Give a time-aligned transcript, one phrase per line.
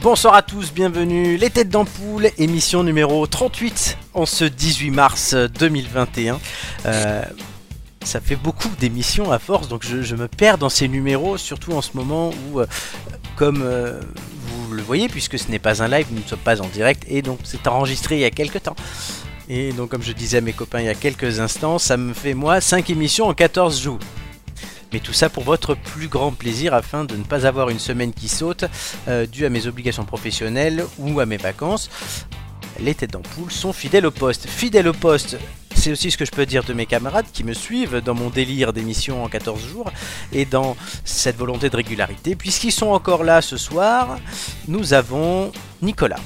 [0.00, 6.40] Bonsoir à tous, bienvenue, les têtes d'ampoule, émission numéro 38 en ce 18 mars 2021.
[6.86, 7.22] Euh,
[8.02, 11.72] ça fait beaucoup d'émissions à force, donc je, je me perds dans ces numéros, surtout
[11.72, 12.66] en ce moment où, euh,
[13.36, 14.00] comme euh,
[14.46, 17.04] vous le voyez, puisque ce n'est pas un live, nous ne sommes pas en direct,
[17.08, 18.76] et donc c'est enregistré il y a quelques temps.
[19.54, 22.14] Et donc comme je disais à mes copains il y a quelques instants, ça me
[22.14, 23.98] fait moi 5 émissions en 14 jours.
[24.94, 28.14] Mais tout ça pour votre plus grand plaisir afin de ne pas avoir une semaine
[28.14, 28.64] qui saute
[29.08, 31.90] euh, due à mes obligations professionnelles ou à mes vacances.
[32.80, 34.48] Les têtes d'ampoule sont fidèles au poste.
[34.48, 35.36] Fidèles au poste,
[35.74, 38.30] c'est aussi ce que je peux dire de mes camarades qui me suivent dans mon
[38.30, 39.92] délire d'émission en 14 jours
[40.32, 42.36] et dans cette volonté de régularité.
[42.36, 44.18] Puisqu'ils sont encore là ce soir,
[44.66, 46.20] nous avons Nicolas.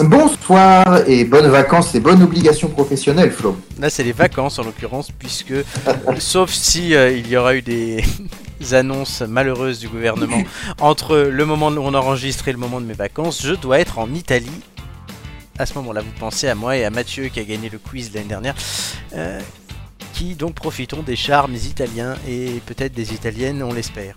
[0.00, 3.56] Bonsoir et bonnes vacances et bonnes obligations professionnelles, Flo.
[3.78, 5.54] Là, c'est les vacances en l'occurrence, puisque
[6.18, 8.02] sauf si euh, il y aura eu des
[8.72, 10.42] annonces malheureuses du gouvernement
[10.80, 14.00] entre le moment où on enregistre et le moment de mes vacances, je dois être
[14.00, 14.60] en Italie.
[15.58, 18.12] À ce moment-là, vous pensez à moi et à Mathieu qui a gagné le quiz
[18.12, 18.56] l'année dernière,
[19.14, 19.40] euh,
[20.12, 24.16] qui donc profitons des charmes italiens et peut-être des italiennes, on l'espère.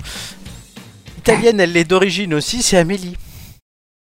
[1.19, 3.15] Italienne, elle l'est d'origine aussi, c'est Amélie.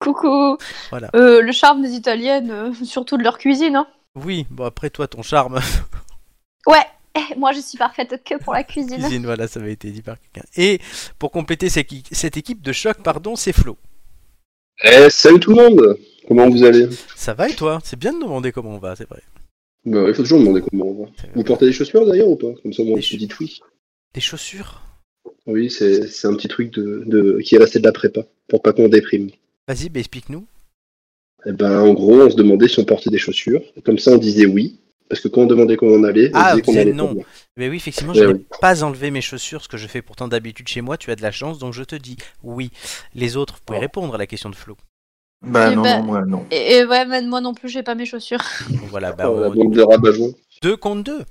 [0.01, 0.57] Coucou.
[0.89, 1.09] Voilà.
[1.15, 3.75] Euh, le charme des Italiennes, euh, surtout de leur cuisine.
[3.75, 3.87] Hein.
[4.15, 5.59] Oui, bon après toi, ton charme.
[6.67, 6.85] Ouais.
[7.17, 8.99] Eh, Moi, je suis parfaite que pour la cuisine.
[9.01, 10.47] Cuisine, voilà, ça avait été dit par quelqu'un.
[10.55, 10.79] Et
[11.19, 13.77] pour compléter cette équi- cette équipe de choc, pardon, c'est Flo.
[14.83, 16.87] Eh, salut tout le monde Comment vous allez?
[17.15, 17.79] Ça va et toi?
[17.83, 19.21] C'est bien de demander comment on va, c'est vrai.
[19.85, 21.09] bah, Il faut toujours demander comment on va.
[21.35, 22.53] Vous portez des chaussures d'ailleurs ou pas?
[22.61, 23.59] Comme ça, moi, je dis oui.
[24.13, 24.81] Des chaussures?
[25.47, 28.61] Oui, c'est c'est un petit truc de, de qui est resté de la prépa, pour
[28.61, 29.29] pas qu'on déprime.
[29.71, 30.45] Vas-y, bah, explique-nous.
[31.45, 33.61] Eh ben, en gros, on se demandait si on portait des chaussures.
[33.85, 34.81] Comme ça, on disait oui.
[35.07, 37.15] Parce que quand on demandait comment on allait, on Ah, disait qu'on disait allait non.
[37.15, 37.21] pas.
[37.55, 38.45] Mais oui, effectivement, Ouais, je n'ai oui.
[38.59, 40.97] pas enlevé mes chaussures, ce que je fais pourtant d'habitude chez moi.
[40.97, 42.69] Tu as de la chance, donc je te dis oui.
[43.15, 43.81] Les autres, vous pouvez Oh.
[43.81, 44.75] répondre à la question de Flo.
[45.41, 46.45] Bah Eh non, ben- non, moi non.
[46.51, 48.43] Et, et ouais, mais moi non plus, j'ai pas mes chaussures.
[48.89, 50.27] Voilà, bah, Oh, la on- bande de rabat-joie.
[50.61, 51.21] deux contre deux.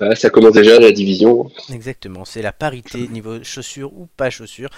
[0.00, 1.50] Bah, ça commence déjà la division.
[1.72, 4.70] Exactement, c'est la parité niveau chaussures ou pas chaussures.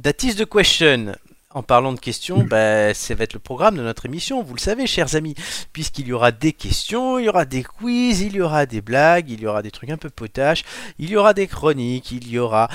[0.00, 1.14] That is the question.
[1.50, 4.60] En parlant de questions, bah, ça va être le programme de notre émission, vous le
[4.60, 5.36] savez, chers amis,
[5.72, 9.30] puisqu'il y aura des questions, il y aura des quiz, il y aura des blagues,
[9.30, 10.64] il y aura des trucs un peu potaches,
[10.98, 12.68] il y aura des chroniques, il y aura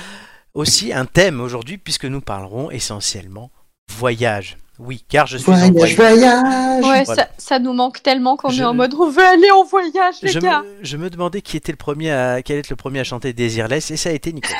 [0.54, 3.50] aussi un thème aujourd'hui, puisque nous parlerons essentiellement
[3.90, 4.56] voyage.
[4.82, 5.94] Oui, car je suis en Voyage, voyage.
[5.96, 7.22] voyage Ouais, Voilà.
[7.24, 10.14] ça, ça nous manque tellement qu'on Je- est en mode on veut aller en voyage,
[10.22, 10.62] les Je gars.
[10.62, 13.32] me, je me demandais qui était le premier à, quel est le premier à chanter
[13.34, 14.56] Desireless, et ça a été Nicolas.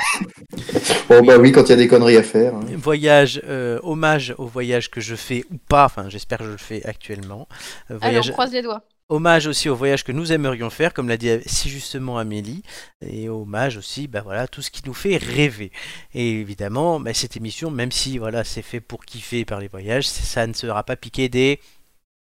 [1.11, 2.55] Oh bah oui, quand il y a des conneries à faire.
[2.55, 2.61] hein.
[2.77, 6.57] Voyage, euh, hommage au voyage que je fais ou pas, enfin j'espère que je le
[6.59, 7.49] fais actuellement.
[7.91, 8.83] Euh, Allez, on voyage, croise les doigts.
[9.11, 12.63] Hommage aussi au voyage que nous aimerions faire, comme l'a dit si justement Amélie,
[13.03, 15.71] et hommage aussi, bah voilà, tout ce qui nous fait rêver.
[16.15, 20.09] Et évidemment, bah, cette émission, même si voilà, c'est fait pour kiffer par les voyages,
[20.09, 21.61] ça ne sera pas piqué des.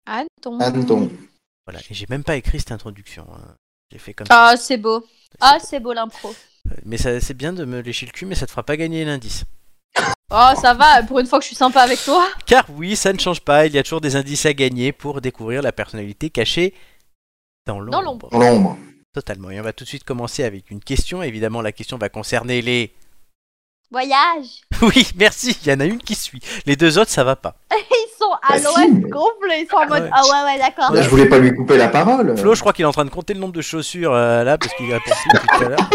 [0.07, 0.59] Anton.
[0.61, 1.11] Anton.
[1.67, 3.27] Voilà, et j'ai même pas écrit cette introduction.
[3.35, 3.57] hein.
[3.93, 4.49] J'ai fait comme ça.
[4.51, 5.05] Ah, c'est beau.
[5.41, 6.35] Ah, c'est beau l'impro.
[6.85, 9.05] Mais ça, c'est bien de me lécher le cul, mais ça te fera pas gagner
[9.05, 9.45] l'indice.
[10.31, 12.27] Oh, ça va, pour une fois que je suis sympa avec toi.
[12.47, 15.21] Car oui, ça ne change pas, il y a toujours des indices à gagner pour
[15.21, 16.75] découvrir la personnalité cachée
[17.67, 18.29] dans l'ombre.
[18.31, 18.77] Dans l'ombre.
[19.15, 19.51] Totalement.
[19.51, 21.23] Et on va tout de suite commencer avec une question.
[21.23, 22.93] Évidemment, la question va concerner les.
[23.91, 24.47] Voyage.
[24.83, 26.41] Oui, merci, il y en a une qui suit.
[26.67, 27.55] Les deux autres, ça va pas.
[27.73, 29.63] Ils sont à Bah, si, l'ouest mais- complet.
[29.63, 30.11] Ils sont en mode ouais.
[30.13, 30.93] ah ouais, ouais, d'accord.
[30.93, 32.37] Là, je voulais pas lui couper la parole.
[32.37, 34.59] Flo, je crois qu'il est en train de compter le nombre de chaussures euh, là,
[34.59, 35.91] parce qu'il a depuis tout à l'heure.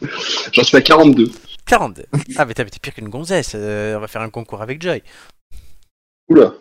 [0.52, 1.30] J'en suis à 42.
[1.66, 2.04] 42.
[2.36, 3.52] Ah, mais t'as t'es pire qu'une gonzesse.
[3.54, 5.02] euh, on va faire un concours avec Joy.
[6.28, 6.54] Oula.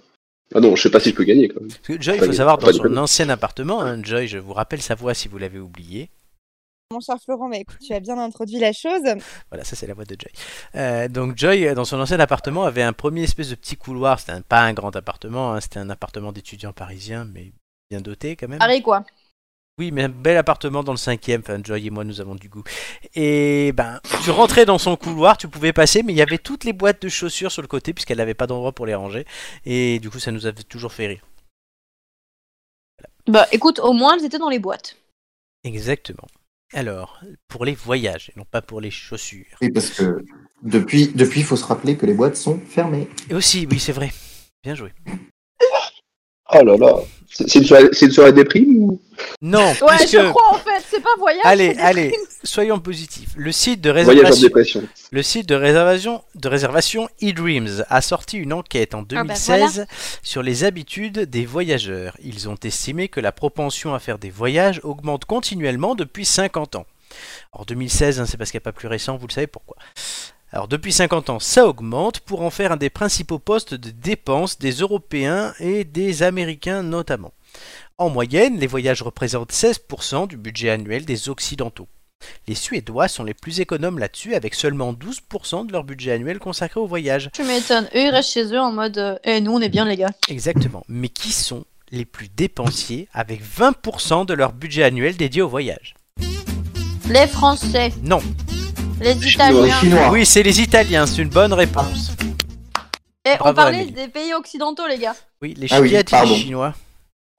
[0.54, 1.70] Ah non, je sais pas si je peux gagner quand même.
[1.70, 4.82] Parce que Joy, il faut savoir, dans son ancien appartement, hein, Joy, je vous rappelle
[4.82, 6.10] sa voix si vous l'avez oublié.
[6.92, 9.02] Mon cher Florent, bah, écoute, tu as bien introduit la chose.
[9.50, 10.32] Voilà, ça c'est la voix de Joy.
[10.76, 14.20] Euh, donc Joy, euh, dans son ancien appartement, avait un premier espèce de petit couloir.
[14.20, 17.54] C'était un- pas un grand appartement, hein, c'était un appartement d'étudiant parisien, mais
[17.90, 18.60] bien doté quand même.
[18.60, 19.06] Pareil quoi.
[19.82, 21.42] Oui, mais un bel appartement dans le cinquième.
[21.42, 22.64] Enfin, Joy et moi, nous avons du goût.
[23.16, 26.66] Et ben, tu rentrais dans son couloir, tu pouvais passer, mais il y avait toutes
[26.66, 29.26] les boîtes de chaussures sur le côté, puisqu'elle n'avait pas d'endroit pour les ranger.
[29.66, 31.26] Et du coup, ça nous avait toujours fait rire.
[33.26, 34.98] Bah écoute, au moins elles étaient dans les boîtes.
[35.64, 36.28] Exactement.
[36.74, 39.58] Alors, pour les voyages, et non pas pour les chaussures.
[39.64, 40.24] Oui, parce que
[40.62, 43.08] depuis, depuis, il faut se rappeler que les boîtes sont fermées.
[43.32, 44.12] Et aussi, oui, c'est vrai.
[44.64, 44.94] Bien joué.
[46.54, 46.96] Oh là là.
[47.34, 49.00] C'est une, soirée- c'est une soirée déprime ou?
[49.42, 50.20] Non, Ouais, puisque...
[50.20, 51.40] je crois en fait, c'est pas voyage.
[51.46, 52.14] Allez, allez,
[52.44, 53.30] soyons positifs.
[53.38, 54.84] Le site de voyage en réservation, dépression
[55.14, 59.86] le site de réservation, de réservation eDreams a sorti une enquête en bah 2016
[60.24, 62.18] sur les habitudes des voyageurs.
[62.22, 66.86] Ils ont estimé que la propension à faire des voyages augmente continuellement depuis 50 ans.
[67.54, 69.78] Alors 2016, hein, c'est parce qu'il n'y a pas plus récent, vous le savez pourquoi.
[70.54, 74.60] Alors depuis 50 ans, ça augmente pour en faire un des principaux postes de dépenses
[74.60, 77.32] des Européens et des Américains notamment.
[77.98, 81.88] En moyenne, les voyages représentent 16% du budget annuel des Occidentaux.
[82.48, 86.80] Les Suédois sont les plus économes là-dessus avec seulement 12% de leur budget annuel consacré
[86.80, 87.30] au voyage.
[87.34, 87.86] Tu m'étonnes.
[87.96, 90.12] Eux, ils restent chez eux en mode euh, Eh, nous, on est bien, les gars.
[90.28, 90.84] Exactement.
[90.88, 95.96] Mais qui sont les plus dépensiers avec 20% de leur budget annuel dédié au voyage?
[97.10, 98.22] Les Français, Non.
[99.02, 99.80] Les Italiens.
[99.80, 100.10] Chinois.
[100.12, 102.12] Oui, c'est les Italiens, c'est une bonne réponse.
[103.26, 103.92] Et on Bravo, parlait Amélie.
[103.92, 105.16] des pays occidentaux, les gars.
[105.42, 106.34] Oui, les Ah oui, pardon.
[106.34, 106.74] les Chinois.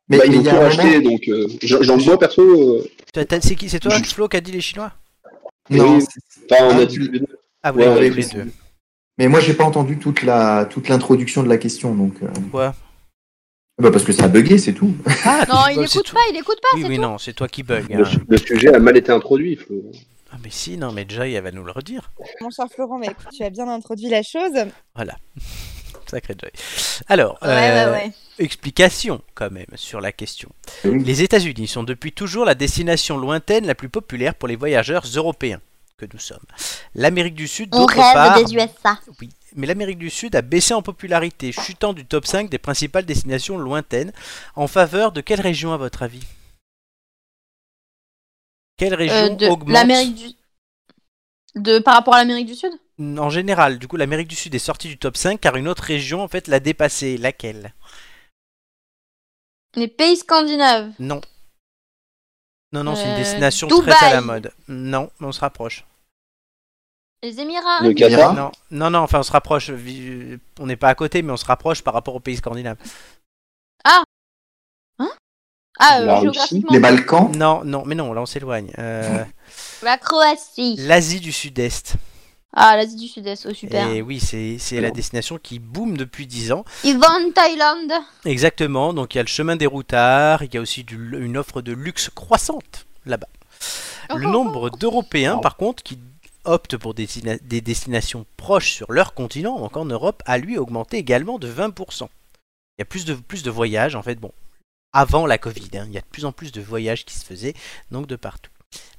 [0.08, 2.42] Mais Bah, mais Ils il y a un racheté, donc euh, j'en j'en- moi perso.
[2.42, 4.92] euh, T'as- t'as- C'est qui C'est toi, Flo, qui a dit les Chinois?
[5.70, 6.02] Non, Oui.
[6.02, 7.22] c'est- Enfin, on Ah, a dit tu-
[7.62, 8.50] Ah, vous Ouais, les deux.
[9.18, 12.14] Mais moi, j'ai pas entendu toute la toute l'introduction de la question, donc.
[12.22, 12.74] euh, Quoi
[13.80, 14.94] Bah parce que ça a bugué, c'est tout.
[15.24, 17.02] Ah, Non, il écoute pas, il écoute pas, Oui, c'est oui, tout.
[17.02, 17.86] non, c'est toi qui bug.
[17.90, 18.10] le, hein.
[18.28, 19.56] le sujet a mal été introduit.
[19.56, 19.76] Flo.
[20.32, 22.10] Ah, mais si, non, mais Joy, elle va nous le redire.
[22.40, 24.52] Mon cher Florent, mais écoute, tu as bien introduit la chose.
[26.06, 26.50] Sacré Joy.
[27.08, 28.12] Alors, Ouais, euh, ouais, ouais.
[28.38, 30.48] explication quand même sur la question.
[30.84, 35.60] Les États-Unis sont depuis toujours la destination lointaine la plus populaire pour les voyageurs européens
[35.96, 36.44] que nous sommes.
[36.94, 38.98] L'Amérique du Sud, On d'autre rêve part, des USA.
[39.20, 43.04] oui, mais l'Amérique du Sud a baissé en popularité, chutant du top 5 des principales
[43.06, 44.12] destinations lointaines
[44.56, 46.22] en faveur de quelle région à votre avis?
[48.76, 51.60] Quelle région Euh, de augmente l'Amérique du...
[51.60, 51.78] De...
[51.78, 52.72] Par rapport à l'Amérique du Sud?
[52.98, 55.82] En général, du coup, l'Amérique du Sud est sortie du top 5 car une autre
[55.82, 57.16] région en fait l'a dépassée.
[57.18, 57.74] Laquelle?
[59.74, 60.92] Les pays scandinaves.
[60.98, 61.20] Non.
[62.72, 63.94] Non, non, c'est une Euh, destination Dubaï.
[63.94, 64.52] très à la mode.
[64.68, 65.84] Non, mais on se rapproche.
[67.22, 67.80] Les Émirats.
[67.82, 68.34] Le Qatar.
[68.34, 69.70] Non, non, non, enfin on se rapproche.
[70.58, 72.78] On n'est pas à côté, mais on se rapproche par rapport aux pays scandinaves.
[75.82, 76.72] Ah, euh, La Russie, géographiquement.
[76.72, 77.32] Les Balkans.
[77.36, 78.70] Non, non, mais non, là on s'éloigne.
[78.78, 79.24] Euh,
[79.82, 80.76] La Croatie.
[80.78, 81.94] L'Asie du Sud-Est.
[82.54, 83.88] Ah, l'Asie du Sud-Est, oh super.
[83.88, 86.64] Et oui, c'est c'est la destination qui boom depuis 10 ans.
[86.84, 87.92] Ils vont en Thaïlande.
[88.26, 91.38] Exactement, donc il y a le chemin des routards, il y a aussi du- une
[91.38, 93.28] offre de luxe croissante là-bas.
[94.14, 95.98] Le nombre d'Européens, par contre, qui
[96.44, 100.58] optent pour des, destina- des destinations proches sur leur continent, donc en Europe, a lui
[100.58, 102.08] augmenté également de 20%.
[102.76, 104.32] Il y a plus de, plus de voyages, en fait, bon,
[104.92, 107.24] avant la Covid, hein, il y a de plus en plus de voyages qui se
[107.24, 107.54] faisaient,
[107.90, 108.50] donc de partout.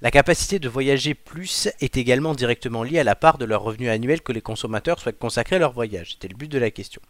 [0.02, 3.90] La capacité de voyager plus est également directement liée à la part de leur revenu
[3.90, 6.12] annuel que les consommateurs souhaitent consacrer à leur voyage.
[6.12, 7.02] C'était le but de la question.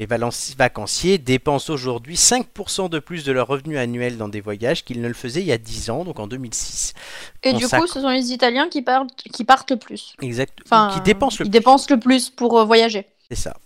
[0.00, 5.00] Les vacanciers dépensent aujourd'hui 5% de plus de leur revenu annuel dans des voyages qu'ils
[5.00, 6.94] ne le faisaient il y a 10 ans, donc en 2006.
[7.44, 10.14] Et du coup, ce sont les Italiens qui partent, qui partent le plus.
[10.20, 10.58] Exact.
[10.64, 13.06] Enfin, qui dépensent le Ils dépensent le plus pour euh, voyager.
[13.30, 13.56] C'est ça.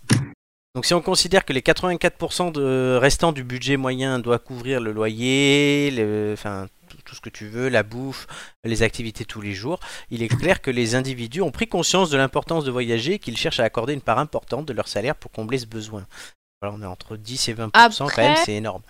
[0.75, 4.91] Donc si on considère que les 84% de restants du budget moyen doit couvrir le
[4.91, 6.67] loyer, le- enfin
[7.05, 8.27] tout, ce que tu veux, la bouffe,
[8.63, 9.79] les activités tous les jours,
[10.11, 13.37] il est clair que les individus ont pris conscience de l'importance de voyager et qu'ils
[13.37, 16.05] cherchent à accorder une part importante de leur salaire pour combler ce besoin.
[16.61, 18.81] Voilà, on est entre 10 et 20%, quand Après- même, c'est énorme.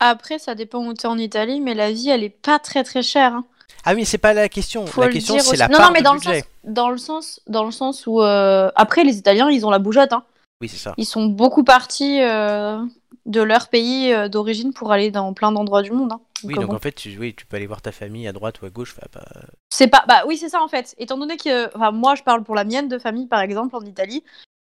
[0.00, 2.84] Après, ça dépend où tu es en Italie, mais la vie, elle est pas très
[2.84, 3.34] très chère.
[3.34, 3.44] hein.
[3.84, 4.86] Ah oui, c'est pas la question.
[4.86, 6.40] Faut la question c'est la non, part non, mais dans le, budget.
[6.40, 8.22] sens, dans, le sens, dans le sens où.
[8.22, 10.12] euh, Après, les Italiens, ils ont la bougeotte.
[10.12, 10.24] hein.
[10.60, 10.94] Oui, c'est ça.
[10.96, 12.82] Ils sont beaucoup partis euh,
[13.26, 16.12] de leur pays euh, d'origine pour aller dans plein d'endroits du monde.
[16.12, 16.20] hein.
[16.44, 16.74] Oui, donc bon.
[16.74, 18.94] en fait, tu, oui, tu peux aller voir ta famille à droite ou à gauche.
[18.96, 19.24] enfin, bah,
[19.70, 20.04] C'est pas.
[20.08, 20.94] Bah oui, c'est ça en fait.
[20.98, 21.74] Étant donné que.
[21.76, 24.24] Enfin, moi, je parle pour la mienne de famille, par exemple, en Italie.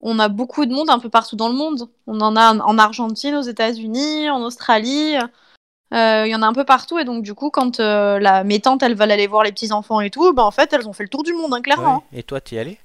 [0.01, 1.89] On a beaucoup de monde un peu partout dans le monde.
[2.09, 5.17] On en a en Argentine, aux États-Unis, en Australie.
[5.95, 6.99] Euh, Il y en a un peu partout.
[6.99, 8.43] Et donc, du coup, quand la...
[8.45, 10.93] mes tantes, elles veulent aller voir les petits-enfants et tout, bah en fait, elles ont
[10.93, 12.05] fait le tour du monde, hein, clairement.
[12.13, 12.19] ouais.
[12.19, 12.79] Et toi, t'y es allé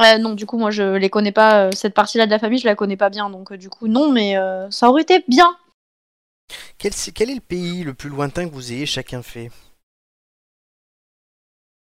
[0.00, 1.66] Euh, non, du coup, moi, je les connais pas.
[1.66, 3.30] euh, Cette partie-là de la famille, je la connais pas bien.
[3.30, 5.56] Donc, euh, du coup, non, mais euh, ça aurait été bien.
[6.78, 9.50] quel, c'est- quel est le pays le plus lointain que vous ayez chacun fait?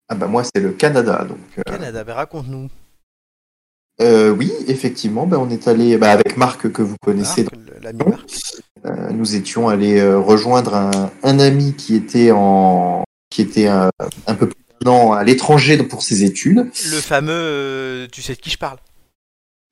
[0.09, 1.25] Ah bah moi, c'est le Canada.
[1.27, 2.69] Donc, euh, Canada, ben raconte-nous.
[4.01, 7.43] euh, oui, effectivement, bah, on est allé bah, avec Marc que vous connaissez.
[7.43, 8.29] Marc, le- l'ami Marc.
[8.85, 13.89] Euh, nous étions allés euh, rejoindre un, un ami qui était en qui était euh,
[14.27, 16.57] un peu plus à l'étranger pour ses études.
[16.57, 18.77] Le fameux, euh, tu sais de qui je parle?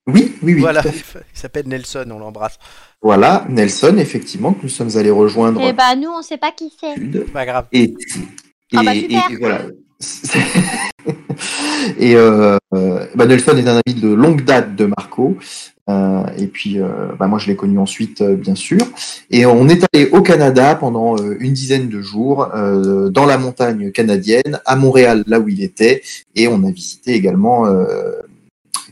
[0.07, 0.61] Oui, oui, oui.
[0.61, 2.57] Voilà, il s'appelle Nelson, on l'embrasse.
[3.01, 5.61] Voilà, Nelson, effectivement, que nous sommes allés rejoindre.
[5.61, 6.95] Et bah, nous, on sait pas qui c'est.
[7.31, 7.65] Pas grave.
[7.71, 7.95] Et, et,
[8.75, 9.31] Ah bah, super.
[9.31, 9.61] et voilà.
[11.99, 15.37] et euh, euh, bah Nelson est un ami de longue date de Marco.
[15.89, 18.81] Euh, et puis, euh, bah, moi, je l'ai connu ensuite, euh, bien sûr.
[19.29, 24.59] Et on est allé au Canada pendant une dizaine de jours, dans la montagne canadienne,
[24.65, 26.01] à Montréal, là où il était,
[26.35, 27.65] et on a visité également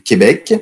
[0.04, 0.54] Québec.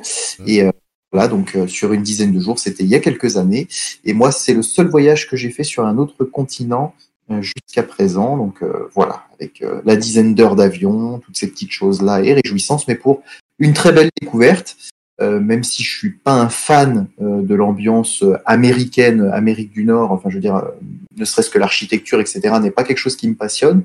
[0.45, 0.71] Et euh,
[1.11, 3.67] voilà, donc sur une dizaine de jours, c'était il y a quelques années.
[4.03, 6.93] Et moi, c'est le seul voyage que j'ai fait sur un autre continent
[7.41, 8.37] jusqu'à présent.
[8.37, 13.23] Donc voilà, avec la dizaine d'heures d'avion, toutes ces petites choses-là et réjouissances, mais pour
[13.59, 14.77] une très belle découverte.
[15.21, 19.83] Euh, même si je suis pas un fan euh, de l'ambiance euh, américaine, Amérique du
[19.83, 20.69] Nord, enfin je veux dire, euh,
[21.17, 23.83] ne serait-ce que l'architecture, etc., n'est pas quelque chose qui me passionne,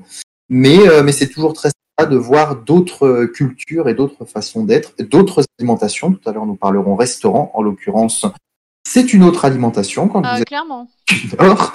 [0.49, 5.43] mais, mais c'est toujours très sympa de voir d'autres cultures et d'autres façons d'être, d'autres
[5.59, 6.11] alimentations.
[6.13, 8.25] Tout à l'heure, nous parlerons restaurant, en l'occurrence,
[8.87, 10.87] c'est une autre alimentation quand Euh, vous êtes clairement.
[11.09, 11.73] du Nord.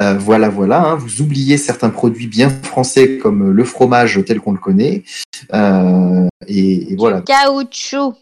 [0.00, 0.82] Euh, voilà, voilà.
[0.90, 0.94] hein.
[0.96, 5.04] Vous oubliez certains produits bien français comme le fromage tel qu'on le connaît.
[5.54, 7.22] Euh, et, et voilà.
[7.22, 8.14] Caoutchouc.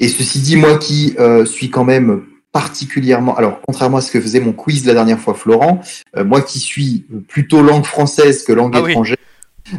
[0.00, 4.20] Et ceci dit, moi qui euh, suis quand même particulièrement, alors contrairement à ce que
[4.20, 5.80] faisait mon quiz la dernière fois Florent,
[6.16, 8.92] euh, moi qui suis plutôt langue française que langue Ah oui.
[8.92, 9.16] étrangère,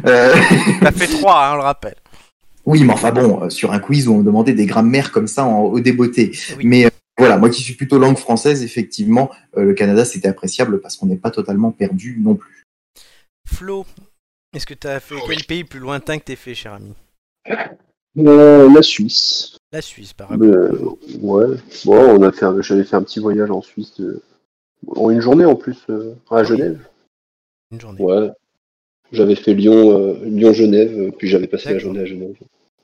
[0.06, 0.34] euh,
[0.80, 1.96] T'as fait 3, hein, on le rappelle.
[2.64, 5.26] oui, mais enfin bon, euh, sur un quiz où on me demandait des grammaires comme
[5.26, 6.30] ça en, au débeauté.
[6.56, 6.64] Oui.
[6.64, 10.80] Mais euh, voilà, moi qui suis plutôt langue française, effectivement, euh, le Canada c'était appréciable
[10.80, 12.62] parce qu'on n'est pas totalement perdu non plus.
[13.52, 13.84] Flo,
[14.54, 16.94] est-ce que t'as fait quel pays plus lointain que t'es fait, cher ami?
[18.16, 19.56] La Suisse.
[19.72, 20.44] La Suisse, par exemple.
[20.52, 21.56] Euh, ouais.
[21.84, 24.20] Bon, on a fait, j'avais fait un petit voyage en Suisse euh,
[24.88, 26.80] en une journée en plus euh, à Genève.
[27.70, 28.02] Une journée.
[28.02, 28.30] Ouais.
[29.12, 32.34] J'avais fait Lyon, euh, Lyon-Genève, euh, puis j'avais passé la journée à Genève.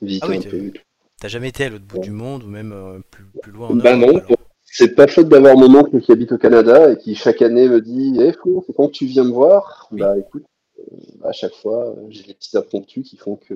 [0.02, 0.56] Visiter Ah oui, un peu.
[0.56, 0.82] et tout.
[1.20, 2.02] T'as jamais été à l'autre bout Ouais.
[2.02, 5.06] du monde ou même euh, plus, plus loin en Bah Europe non, alors c'est pas
[5.06, 8.32] faute d'avoir mon oncle qui habite au Canada et qui chaque année me dit Eh
[8.32, 9.88] Flo, c'est quand tu viens me voir?
[9.92, 10.00] Oui.
[10.00, 10.44] Bah écoute,
[10.78, 10.82] euh,
[11.24, 13.54] à chaque fois, euh, j'ai des petits impromptus qui font que.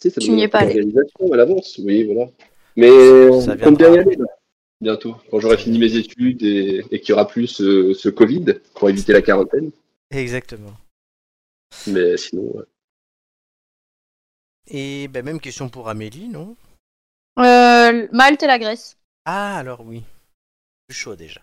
[0.00, 0.80] Tu sais, ça Tu n'y es pas allé.
[0.80, 2.30] à l'avance, oui, voilà.
[2.76, 4.26] Mais on Ça compte bien y aller, là,
[4.80, 8.44] bientôt, quand j'aurai fini mes études et, et qu'il n'y aura plus ce, ce Covid
[8.74, 9.70] pour éviter la quarantaine.
[10.10, 10.72] Exactement.
[11.86, 12.64] Mais sinon, ouais.
[14.68, 16.56] Et bah, même question pour Amélie, non?
[17.38, 18.96] Euh, Malte et la Grèce.
[19.24, 20.02] Ah, alors oui.
[20.88, 21.40] Plus chaud déjà.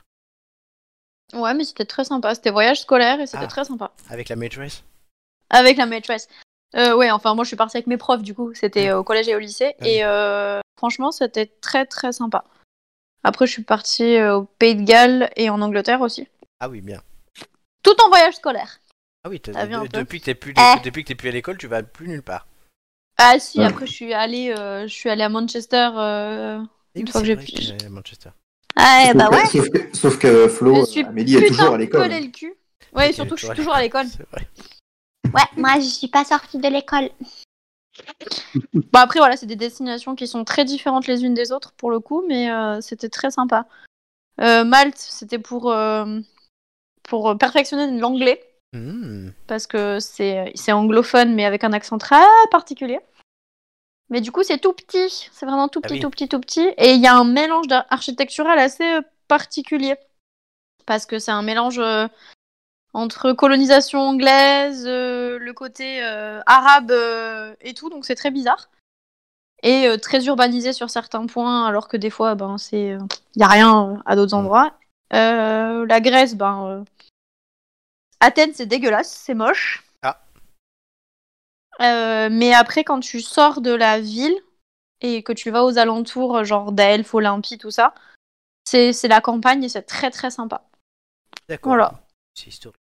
[1.34, 2.36] Ouais, mais c'était très sympa.
[2.36, 3.48] C'était voyage scolaire et c'était Ah.
[3.48, 3.92] très sympa.
[4.10, 4.84] Avec la maîtresse?
[5.50, 6.28] Avec la maîtresse.
[6.76, 8.54] Euh, ouais, enfin, moi je suis partie avec mes profs du coup.
[8.54, 9.74] C'était euh, au collège et au lycée.
[9.80, 9.90] Ah oui.
[9.90, 12.44] Et euh, franchement, c'était très très sympa.
[13.24, 16.28] Après, je suis partie euh, au Pays de Galles et en Angleterre aussi.
[16.60, 17.02] Ah oui, bien.
[17.84, 18.80] Tout en voyage scolaire.
[19.24, 20.80] Ah oui, t'as- T'as vu un de- peu depuis que t'es plus, Eh.
[20.84, 22.48] depuis que t'es plus à l'école, tu vas plus nulle part.
[23.18, 23.66] Ah si, Ouais.
[23.66, 25.90] après je suis allée, euh, je suis allée à Manchester.
[25.96, 26.60] euh,
[26.96, 28.30] Et Une oui, fois que j'ai pu- à Manchester.
[28.76, 29.46] Ah sauf, bah que, ouais.
[29.46, 32.10] sauf que- sauf que Flo, Je suis Amélie est toujours à l'école.
[32.10, 32.54] le cul.
[32.94, 34.06] Ouais, surtout que je suis toujours à l'école.
[34.18, 34.48] C'est vrai.
[35.34, 37.10] Ouais, moi je suis pas sortie de l'école.
[38.74, 41.92] Bon après voilà, c'est des destinations qui sont très différentes les unes des autres pour
[41.92, 43.66] le coup, mais euh, c'était très sympa.
[44.42, 46.20] Euh, Malte, c'était pour euh,
[47.04, 48.42] pour perfectionner l'anglais
[48.76, 49.30] Hmm.
[49.46, 53.00] parce que c'est c'est anglophone mais avec un accent très particulier.
[54.10, 56.00] Mais du coup c'est tout petit, c'est vraiment tout Ah petit, oui.
[56.00, 58.98] tout petit, tout petit, et il y a un mélange architectural assez
[59.28, 59.96] particulier
[60.88, 61.80] parce que c'est un mélange
[62.94, 68.70] entre colonisation anglaise, euh, le côté euh, arabe euh, et tout, donc c'est très bizarre.
[69.66, 72.98] Et très urbanisé sur certains points, alors que des fois, ben, c'est,
[73.36, 74.40] il y a rien à d'autres Mm.
[74.40, 74.74] endroits.
[75.12, 76.84] La Grèce, ben,
[78.20, 79.86] Athènes, c'est dégueulasse, c'est moche.
[80.02, 80.20] Ah.
[82.30, 84.38] Mais après, quand tu sors de la ville
[85.00, 87.94] et que tu vas aux alentours, genre Delphes, Olympie, tout ça,
[88.66, 90.66] c'est, c'est la campagne et c'est très très sympa.
[91.48, 91.70] D'accord.
[91.72, 91.94] Voilà.
[92.36, 92.83] C'est historique.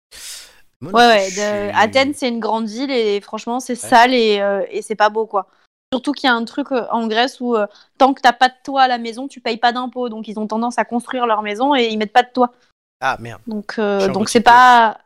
[0.81, 1.29] Ouais, ouais.
[1.31, 5.09] de- Athènes, c'est une grande ville et franchement, c'est sale et, euh, et c'est pas
[5.09, 5.47] beau, quoi.
[5.93, 8.47] Surtout qu'il y a un truc euh, en Grèce où euh, tant que t'as pas
[8.47, 10.09] de toit à la maison, tu payes pas d'impôts.
[10.09, 12.53] Donc ils ont tendance à construire leur maison et ils mettent pas de toit.
[13.01, 13.41] Ah merde.
[13.45, 14.99] Donc euh, c'est pas.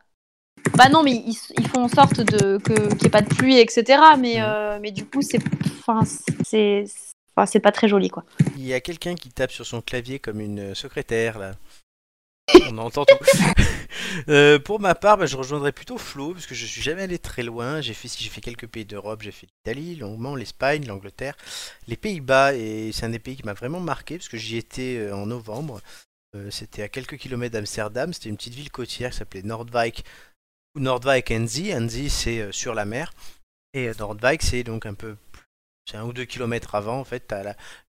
[0.74, 3.28] Bah non, mais ils, ils font en sorte de que qu'il n'y ait pas de
[3.34, 4.00] pluie, etc.
[4.18, 5.40] Mais euh, mais du coup c'est
[5.80, 6.02] enfin
[6.44, 6.84] c'est
[7.36, 8.24] enfin, c'est pas très joli, quoi.
[8.56, 11.52] Il y a quelqu'un qui tape sur son clavier comme une secrétaire là.
[12.70, 13.16] On entend tout.
[14.28, 17.18] Euh, pour ma part, bah, je rejoindrais plutôt Flo parce que je suis jamais allé
[17.18, 17.80] très loin.
[17.80, 21.36] J'ai fait, si j'ai fait quelques pays d'Europe, j'ai fait l'Italie, longuement, l'Espagne, l'Angleterre,
[21.86, 24.96] les Pays-Bas et c'est un des pays qui m'a vraiment marqué parce que j'y étais
[24.98, 25.80] euh, en novembre.
[26.36, 28.12] Euh, c'était à quelques kilomètres d'Amsterdam.
[28.12, 30.04] C'était une petite ville côtière qui s'appelait Nordwijk
[30.76, 31.74] ou Nordwijk Enzi.
[31.74, 33.12] Enzi c'est sur la mer
[33.74, 35.16] et Nordwijk c'est donc un peu
[35.90, 37.30] c'est un ou deux kilomètres avant en fait.
[37.32, 37.42] la,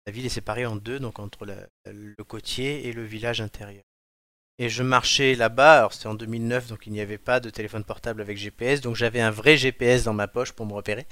[0.08, 3.84] la ville est séparée en deux donc entre la- le côtier et le village intérieur.
[4.60, 7.84] Et je marchais là-bas, alors c'était en 2009, donc il n'y avait pas de téléphone
[7.84, 11.06] portable avec GPS, donc j'avais un vrai GPS dans ma poche pour me repérer.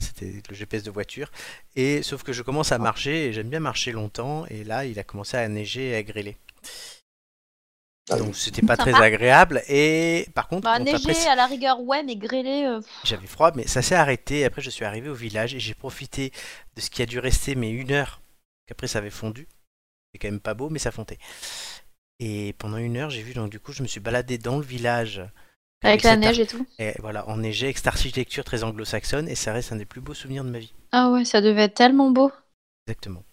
[0.00, 1.30] C'était le GPS de voiture.
[1.76, 4.98] Et sauf que je commence à marcher, et j'aime bien marcher longtemps, et là il
[4.98, 6.36] a commencé à neiger et à grêler.
[8.10, 8.90] Ah Donc c'était pas Sympa.
[8.92, 9.62] très agréable.
[9.68, 12.64] Et par contre, Bah, neiger à la rigueur, ouais, mais grêler.
[12.64, 14.44] euh, j'avais froid, mais ça s'est arrêté.
[14.44, 16.32] Après, je suis arrivé au village et j'ai profité
[16.74, 18.20] de ce qui a dû rester mais une heure.
[18.66, 19.46] Qu'après, ça avait fondu.
[20.12, 21.18] C'est quand même pas beau, mais ça fondait.
[22.20, 24.62] Et pendant une heure, j'ai vu, donc du coup, je me suis baladé dans le
[24.62, 25.22] village.
[25.82, 26.66] Avec la neige et tout.
[26.78, 30.14] Et voilà, enneigé, avec cette architecture très anglo-saxonne, et ça reste un des plus beaux
[30.14, 30.72] souvenirs de ma vie.
[30.92, 32.30] Ah ouais, ça devait être tellement beau.
[32.86, 33.24] Exactement.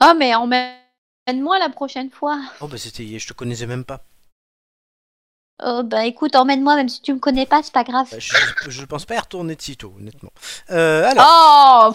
[0.00, 2.40] Ah, mais emmène-moi la prochaine fois.
[2.60, 4.04] Oh, bah c'était, je te connaissais même pas.
[5.64, 8.08] Oh, bah écoute, emmène-moi, même si tu me connais pas, c'est pas grave.
[8.10, 8.34] Bah, Je,
[8.70, 10.32] je pense pas y retourner de sitôt, honnêtement.
[10.70, 11.92] Euh, alors, Oh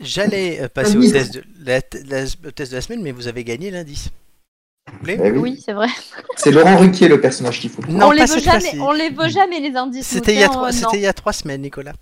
[0.00, 3.28] j'allais euh, passer au test, de, la, la- au test de la semaine, mais vous
[3.28, 4.10] avez gagné l'indice.
[5.08, 5.38] Eh oui.
[5.38, 5.88] Oui, c'est vrai.
[6.36, 7.82] C'est Laurent Ruquier le personnage qu'il faut.
[7.88, 10.06] Non, on les veut jamais, on les veut jamais les indices.
[10.06, 11.92] C'était il, y a nous, trois- tiens, euh, c'était il y a trois semaines, Nicolas.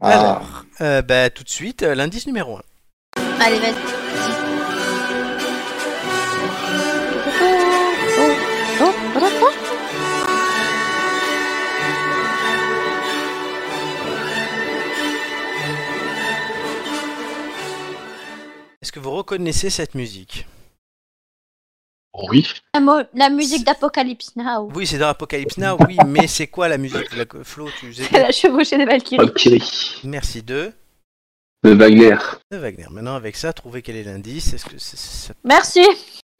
[0.00, 2.62] Ah, Alors, euh, bah, tout de suite, euh, l'indice numéro 1.
[3.18, 3.24] non.
[3.40, 3.74] Allez, vas-y.
[18.82, 20.46] Est-ce que vous reconnaissez cette musique?
[22.30, 22.46] Oui.
[22.74, 24.70] La, la musique d'Apocalypse Now.
[24.74, 28.04] Oui, c'est dans Apocalypse Now, oui, mais c'est quoi la musique La- Flo, tu sais
[28.10, 29.18] C'est la chevauchée des Valkyries.
[29.18, 30.00] Valkyrie.
[30.04, 30.72] Merci de,
[31.62, 32.16] De Wagner.
[32.50, 32.86] de Wagner.
[32.90, 34.52] Maintenant, avec ça, trouvez quel est l'indice.
[34.54, 35.80] Est-ce que c'est, c'est- Merci.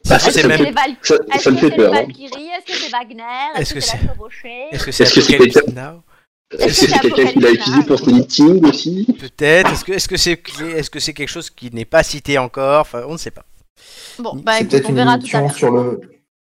[0.09, 1.77] Bah, c'est ça, même- me Les fait, Val- ça, Est-ce ça me que fait c'est
[1.77, 1.93] peur.
[1.95, 2.07] hein.
[2.09, 3.23] Est-ce que c'est Wagner?
[3.57, 5.67] Est-ce Est-ce que que c'est c'est- la chevauchée est-ce que c'est Est-ce que c'est Apocalypse
[5.75, 6.03] Now?
[6.59, 9.07] Est-ce que c'est quelqu'un qui l'a utilisé pour son meeting aussi?
[9.19, 9.73] Peut-être.
[9.73, 10.41] Est-ce que, est-ce que c'est,
[10.77, 12.83] est-ce que c'est quelque chose qui n'est pas cité encore?
[12.83, 13.45] Enfin, on ne sait pas.
[14.19, 15.55] Bon, bah c'est écoute, peut-être on une verra tout à émission l'heure.
[15.55, 16.01] sur le.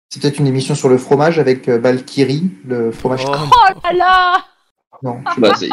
[0.09, 3.23] C'est peut-être une émission sur le fromage avec euh, Valkyrie, le fromage.
[3.27, 4.45] Oh, Oh là là
[5.01, 5.21] Non.
[5.37, 5.69] Bah, c'est...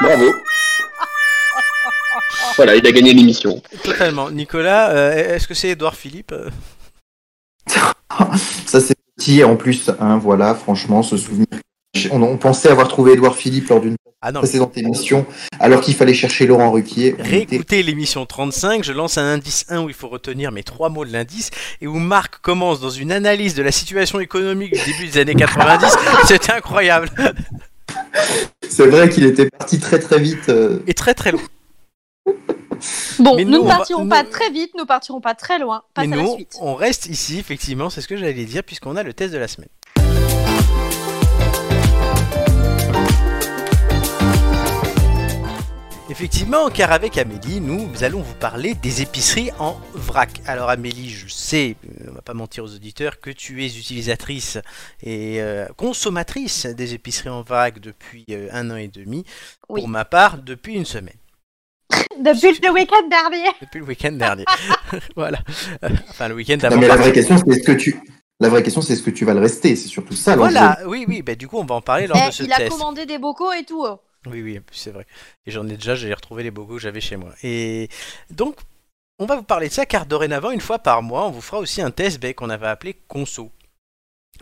[0.00, 0.26] Bravo.
[2.56, 3.62] Voilà, il a gagné l'émission.
[3.82, 4.30] totalement.
[4.30, 6.50] Nicolas, euh, est-ce que c'est Édouard Philippe euh
[8.66, 9.90] Ça c'est petit en plus.
[10.00, 11.46] Hein, voilà, franchement, ce souvenir.
[12.10, 15.26] On, on pensait avoir trouvé Édouard Philippe lors d'une Ah mais précédente émission,
[15.60, 17.08] alors qu'il fallait chercher Laurent Ruquier.
[17.08, 20.88] Était- Réécoutez l'émission 35, je lance un indice 1 où il faut retenir mes trois
[20.88, 24.92] mots de l'indice et où Marc commence dans une analyse de la situation économique du
[24.92, 25.86] début des années 90.
[26.26, 27.08] C'était incroyable
[28.68, 30.48] C'est vrai qu'il était parti très très vite.
[30.48, 31.40] euh, et très très long.
[33.18, 35.82] Bon, nous nous, ne va- partirons nous- pas très vite, nous partirons pas très loin.
[35.94, 36.54] Passe Mais à la nous, suite.
[36.60, 39.46] on reste ici, effectivement, c'est ce que j'allais dire, puisqu'on a le test de la
[39.48, 39.68] semaine.
[46.12, 50.42] Effectivement, car avec Amélie, nous allons vous parler des épiceries en vrac.
[50.46, 54.58] Alors Amélie, je sais, euh, on va pas mentir aux auditeurs, que tu es utilisatrice
[55.02, 59.24] et euh, consommatrice des épiceries en vrac depuis euh, un an et demi.
[59.70, 59.80] Oui.
[59.80, 61.14] Pour ma part, depuis une semaine.
[62.22, 63.48] Depuis le week-end dernier.
[63.62, 64.44] Depuis le week-end dernier.
[65.16, 65.38] voilà.
[66.10, 66.76] Enfin, le week-end Non, d'avant.
[66.80, 67.98] mais la vraie question, c'est est-ce que tu.
[68.38, 69.74] La vraie question, c'est est-ce que tu vas le rester?
[69.76, 70.36] C'est surtout ça.
[70.36, 72.52] Voilà, oui, oui, bah, du coup, on va en parler lors Eh, de ce il
[72.52, 72.70] a test.
[72.70, 73.82] commandé des bocaux et tout.
[73.86, 73.98] oh.
[74.26, 75.06] Oui, oui, c'est vrai.
[75.46, 77.32] Et j'en ai déjà, j'ai retrouvé les bocaux que j'avais chez moi.
[77.42, 77.88] Et
[78.30, 78.56] donc,
[79.18, 81.58] on va vous parler de ça car dorénavant, une fois par mois, on vous fera
[81.58, 83.50] aussi un test ben, qu'on avait appelé conso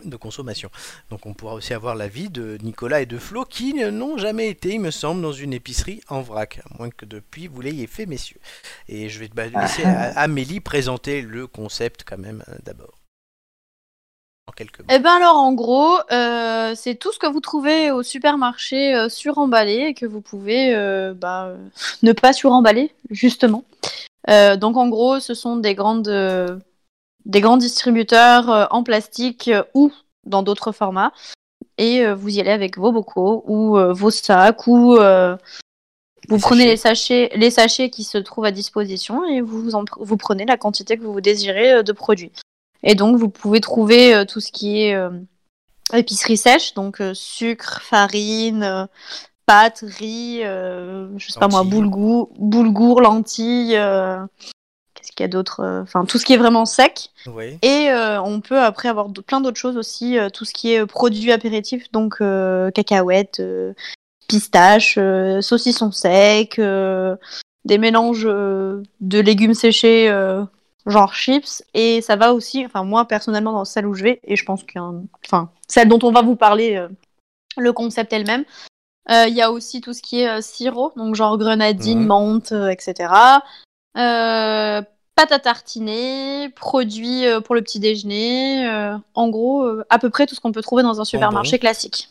[0.03, 0.69] de consommation.
[1.09, 4.75] Donc on pourra aussi avoir l'avis de Nicolas et de Flo qui n'ont jamais été,
[4.75, 8.05] il me semble, dans une épicerie en vrac, à moins que depuis vous l'ayez fait,
[8.05, 8.39] messieurs.
[8.87, 13.00] Et je vais bah, laisser Amélie présenter le concept quand même euh, d'abord.
[14.51, 14.85] En quelques mots.
[14.89, 19.07] Eh ben alors en gros, euh, c'est tout ce que vous trouvez au supermarché euh,
[19.07, 21.53] suremballé et que vous pouvez euh, bah,
[22.03, 23.63] ne pas suremballer justement.
[24.27, 26.61] Donc en gros, ce sont des grandes,
[27.25, 29.91] des grands distributeurs en plastique ou
[30.25, 31.11] dans d'autres formats.
[31.79, 34.95] Et vous y allez avec vos bocaux ou vos sacs ou
[36.29, 36.69] vous Les prenez sachets.
[36.69, 40.57] les sachets, les sachets qui se trouvent à disposition et vous, en vous prenez la
[40.57, 42.31] quantité que vous désirez de produits.
[42.83, 45.09] Et donc, vous pouvez trouver euh, tout ce qui est euh,
[45.93, 48.87] épicerie sèche, donc euh, sucre, farine,
[49.45, 53.77] pâtes, riz, je sais pas moi, boulgour, boulgour lentilles,
[55.01, 57.09] qu'est-ce qu'il y a d'autre Enfin, tout ce qui est vraiment sec.
[57.27, 57.57] Oui.
[57.61, 60.81] Et euh, on peut après avoir plein d'autres choses aussi, euh, tout ce qui est
[60.81, 62.21] euh, produits apéritifs, donc
[62.73, 63.41] cacahuètes,
[64.27, 64.97] pistaches,
[65.41, 66.61] saucissons secs,
[67.65, 70.09] des mélanges de légumes séchés,
[70.91, 71.63] genre chips.
[71.73, 74.63] Et ça va aussi, enfin moi personnellement dans celle où je vais, et je pense
[74.63, 74.79] qu'il
[75.25, 76.87] enfin celle dont on va vous parler, euh,
[77.57, 78.45] le concept elle-même.
[79.09, 82.05] Euh, Il y a aussi tout ce qui est euh, sirop, donc genre grenadine, Mhm.
[82.07, 83.09] menthe, etc.
[85.15, 88.67] Pâte à tartiner, produits pour le petit déjeuner,
[89.13, 92.09] en gros, à peu près tout ce qu'on peut trouver dans un supermarché classique.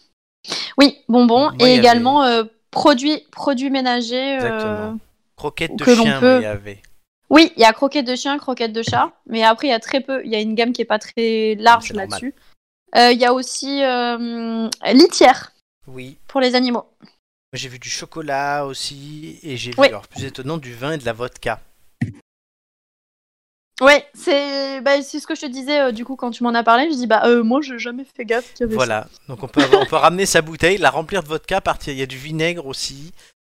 [0.78, 2.22] Oui, bonbons, Moi, et également
[2.70, 4.34] produits, produits ménagers.
[4.34, 4.98] Exactement.
[5.36, 6.82] Croquettes de que l'on chien, peut- il y avait.
[7.30, 9.78] Oui, il y a croquettes de chien, croquettes de chat, mais après il y a
[9.80, 12.34] très peu, il y a une gamme qui est pas très large là-dessus.
[12.96, 15.52] Euh, Il y a aussi euh, litière
[15.86, 16.18] Oui.
[16.26, 16.84] pour les animaux.
[17.52, 21.04] J'ai vu du chocolat aussi, et j'ai vu, alors plus étonnant, du vin et de
[21.04, 21.60] la vodka.
[23.80, 26.52] Ouais, c'est bah, c'est ce que je te disais euh, du coup quand tu m'en
[26.54, 26.90] as parlé.
[26.90, 28.76] Je dis bah euh, moi j'ai jamais fait gaffe qu'il y avait ça.
[28.76, 31.94] Voilà, donc on peut, avoir- on peut ramener sa bouteille, la remplir de vodka, partir.
[31.94, 33.12] Il y a du vinaigre aussi.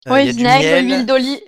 [0.08, 1.40] Euh, Oui, il y a du vinaigre, huile d'olive,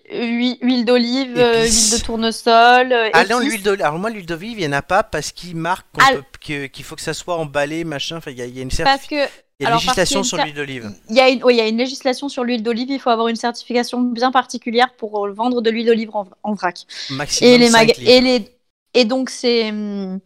[0.62, 1.91] huile, euh, Épices.
[1.91, 2.91] huile de tournesol.
[2.93, 3.84] euh, Ah non, l'huile d'olive.
[3.86, 6.12] Alors moi, l'huile d'olive, il n'y en a pas parce qu'il marque Ah.
[6.41, 8.17] qu'il faut que ça soit emballé, machin.
[8.17, 10.91] Enfin, il y a, une, il y a législation sur l'huile d'olive.
[11.10, 12.89] il y a une, oui, il y a une législation sur l'huile d'olive.
[12.89, 16.86] Il faut avoir une certification bien particulière pour euh, vendre de l'huile d'olive en, vrac.
[17.12, 18.10] Maximum Et les 5 maga- litres.
[18.12, 18.52] et les
[18.93, 20.20] et donc ces hum,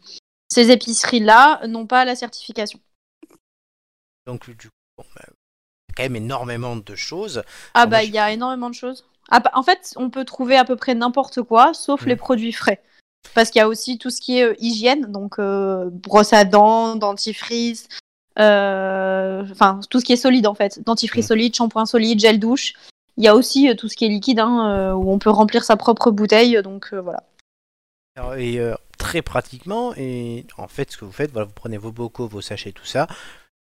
[0.49, 2.79] ces épiceries là n'ont pas la certification.
[4.27, 5.03] Donc, du coup,
[5.95, 7.43] quand même énormément de choses.
[7.73, 9.05] Ah Alors, bah je- il y a énormément de choses.
[9.29, 12.09] Ah, bah, en fait, on peut trouver à peu près n'importe quoi, sauf Mm.
[12.09, 12.81] les produits frais.
[13.35, 16.43] Parce qu'il y a aussi tout ce qui est euh, hygiène, donc euh, brosse à
[16.43, 17.87] dents, dentifrice,
[18.39, 21.27] euh, enfin tout ce qui est solide en fait, dentifrice Mm.
[21.27, 22.73] solide, shampoing solide, gel douche.
[23.17, 25.75] Il y a aussi tout ce qui est liquide, hein, où on peut remplir sa
[25.75, 27.23] propre bouteille, donc voilà.
[28.37, 28.59] Et
[28.97, 32.41] très pratiquement, et en fait, ce que vous faites, voilà, vous prenez vos bocaux, vos
[32.41, 33.07] sachets, tout ça.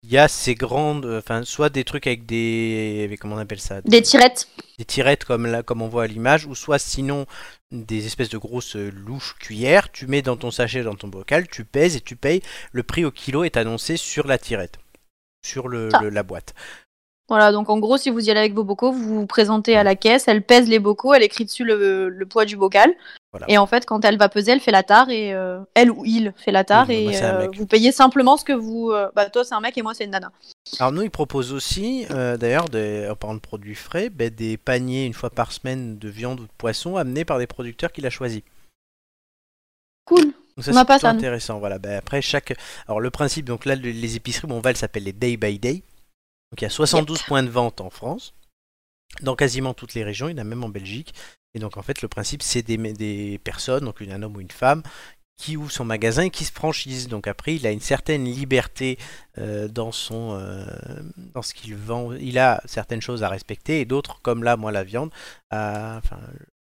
[0.05, 3.39] Il y a ces grandes, euh, enfin, soit des trucs avec des, avec- comment on
[3.39, 4.49] appelle ça, Des tirettes.
[4.79, 7.27] des tirettes comme là, comme on voit à l'image, ou soit sinon
[7.71, 9.93] des espèces de grosses euh, louches cuillères.
[9.93, 12.43] Tu mets dans ton sachet, dans ton bocal, tu pèses et tu payes.
[12.73, 14.79] Le prix au kilo est annoncé sur la tirette,
[15.47, 16.01] sur le, Ah.
[16.03, 16.53] le- la boîte.
[17.29, 19.85] Voilà, donc en gros, si vous y allez avec vos bocaux, vous vous présentez à
[19.85, 22.93] la caisse, elle pèse les bocaux, elle écrit dessus le, le poids du bocal.
[23.33, 23.47] Voilà.
[23.49, 26.05] Et en fait, quand elle va peser, elle fait la tare et euh, elle ou
[26.05, 28.91] il fait la tare Oui, et un euh, vous payez simplement ce que vous.
[28.91, 30.31] euh, Bah, toi, c'est un mec et moi, c'est une nana.
[30.79, 35.07] Alors nous, ils proposent aussi, d'ailleurs, des- en parlant de produits frais, ben, des paniers
[35.07, 38.11] une fois par semaine de viande ou de poisson amenés par des producteurs qu'il a
[38.11, 38.43] choisis.
[40.05, 40.25] Cool.
[40.57, 41.59] Donc ça c'est pas ça, intéressant.
[41.59, 41.79] Voilà.
[41.97, 42.53] Après chaque,
[42.87, 45.83] alors le principe, donc là le- les épiceries bon, elles s'appellent les day by day.
[46.53, 48.35] Donc il y a 72 points de vente en France,
[49.23, 51.15] dans quasiment toutes les régions, il y en a même en Belgique.
[51.55, 54.83] Et donc en fait le principe c'est des, personnes, donc un homme ou une femme,
[55.39, 57.09] qui ouvre son magasin et qui se franchise.
[57.09, 58.99] Donc après il a une certaine liberté
[59.39, 60.67] euh, dans son, euh,
[61.17, 62.13] dans ce qu'il vend.
[62.13, 65.11] Il a certaines choses à respecter et d'autres, comme là moi la viande,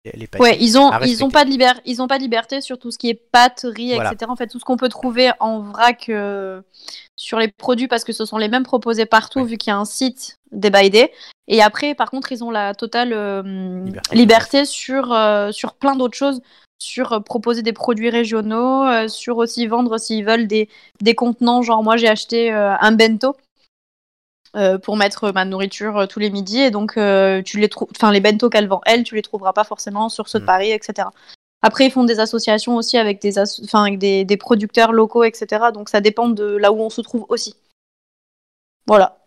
[0.05, 0.27] les.
[0.39, 2.91] Ouais, ils ont, ils ont pas de liber- ils ont pas de liberté sur tout
[2.91, 4.11] ce qui est pâtes, riz, Voilà.
[4.13, 4.29] etc.
[4.31, 6.61] En fait, tout ce qu'on peut trouver en vrac euh,
[7.17, 9.45] sur les produits parce que ce sont les mêmes proposés partout Ouais.
[9.45, 11.11] vu qu'il y a un site des by day.
[11.47, 14.15] Et après, par contre, ils ont la totale euh, Liberté.
[14.15, 16.41] liberté, sur euh, sur plein d'autres choses,
[16.81, 20.69] sur proposer des produits régionaux, sur aussi vendre s'ils veulent des
[21.01, 21.61] des contenants.
[21.61, 23.35] Genre moi, j'ai acheté un bento.
[24.55, 27.89] Euh, pour mettre ma nourriture euh, tous les midis et donc euh, tu les trouves
[27.95, 30.47] enfin les bento qu'elle vend elle tu les trouveras pas forcément sur ceux de Mm.
[30.47, 31.07] Paris etc
[31.61, 35.65] après ils font des associations aussi avec des as- avec des, des producteurs locaux etc
[35.73, 37.55] donc ça dépend de là où on se trouve aussi
[38.87, 39.17] voilà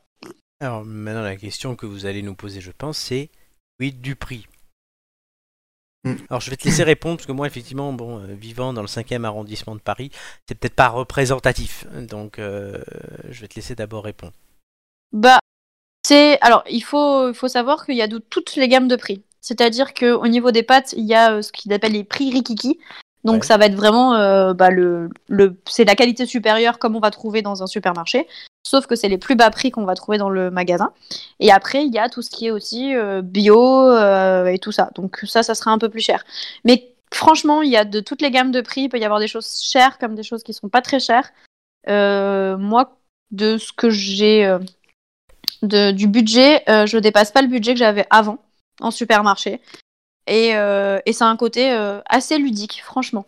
[0.60, 3.30] Alors maintenant la question que vous allez nous poser, je pense, c'est
[3.80, 4.46] oui du prix.
[6.04, 6.14] Hmm.
[6.30, 8.88] Alors je vais te laisser répondre parce que moi effectivement, bon, euh, vivant dans le
[8.88, 10.10] 5e arrondissement de Paris,
[10.48, 11.86] c'est peut-être pas représentatif.
[11.92, 12.82] Donc euh,
[13.28, 14.32] je vais te laisser d'abord répondre.
[15.12, 15.38] Bah
[16.06, 18.96] c'est alors il faut il faut savoir qu'il y a de toutes les gammes de
[18.96, 19.22] prix.
[19.40, 22.30] C'est-à-dire que au niveau des pâtes il y a euh, ce qu'ils appellent les prix
[22.32, 22.78] rikiki.
[23.24, 23.46] Donc Ouais.
[23.46, 27.10] ça va être vraiment euh, bah, le, le c'est la qualité supérieure comme on va
[27.10, 28.26] trouver dans un supermarché.
[28.64, 30.92] Sauf que c'est les plus bas prix qu'on va trouver dans le magasin.
[31.40, 33.92] Et après il y a tout ce qui est aussi euh, bio
[34.46, 34.90] et tout ça.
[34.94, 36.24] Donc ça ça sera un peu plus cher.
[36.64, 38.82] Mais franchement il y a de toutes les gammes de prix.
[38.82, 41.30] Il peut y avoir des choses chères comme des choses qui sont pas très chères.
[41.86, 42.96] Moi
[43.30, 44.56] de ce que j'ai
[45.62, 48.38] de, du budget, euh, je dépasse pas le budget que j'avais avant
[48.80, 49.60] en supermarché.
[50.26, 53.26] Et, euh, et c'est un côté euh, assez ludique, franchement.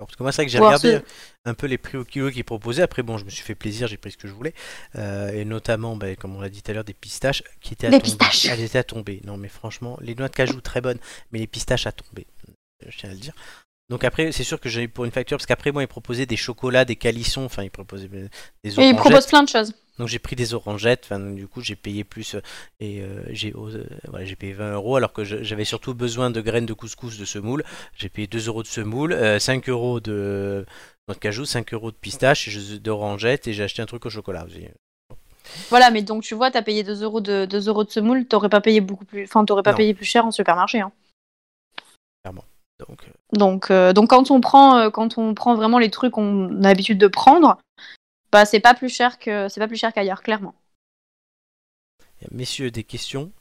[0.00, 1.02] Alors, parce que moi c'est vrai que j'ai regardé ce-
[1.44, 2.82] un peu les prix au kilo qu'ils proposaient.
[2.82, 4.54] Après bon, je me suis fait plaisir, j'ai pris ce que je voulais,
[4.94, 7.88] Euh, et notamment, ben, comme on l'a dit tout à l'heure, des pistaches qui étaient
[7.88, 8.04] à Des tomber.
[8.04, 8.48] pistaches.
[8.48, 9.20] Elles étaient à tomber.
[9.24, 10.98] Non mais franchement, les noix de cajou très bonnes,
[11.32, 12.26] mais les pistaches à tomber.
[12.86, 13.34] Je tiens à le dire.
[13.90, 16.26] Donc après, c'est sûr que j'ai eu pour une facture, parce qu'après moi, ils proposaient
[16.26, 18.28] des chocolats, des calissons, enfin ils proposaient euh,
[18.64, 18.96] des Et ils orangettes.
[18.96, 19.72] proposent plein de choses.
[19.98, 22.40] Donc j'ai pris des orangettes, enfin donc, du coup j'ai payé plus euh,
[22.78, 26.40] et euh, j'ai euh, voilà, j'ai payé 20 euros alors que j'avais surtout besoin de
[26.40, 27.64] graines de couscous de semoule.
[27.96, 30.64] J'ai payé 2 euros de semoule, euh, 5 euros de
[31.08, 34.10] noix de cajou, 5 euros de pistache, et d'orangettes et j'ai acheté un truc au
[34.10, 34.66] chocolat aussi.
[35.70, 38.50] Voilà, mais donc tu vois, t'as payé 2 euros de, 2 euros de semoule, t'aurais
[38.50, 39.78] pas payé beaucoup plus, enfin t'aurais pas Non.
[39.78, 40.80] payé plus cher en supermarché.
[40.80, 40.92] Hein.
[42.78, 46.68] Donc, euh, Donc, donc quand on prend, quand on prend vraiment les trucs qu'on a
[46.68, 47.58] l'habitude de prendre,
[48.32, 50.54] bah c'est pas plus cher que c'est pas plus cher qu'ailleurs, clairement.
[52.30, 53.32] messieurs, des questions?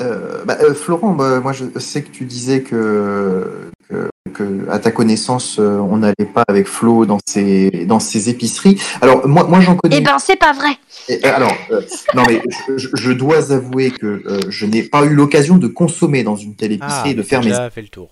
[0.00, 4.78] Euh, bah, euh, Florent, bah, moi je sais que tu disais que, que, que, à
[4.78, 8.78] ta connaissance, euh, on n'allait pas avec Flo dans ses, dans ses épiceries.
[9.00, 9.96] Alors moi, moi j'en connais.
[9.98, 10.76] Eh ben c'est pas vrai.
[11.08, 11.80] Et, alors, euh,
[12.14, 12.42] non mais
[12.76, 16.54] je, je dois avouer que euh, je n'ai pas eu l'occasion de consommer dans une
[16.54, 18.10] telle épicerie et de faire t'as mes déjà fait le tour.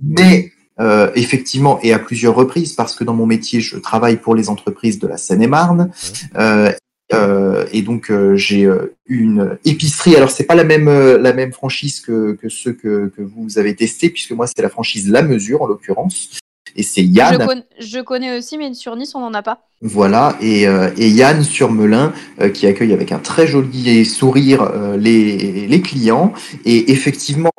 [0.00, 4.34] Mais euh, effectivement, et à plusieurs reprises, parce que dans mon métier, je travaille pour
[4.34, 5.90] les entreprises de la Seine-et-Marne,
[6.36, 6.72] euh,
[7.12, 10.14] euh, et donc euh, j'ai euh, une épicerie.
[10.16, 13.58] Alors c'est pas la même euh, la même franchise que, que ceux que, que vous
[13.58, 16.38] avez testés, puisque moi c'est la franchise La Mesure en l'occurrence,
[16.76, 17.46] et c'est Je, Yann.
[17.46, 19.66] con- je connais aussi, mais sur Nice on en a pas.
[19.82, 24.60] Voilà, et, euh, et Yann sur Melun euh, qui accueille avec un très joli sourire
[24.62, 26.34] euh, les, les clients.
[26.66, 27.50] Et effectivement,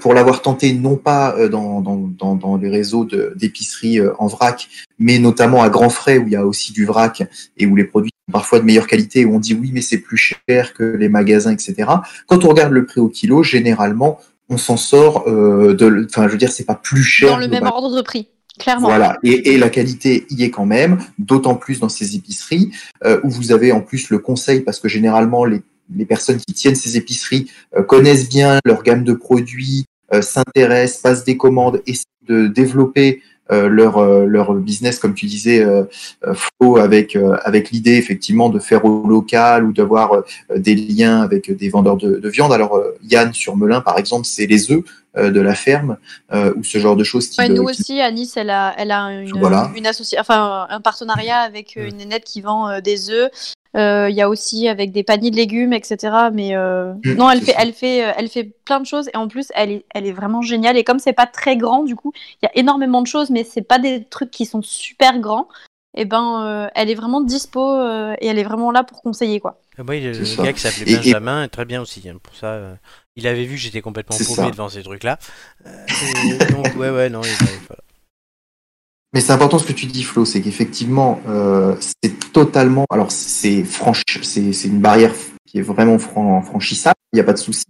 [0.00, 5.62] pour l'avoir tenté non pas dans, dans, dans, les réseaux d'épicerie en vrac, mais notamment
[5.62, 7.22] à grands frais où il y a aussi du vrac
[7.58, 9.98] et où les produits sont parfois de meilleure qualité, où on dit oui mais c'est
[9.98, 11.90] plus cher que les magasins, etc.
[12.26, 14.18] Quand on regarde le prix au kilo, généralement
[14.50, 17.48] on s'en sort euh, de, enfin je veux dire c'est pas plus cher Dans le
[17.48, 18.88] même ordre de prix, clairement.
[18.88, 22.70] Voilà, et, et la qualité y est quand même, d'autant plus dans ces épiceries
[23.04, 25.62] euh, où vous avez en plus le conseil, parce que généralement les,
[25.94, 31.00] les personnes qui tiennent ces épiceries euh, connaissent bien leur gamme de produits, euh, s'intéressent,
[31.00, 33.22] passent des commandes, essaient de développer
[33.68, 35.84] leur, euh, leur business, comme tu disais, euh,
[36.26, 40.22] euh, Flo, avec, euh, avec l'idée effectivement de faire au local ou d'avoir euh,
[40.56, 42.52] des liens avec des vendeurs de, de viande.
[42.52, 44.82] Alors euh, Yann sur Melun, par exemple, c'est les œufs
[45.16, 45.96] euh, de la ferme
[46.32, 48.72] euh, ou ce genre de choses qui, Ouais, nous qui- aussi, à Nice, elle a,
[48.78, 49.70] elle a une, Voilà.
[49.76, 53.30] une associa- enfin, un partenariat avec euh, une nénette qui vend euh, des œufs.
[53.76, 56.30] Euh, Il y a aussi avec des paniers de légumes, etc.
[56.32, 59.16] Mais euh, Mm, non, elle fait, elle fait, euh, elle fait plein de choses et
[59.16, 60.76] en plus, elle est, elle est vraiment géniale.
[60.76, 63.44] Et comme c'est pas très grand, du coup, il y a énormément de choses, mais
[63.44, 65.48] c'est pas des trucs qui sont super grands.
[65.96, 69.40] Et ben, euh, elle est vraiment dispo euh, et elle est vraiment là pour conseiller,
[69.40, 69.60] quoi.
[69.76, 72.08] Ah oui, le, gars qui s'appelait Et- et- Benjamin, très bien aussi.
[72.08, 72.74] hein, pour ça, euh,
[73.16, 75.18] il avait vu que j'étais complètement paumé devant ces trucs-là.
[75.66, 77.82] Euh, donc, ouais, ouais, non, il avait- voilà.
[79.12, 82.84] Mais c'est important ce que tu dis, Flo, c'est qu'effectivement, euh, c'est totalement.
[82.90, 85.12] Alors, c'est franche, c'est une barrière
[85.46, 86.94] qui est vraiment fran- franchissable.
[87.12, 87.64] Il n'y a pas de souci.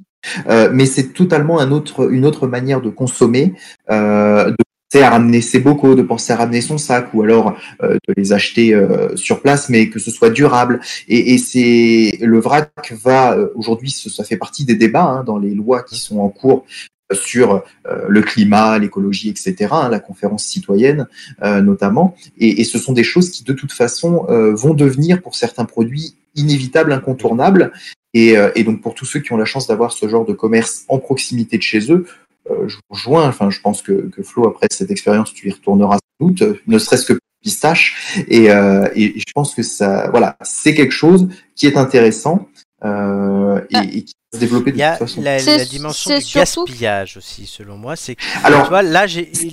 [0.48, 3.54] Euh, mais c'est totalement un autre, une autre manière de consommer,
[3.90, 4.56] euh, de
[4.90, 8.14] penser à ramener ses bocaux, de penser à ramener son sac, ou alors euh, de
[8.18, 10.80] les acheter euh, sur place, mais que ce soit durable.
[11.08, 12.70] Et, et c'est le vrac
[13.02, 16.28] va euh, aujourd'hui, ça fait partie des débats hein, dans les lois qui sont en
[16.28, 16.66] cours
[17.12, 19.68] sur euh, le climat, l'écologie, etc.
[19.72, 21.06] hein, la conférence citoyenne
[21.42, 22.14] euh, notamment.
[22.38, 26.14] Et, ce sont des choses qui, de toute façon, euh, vont devenir pour certains produits
[26.34, 27.72] inévitables, incontournables.
[28.14, 30.98] Et, donc, pour tous ceux qui ont la chance d'avoir ce genre de commerce en
[30.98, 32.06] proximité de chez eux,
[32.48, 33.28] je vous rejoins.
[33.28, 37.06] Enfin, je pense que, Flo, après cette expérience, tu y retourneras sans doute, ne serait-ce
[37.06, 38.16] que pistache.
[38.28, 42.48] Et, euh, et je pense que ça, voilà, c'est quelque chose qui est intéressant
[42.84, 43.84] euh, et, Ah.
[43.84, 45.22] et qui va se développer de Il y a toute façon.
[45.22, 47.96] la, dimension du surtout- gaspillage aussi, selon moi.
[47.96, 49.06] C'est que, Alors, tu vois, là,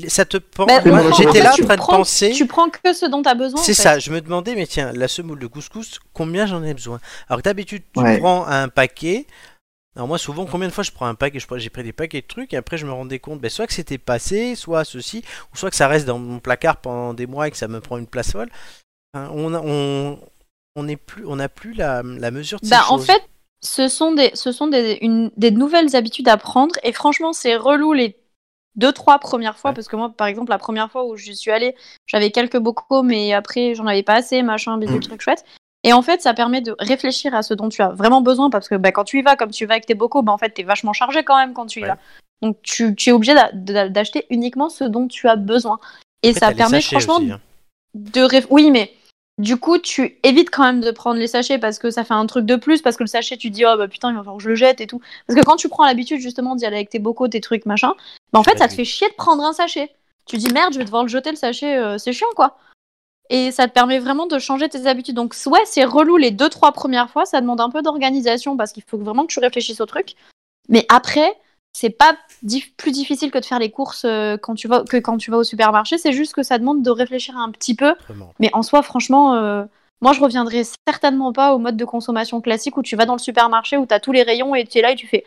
[0.08, 0.38] ça te.
[0.58, 2.32] Bah, moi, j'étais là en train de penser.
[2.32, 3.62] Tu prends que ce dont tu as besoin.
[3.62, 3.82] C'est en fait.
[3.84, 7.00] ça, je me demandais, mais tiens, la semoule de couscous, combien j'en ai besoin?
[7.30, 8.18] Alors d'habitude, tu Ouais.
[8.20, 9.26] prends un paquet.
[9.96, 11.40] Alors moi, souvent, combien de fois je prends un paquet?
[11.58, 13.74] J'ai pris des paquets de trucs et après je me rendais compte, ben, soit que
[13.74, 17.48] c'était passé, soit ceci, ou soit que ça reste dans mon placard pendant des mois
[17.48, 18.50] et que ça me prend une place folle.
[19.16, 20.20] Enfin, on a- on
[20.78, 23.08] on n'est plus, on n'a plus la, la mesure de ces Bah, en choses.
[23.08, 23.22] fait,
[23.62, 27.56] ce sont des, ce sont des, une, des nouvelles habitudes à prendre et franchement, c'est
[27.58, 28.16] relou les
[28.76, 29.76] deux, trois premières fois Ouais.
[29.76, 33.02] parce que moi, par exemple, la première fois où je suis allée, j'avais quelques bocaux,
[33.02, 35.02] mais après, j'en avais pas assez, machin, bidule, Mm.
[35.02, 35.44] truc chouette.
[35.84, 38.70] Et en fait, ça permet de réfléchir à ce dont tu as vraiment besoin parce
[38.70, 40.52] que bah, quand tu y vas, comme tu vas avec tes bocaux, bah, en fait,
[40.52, 41.90] t'es vachement chargé quand même quand tu y Ouais.
[41.90, 41.98] vas.
[42.44, 45.80] Donc, tu, tu es obligé d'a- d'a- d'acheter uniquement ce dont tu as besoin.
[46.22, 47.40] Et ça permet franchement aussi, hein.
[47.96, 48.92] de réf- Oui, mais
[49.38, 52.26] du coup, tu évites quand même de prendre les sachets parce que ça fait un
[52.26, 54.38] truc de plus, parce que le sachet, tu dis, oh bah putain, il va falloir
[54.38, 55.00] que je le jette et tout.
[55.28, 57.94] Parce que quand tu prends l'habitude justement d'y aller avec tes bocaux, tes trucs, machin,
[58.34, 59.92] bah en fait, ça te fait chier de prendre un sachet.
[60.26, 62.58] Tu dis, merde, je vais devoir le jeter le sachet, euh, c'est chiant quoi.
[63.30, 65.16] Et ça te permet vraiment de changer tes habitudes.
[65.16, 68.72] Donc, ouais, c'est relou les deux, trois premières fois, ça demande un peu d'organisation parce
[68.72, 70.16] qu'il faut vraiment que tu réfléchisses au truc.
[70.70, 71.38] Mais après,
[71.74, 74.98] c'est pas dif- plus difficile que de faire les courses euh, quand tu vas, que
[74.98, 77.94] quand tu vas au supermarché, c'est juste que ça demande de réfléchir un petit peu
[78.40, 79.64] mais en soi, franchement, euh,
[80.02, 83.20] moi, je reviendrai certainement pas au mode de consommation classique où tu vas dans le
[83.20, 85.24] supermarché, où tu as tous les rayons et tu es là et tu fais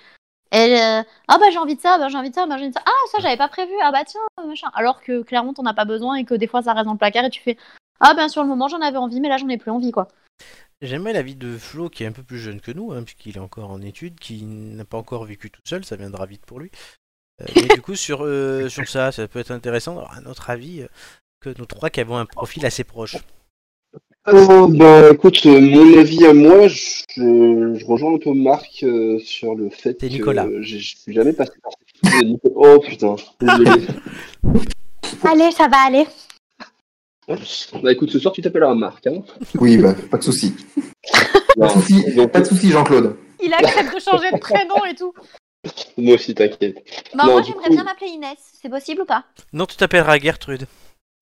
[0.55, 2.71] euh, Ah bah j'ai envie de ça, bah j'ai envie de ça, bah j'ai envie
[2.71, 2.83] de ça.
[2.87, 4.69] Ah, ça, j'avais pas prévu, ah bah tiens, machin.
[4.75, 6.99] Alors que clairement, t'en as pas besoin et que des fois, ça reste dans le
[6.99, 7.57] placard et tu fais
[8.01, 10.09] Ah ben sur le moment, j'en avais envie, mais là, j'en ai plus envie, quoi.
[10.83, 13.41] J'aimerais l'avis de Flo, qui est un peu plus jeune que nous, hein, puisqu'il est
[13.41, 16.71] encore en études, qui n'a pas encore vécu tout seul, ça viendra vite pour lui.
[17.43, 20.49] Euh, mais du coup, sur, euh, sur ça, ça peut être intéressant d'avoir un autre
[20.49, 20.89] avis euh,
[21.41, 23.17] que nous trois qui avons un profil assez proche.
[24.31, 29.19] Oh, bah, écoute, euh, mon avis à moi, je, je rejoins un peu Marc euh,
[29.19, 30.47] sur le fait que Nicolas.
[30.61, 33.87] je je suis jamais passé par cette Oh putain, désolé.
[35.25, 36.05] Allez, ça va aller.
[37.83, 39.23] Bah écoute, ce soir tu t'appelleras Marc, hein
[39.61, 40.55] Oui, bah, pas de souci.
[41.57, 43.17] Pas de souci, Donc, pas de souci, Jean-Claude.
[43.43, 45.13] Il accepte de changer de prénom et tout.
[45.99, 46.77] moi aussi, t'inquiète.
[47.15, 48.39] Bah, Non, moi, j'aimerais coup- bien m'appeler Inès.
[48.63, 49.25] C'est possible ou pas?
[49.53, 50.67] Non, tu t'appelleras Gertrude.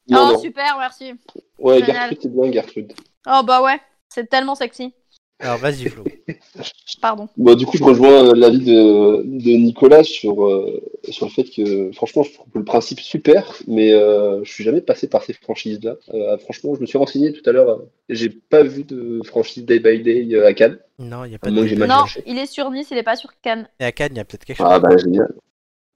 [0.09, 0.39] Non, Oh, non.
[0.39, 1.15] super, merci.
[1.59, 1.97] Ouais, Génial.
[2.11, 2.93] Gertrude, c'est bien, Gertrude.
[3.27, 4.93] Oh, bah ouais, c'est tellement sexy.
[5.41, 6.05] Alors vas-y Flo.
[7.01, 7.29] Pardon.
[7.37, 11.45] Bon, du coup, je rejoins euh, l'avis de, de Nicolas sur, euh, sur le fait
[11.45, 15.33] que, franchement, je trouve le principe super, mais euh, je suis jamais passé par ces
[15.33, 15.97] franchises-là.
[16.13, 19.65] Euh, franchement, je me suis renseigné tout à l'heure, euh, j'ai pas vu de franchise
[19.65, 20.79] Day by Day à Cannes.
[20.99, 23.31] Non, il n'y a pas de Non, il est sur Nice, il est pas sur
[23.41, 23.69] Cannes.
[23.79, 24.67] Et à Cannes, il y a peut-être quelque chose.
[24.69, 25.33] Ah bah génial.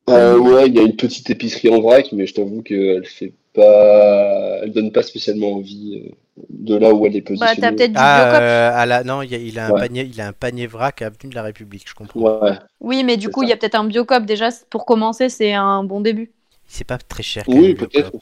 [0.09, 3.33] Euh, ouais, il y a une petite épicerie en vrac, mais je t'avoue qu'elle fait
[3.53, 7.61] pas, elle donne pas spécialement envie euh, de là où elle est Bah, positionnée.
[7.61, 9.05] t'as peut-être du Ah, euh, à la...
[9.05, 9.81] non, il, a, il a un Ouais.
[9.81, 12.21] panier, il a un panier vrac à avenue de la République, je comprends.
[12.21, 12.59] Ouais.
[12.81, 14.25] Oui, mais du coup, il y a peut-être un Biocop.
[14.25, 16.31] Déjà, pour commencer, c'est un bon début.
[16.67, 17.45] C'est pas très cher.
[17.49, 18.12] Oui, peut-être.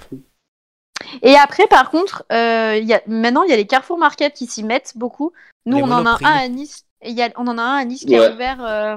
[1.23, 3.01] Et après, par contre, euh, il y a...
[3.07, 5.33] maintenant, il y a les Carrefour Market qui s'y mettent beaucoup.
[5.67, 6.85] Nous, Les on en a un à Nice.
[7.03, 7.31] Et il y a...
[7.37, 8.27] On en a un à Nice qui Ouais.
[8.27, 8.97] a ouvert euh,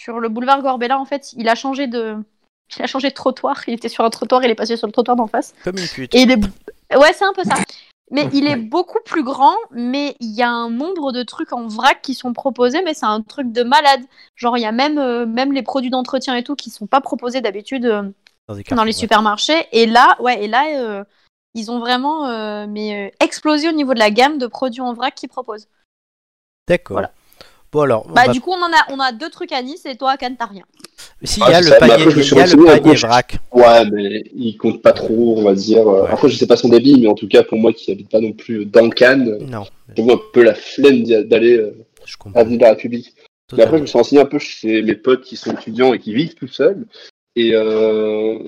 [0.00, 0.98] sur le boulevard Gorbella.
[0.98, 2.16] En fait, il a changé de...
[2.76, 3.62] Il a changé de trottoir.
[3.66, 5.54] Il était sur un trottoir, il est passé sur le trottoir d'en face.
[5.64, 6.14] Comme une pute.
[6.14, 6.38] Et il est...
[6.96, 7.56] Ouais, c'est un peu ça.
[8.10, 11.66] Mais il est beaucoup plus grand, mais il y a un nombre de trucs en
[11.66, 14.02] vrac qui sont proposés, mais c'est un truc de malade.
[14.36, 17.00] Genre, il y a même, euh, même les produits d'entretien et tout qui sont pas
[17.00, 18.02] proposés d'habitude euh,
[18.70, 19.66] Dans, les supermarchés.
[19.72, 21.04] Et là, ouais, et là, euh,
[21.54, 24.92] ils ont vraiment euh, mais, euh, explosé au niveau de la gamme de produits en
[24.92, 25.68] vrac qu'ils proposent.
[26.68, 26.96] D'accord.
[26.96, 27.12] Voilà.
[27.74, 29.60] Bon alors, on Bah, va- du coup, on en a, on a deux trucs à
[29.60, 30.62] Nice et toi à Cannes, t'as rien.
[31.24, 32.46] si il Ah, y a le ça, panier, après, je me suis il y a
[32.46, 33.36] le panier vrac.
[33.52, 35.84] Ouais, mais il compte pas trop, on va dire.
[35.84, 36.08] Ouais.
[36.08, 38.20] Après, je sais pas son débit, mais en tout cas, pour moi qui habite pas
[38.20, 39.64] non plus dans Cannes, Non,
[39.96, 41.76] je vois un peu la flemme d'aller euh,
[42.32, 42.38] à.
[42.40, 43.12] Avenue de la République.
[43.56, 45.98] Mais après, je me suis renseigné un peu chez mes potes qui sont étudiants et
[45.98, 46.86] qui vivent tout seuls.
[47.34, 48.38] Et euh,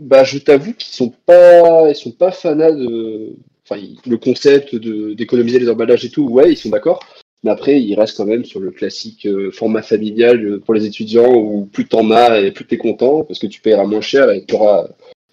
[0.00, 5.14] bah, je t'avoue qu'ils sont pas, ils sont pas fanats de, enfin, le concept de
[5.14, 6.26] d'économiser les emballages et tout.
[6.28, 6.98] Ouais, ils sont d'accord.
[7.42, 10.86] Mais après, ils restent quand même sur le classique euh, format familial euh, pour les
[10.86, 14.30] étudiants où plus t'en as et plus t'es content parce que tu paieras moins cher
[14.30, 14.86] et tu auras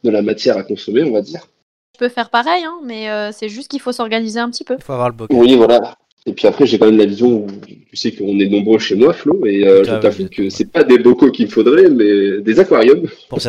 [0.03, 1.47] de la matière à consommer, on va dire.
[1.95, 4.75] Je peux faire pareil, hein, mais euh, c'est juste qu'il faut s'organiser un petit peu.
[4.79, 5.37] Il faut avoir le bocage.
[5.37, 5.97] Oui, voilà.
[6.25, 8.95] Et puis après, j'ai quand même la vision où tu sais qu'on est nombreux chez
[8.95, 12.41] moi, Flo, et euh, je t'avoue que c'est pas des bocaux qu'il me faudrait, mais
[12.41, 13.07] des aquariums.
[13.29, 13.39] Pour.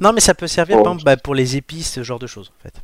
[0.00, 0.80] Non, mais ça peut servir Oh.
[0.80, 2.74] exemple, bah, pour les épices, ce genre de choses en fait.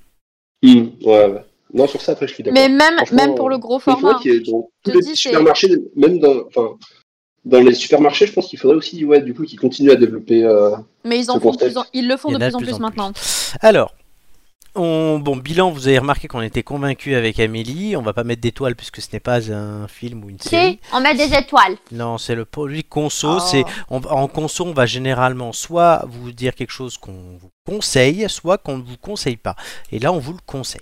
[0.62, 1.44] Hmm, ouais, ouais.
[1.74, 2.60] Non, sur ça, après, je suis d'accord.
[2.60, 4.18] Mais même, même pour le gros format.
[4.20, 6.76] qu'il y ait dans tous les dis, supermarchés, même dans, enfin,
[7.44, 10.44] dans les supermarchés, je pense qu'il faudrait aussi, ouais, du coup, qu'ils continuent à développer.
[10.44, 12.58] euh, Mais ils, en ce font plus en- ils le font de en plus en
[12.58, 13.12] plus maintenant.
[13.60, 13.94] Alors,
[14.74, 15.18] on...
[15.18, 17.96] bon, bilan, vous avez remarqué qu'on était convaincus avec Amélie.
[17.96, 20.78] On va pas mettre d'étoiles puisque ce n'est pas un film ou une série.
[20.94, 21.76] on met des étoiles.
[21.90, 23.36] Non, c'est le produit conso.
[23.36, 23.40] Oh.
[23.40, 28.26] C'est on- en conso, on va généralement soit vous dire quelque chose qu'on vous conseille,
[28.28, 29.56] soit qu'on ne vous conseille pas.
[29.90, 30.80] Et là, on vous le conseille.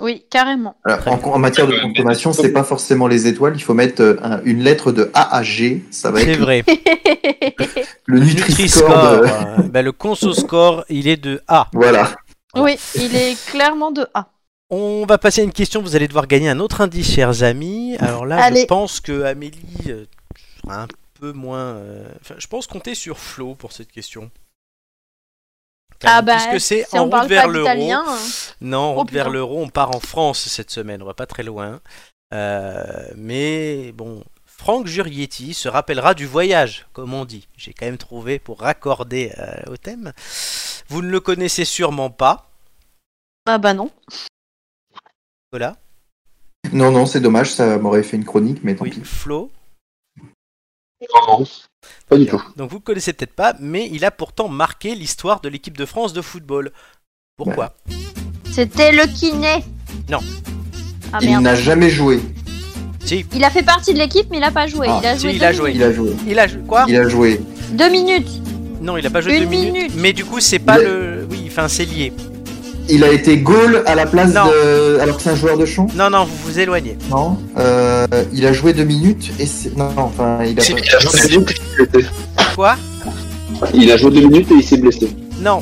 [0.00, 0.76] Oui, carrément.
[0.84, 3.54] Alors, en, en matière de consommation, c'est pas forcément les étoiles.
[3.56, 5.84] Il faut mettre euh, un- une lettre de A à G.
[5.90, 6.62] Ça va C'est être vrai.
[8.06, 11.68] le Nutri-Score, de- euh, ben, le conso score, il est de A.
[11.72, 12.14] Voilà.
[12.56, 14.28] oui, il est clairement de A.
[14.68, 15.80] On va passer à une question.
[15.80, 17.96] Vous allez devoir gagner un autre indice, chers amis.
[18.00, 20.04] Alors là, je pense que Amélie euh,
[20.62, 20.86] sera un
[21.20, 21.58] peu moins.
[21.76, 24.30] euh, Enfin, je pense compter sur Flo pour cette question.
[26.04, 27.92] Ah bah, puisque c'est si en on route parle vers l'euro.
[27.92, 28.04] hein.
[28.60, 31.26] Non, en Oh, route vers l'euro, on part en France cette semaine, on va pas
[31.26, 31.80] très loin.
[32.34, 37.48] Euh, mais bon, Franck Jurietti se rappellera du voyage, comme on dit.
[37.56, 40.12] J'ai quand même trouvé pour raccorder euh, au thème.
[40.88, 42.50] Vous ne le connaissez sûrement pas,
[43.46, 43.90] Ah bah non.
[45.52, 45.76] Nicolas?
[46.72, 47.52] Non, non, c'est dommage.
[47.52, 49.04] Ça m'aurait fait une chronique, mais tant Oui, pis.
[49.04, 49.50] Flo?
[52.08, 52.42] Pas du tout.
[52.56, 55.84] Donc vous ne connaissez peut-être pas, mais il a pourtant marqué l'histoire de l'équipe de
[55.84, 56.72] France de football.
[57.36, 57.74] Pourquoi?
[58.50, 59.64] C'était le kiné.
[60.08, 60.20] Non.
[61.12, 61.42] Ah Il merde.
[61.44, 62.20] n'a jamais joué.
[63.04, 64.86] Si, Il a fait partie de l'équipe, mais il a pas joué.
[64.90, 65.72] Ah, il a si, joué il a joué.
[65.74, 66.12] Il a joué.
[66.26, 66.84] il a joué quoi?
[66.88, 67.40] Il a joué.
[67.72, 68.28] Deux minutes.
[68.80, 69.72] Non, il a pas joué Une deux minutes.
[69.74, 69.92] minute.
[69.96, 71.28] Mais du coup, c'est pas Il le.
[71.30, 72.12] Oui, enfin, c'est lié.
[72.88, 74.46] Il a été goal à la place Non.
[74.46, 74.98] de.
[75.00, 76.96] Alors que c'est un joueur de champ Non, non, vous vous éloignez.
[77.10, 77.36] Non.
[77.58, 79.76] Euh, il a joué deux minutes et c'est.
[79.76, 80.78] Non, enfin, il a Si, pas.
[80.80, 82.08] il a joué deux minutes et il s'est blessé.
[82.54, 82.76] Quoi?
[83.74, 85.08] Il a joué deux minutes et il s'est blessé.
[85.40, 85.60] Non.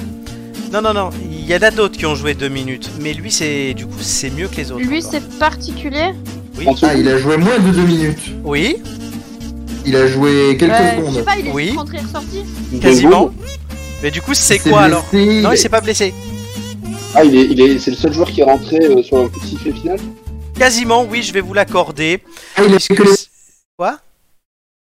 [0.73, 1.11] Non, non, non.
[1.31, 2.91] Il y en a d'autres qui ont joué deux minutes.
[3.01, 3.75] Mais lui, c'est.
[3.75, 4.85] Du coup, c'est mieux que les autres.
[4.85, 6.13] Lui, c'est particulier?
[6.59, 6.67] Oui.
[6.83, 8.33] Ah, il a joué moins de deux minutes.
[8.45, 8.77] Oui,
[9.87, 11.25] Il a joué quelques Euh, je sais secondes.
[11.25, 11.73] pas, il est Oui.
[11.77, 12.43] rentré et ressorti.
[12.81, 13.31] quasiment.
[14.03, 15.05] Mais du coup, c'est quoi alors?
[15.13, 16.13] Non, il il- s'est pas blessé.
[17.15, 19.29] Ah, il est, il est, c'est le seul joueur qui est rentré euh, sur un
[19.29, 19.99] coup de sifflet final
[20.59, 22.23] Quasiment, oui, je vais vous l'accorder.
[22.57, 23.11] Ah, il a fait que les,
[23.77, 23.99] Quoi?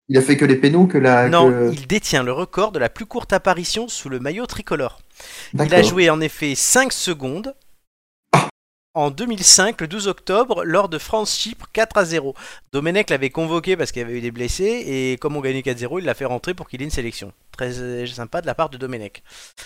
[0.09, 1.29] Il a fait que les pénaux que la.
[1.29, 4.99] Non, que- il détient le record de la plus courte apparition sous le maillot tricolore.
[5.53, 7.55] Il a joué en effet 5 secondes
[8.33, 8.47] Ah.
[8.93, 12.35] en 2005, le 12 octobre, lors de France-Chypre 4 à 0.
[12.73, 15.97] Domenech l'avait convoqué parce qu'il y avait eu des blessés et comme on gagnait 4-0,
[15.99, 17.31] il l'a fait rentrer pour qu'il ait une sélection.
[17.51, 19.23] Très euh, sympa de la part de Domenech.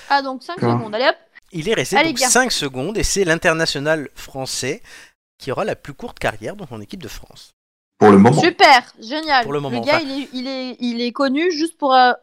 [0.10, 0.78] Ah, donc 5 D'accord.
[0.80, 0.95] secondes.
[0.95, 1.16] Allez hop.
[1.52, 2.30] Il est resté Allez, donc bien.
[2.30, 4.82] 5 secondes et c'est l'international français
[5.39, 7.54] qui aura la plus courte carrière donc en équipe de France.
[7.97, 8.39] Pour le moment.
[8.41, 9.43] Super, génial.
[9.43, 10.06] Pour le moment, gars, enfin.
[10.06, 11.93] il, est, il, est, il est connu juste pour.
[11.93, 12.14] euh,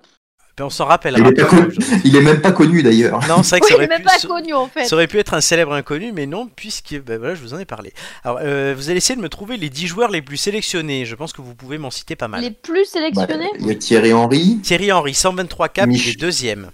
[0.57, 1.20] Ben, on s'en rappellera.
[1.20, 1.74] Il est pas connu.
[2.05, 3.20] Il est même pas connu d'ailleurs.
[3.29, 4.68] Non, c'est vrai que Oui, ça il aurait, est même pu, pas ça- connu en
[4.68, 4.87] fait.
[4.87, 7.59] ça aurait pu être un célèbre inconnu, mais non, puisque ben voilà, je vous en
[7.59, 7.93] ai parlé.
[8.24, 11.05] Alors, euh, vous allez essayer de me trouver les 10 joueurs les plus sélectionnés.
[11.05, 12.41] Je pense que vous pouvez m'en citer pas mal.
[12.41, 16.11] Les plus Bah, sélectionnés il y a Thierry Henry, Thierry Henry, 123 caps, Mich- il
[16.12, 16.70] est deuxième.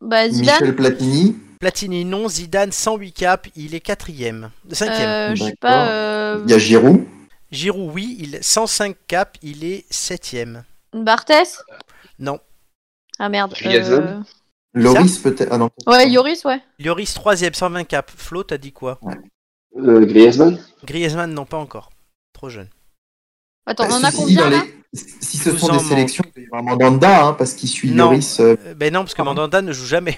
[0.00, 0.28] Bah.
[0.28, 1.36] Michel Platini.
[1.66, 2.28] Platini, non.
[2.28, 4.50] Zidane, 108 caps, il est quatrième.
[4.70, 5.08] Cinquième.
[5.08, 5.58] euh, je sais D'accord.
[5.58, 5.88] pas.
[5.88, 7.04] euh, Il y a Giroud.
[7.50, 10.62] Giroud, oui, il 105 caps, il est septième.
[10.92, 11.60] Barthès
[12.20, 12.38] Non.
[13.18, 13.52] Ah merde.
[13.60, 14.00] Griezmann.
[14.00, 14.20] euh,
[14.74, 15.48] Loris peut-être.
[15.50, 15.70] Ah non.
[15.88, 16.60] Ouais, Yoris, ouais.
[16.78, 18.12] Lloris, troisième, 120 caps.
[18.16, 19.00] Flo, t'as dit quoi
[19.76, 21.90] euh, Griezmann Griezmann, non, pas encore.
[22.32, 22.68] Trop jeune.
[23.66, 24.62] Attends, on en Bah, a combien là
[24.94, 27.90] Si ce Vous sont des sélections, il y a vraiment Mandanda, hein, parce qu'il suit
[27.90, 28.10] Non.
[28.10, 28.38] Loris.
[28.38, 30.16] euh, ben non, parce que Mandanda ne joue jamais.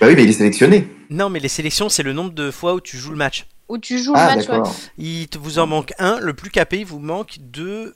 [0.00, 0.88] Bah oui, mais il est sélectionné.
[1.10, 3.46] Non, mais les sélections, c'est le nombre de fois où tu joues le match.
[3.68, 4.70] Où tu joues Ah, le match, ouais.
[4.98, 7.94] Il te- vous en manque un, le plus capé, il vous manque 2,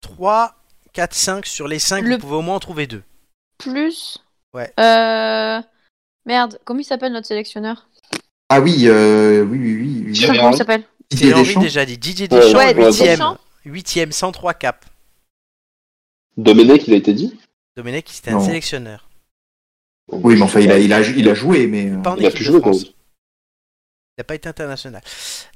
[0.00, 0.54] 3,
[0.92, 1.46] 4, 5.
[1.46, 3.02] Sur les 5, Le- vous pouvez au moins en trouver deux.
[3.58, 4.18] Plus.
[4.54, 4.72] Ouais.
[4.78, 5.60] Euh...
[6.26, 7.88] Merde, comment il s'appelle notre sélectionneur?
[8.48, 10.04] Ah oui, euh, oui, oui, oui.
[10.06, 10.12] oui.
[10.12, 11.60] Thierry Comment il s'appelle Didier Deschamps.
[11.60, 11.98] déjà dit.
[11.98, 13.08] Didier Ouais, Deschamps, ouais, huitième.
[13.10, 13.38] Deschamps.
[13.64, 14.86] Huitième, 103 caps.
[16.36, 17.38] Domenech, il a été dit?
[17.76, 19.07] Domenech, c'était un sélectionneur.
[20.10, 21.90] Oui, mais enfin, il a, il a, il a joué, mais.
[21.90, 22.82] euh, Pas en Il a pu jouer, France.
[22.84, 25.00] Il n'a pas été international.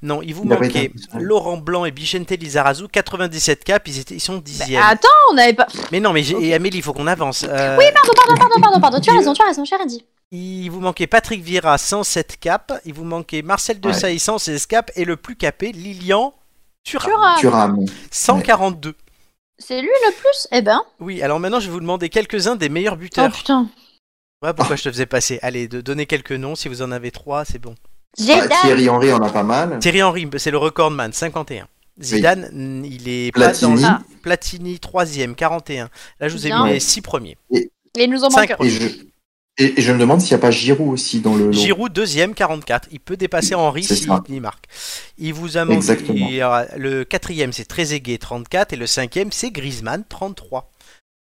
[0.03, 0.93] Non, il vous Il manquait.
[1.15, 4.83] Laurent Blanc et Bichente Lizarazu, 97 caps, ils, étaient, ils sont Bah, dixièmes.
[4.85, 5.67] Attends, on avait pas.
[5.91, 7.45] Mais non, mais et Amélie, il faut qu'on avance.
[7.49, 9.01] Euh, Oui, pardon, pardon, pardon, pardon, pardon.
[9.01, 10.05] Tu as raison, tu as raison, j'ai rien dit.
[10.31, 12.75] Il vous manquait Patrick Vieira, 107 caps.
[12.85, 13.93] Il vous manquait Marcel Ouais.
[13.93, 14.93] Desailly, 116 caps.
[14.97, 16.33] Et le plus capé, Lilian
[16.85, 17.39] Thuram, Thuram.
[17.41, 17.85] Thuram.
[18.13, 18.95] 142.
[19.59, 20.49] C'est lui le plus?
[20.53, 20.81] Eh ben.
[21.01, 23.31] Oui, alors maintenant, je vais vous demander quelques-uns des meilleurs Oh buteurs.
[23.33, 23.69] putain.
[24.43, 25.39] Ouais, pourquoi je te faisais passer?
[25.43, 26.55] Allez, de donner quelques noms.
[26.57, 27.75] Si vous en avez trois, c'est bon.
[28.19, 28.49] Ah, Zidane.
[28.63, 29.79] Thierry Henry en a pas mal.
[29.79, 31.67] Thierry Henry, c'est le recordman, 51.
[32.01, 33.81] Zidane, mm, il est pas dans Platini.
[33.83, 33.87] le...
[33.87, 34.03] Ah.
[34.23, 35.89] Platini, 3ème, 41.
[36.21, 36.65] Là, je vous ai Bien.
[36.67, 37.37] mis les 6 premiers.
[37.51, 38.65] Et il nous en manque un.
[38.65, 38.87] Et je,
[39.59, 41.53] et, et je me demande s'il n'y a pas Giroud aussi dans le lot.
[41.53, 42.89] Giroud, deuxième, 44.
[42.91, 44.65] Il peut dépasser Henry s'il il marque.
[45.19, 45.77] Il vous a manqué.
[45.77, 46.15] Exactement.
[46.29, 48.73] il y aura- le quatrième, c'est Trezeguet, 34.
[48.73, 50.71] Et le cinquième, c'est Griezmann, 33.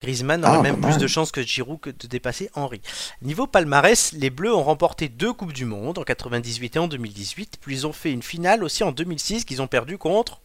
[0.03, 2.81] Griezmann aurait Ah, même plus de chances que Giroud que de dépasser Henry.
[3.21, 7.57] Niveau palmarès, les Bleus ont remporté deux Coupes du Monde en 98 et en 2018.
[7.61, 10.41] Puis ils ont fait une finale aussi en 2006 qu'ils ont perdu contre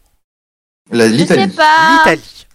[0.92, 2.46] L'Italie.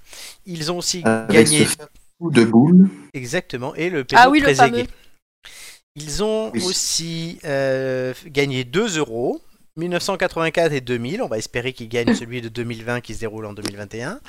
[0.45, 1.76] Ils ont aussi Avec gagné ce
[2.20, 2.89] coup de boule.
[3.14, 4.54] Exactement, et le Ah oui, le.
[5.95, 6.64] Ils ont Oui.
[6.66, 9.41] aussi euh, gagné 2 euros,
[9.78, 11.21] 1984 et 2000.
[11.21, 14.19] On va espérer qu'ils gagnent celui de 2020 qui se déroule en 2021.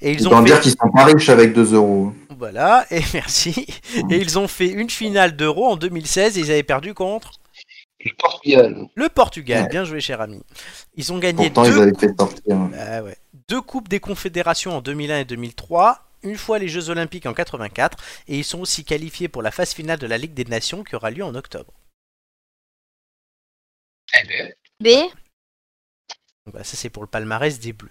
[0.00, 2.12] Et ils Ils ont vont dire fait, qu'ils sont pas riches avec 2 euros.
[2.38, 3.66] voilà, et merci.
[4.10, 7.32] Et ils ont fait une finale d'euro en 2016 et ils avaient perdu contre
[8.04, 8.86] Le Portugal.
[8.94, 9.62] le Portugal.
[9.64, 9.68] Ouais.
[9.68, 10.42] Bien joué, cher ami.
[10.94, 12.56] Ils ont gagné Pourtant, ils deux, avaient fait sortir.
[12.78, 13.16] Ah ouais.
[13.48, 16.02] deux coupes des confédérations en 2001 et 2003.
[16.22, 19.72] Une fois les Jeux Olympiques en 84 et ils sont aussi qualifiés pour la phase
[19.74, 21.72] finale de la Ligue des Nations qui aura lieu en octobre.
[24.14, 24.88] Eh ben, B.
[26.44, 27.90] Donc voilà, ça c'est pour le palmarès des Bleus.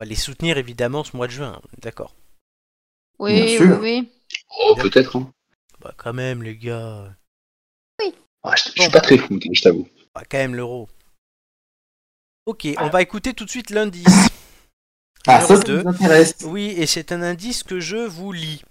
[0.00, 2.14] On va les soutenir évidemment ce mois de juin, d'accord.
[3.18, 3.80] Oui, Bien oui, sûr.
[3.80, 4.12] oui.
[4.60, 5.16] Oh, peut-être.
[5.16, 5.30] Hein.
[5.80, 7.14] Bah quand même les gars,
[8.44, 9.88] Ah, je, je suis pas très hein, je t'avoue.
[10.14, 10.88] bah, quand même l'euro.
[12.46, 14.28] Ok, on va écouter tout de suite l'indice.
[15.28, 16.36] Ah, ça, ça nous intéresse.
[16.44, 18.62] Oui, et c'est un indice que je vous lis.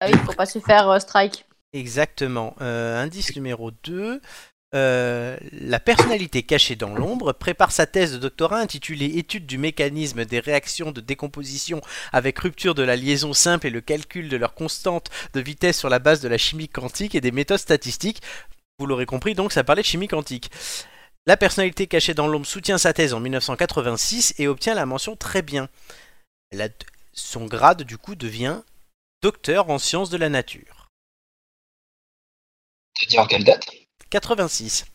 [0.00, 1.46] Ah oui, faut pas se faire euh, strike.
[1.72, 2.56] Exactement.
[2.60, 4.20] Euh, indice numéro 2.
[4.74, 10.26] Euh, la personnalité cachée dans l'ombre prépare sa thèse de doctorat intitulée Étude du mécanisme
[10.26, 11.80] des réactions de décomposition
[12.12, 15.88] avec rupture de la liaison simple et le calcul de leur constante de vitesse sur
[15.88, 18.20] la base de la chimie quantique et des méthodes statistiques.
[18.78, 20.50] Vous l'aurez compris, donc ça parlait de chimie quantique.
[21.26, 25.40] La personnalité cachée dans l'ombre soutient sa thèse en 1986 et obtient la mention très
[25.42, 25.68] bien.
[27.14, 28.60] Son grade du coup devient
[29.22, 30.88] docteur en sciences de la nature.
[33.28, 33.87] Quelle date?
[34.10, 34.86] 86.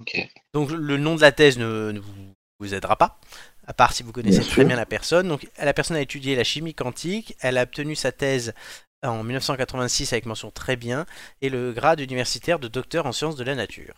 [0.00, 0.28] Ok.
[0.52, 3.18] Donc le nom de la thèse ne, ne vous, vous aidera pas.
[3.66, 4.64] à part si vous connaissez Bien très sûr.
[4.64, 5.28] bien la personne.
[5.28, 8.54] Donc, la personne a étudié la chimie quantique, elle a obtenu sa thèse
[9.02, 11.06] en 1986 avec mention très bien,
[11.42, 13.94] et le grade universitaire de docteur en sciences de la nature.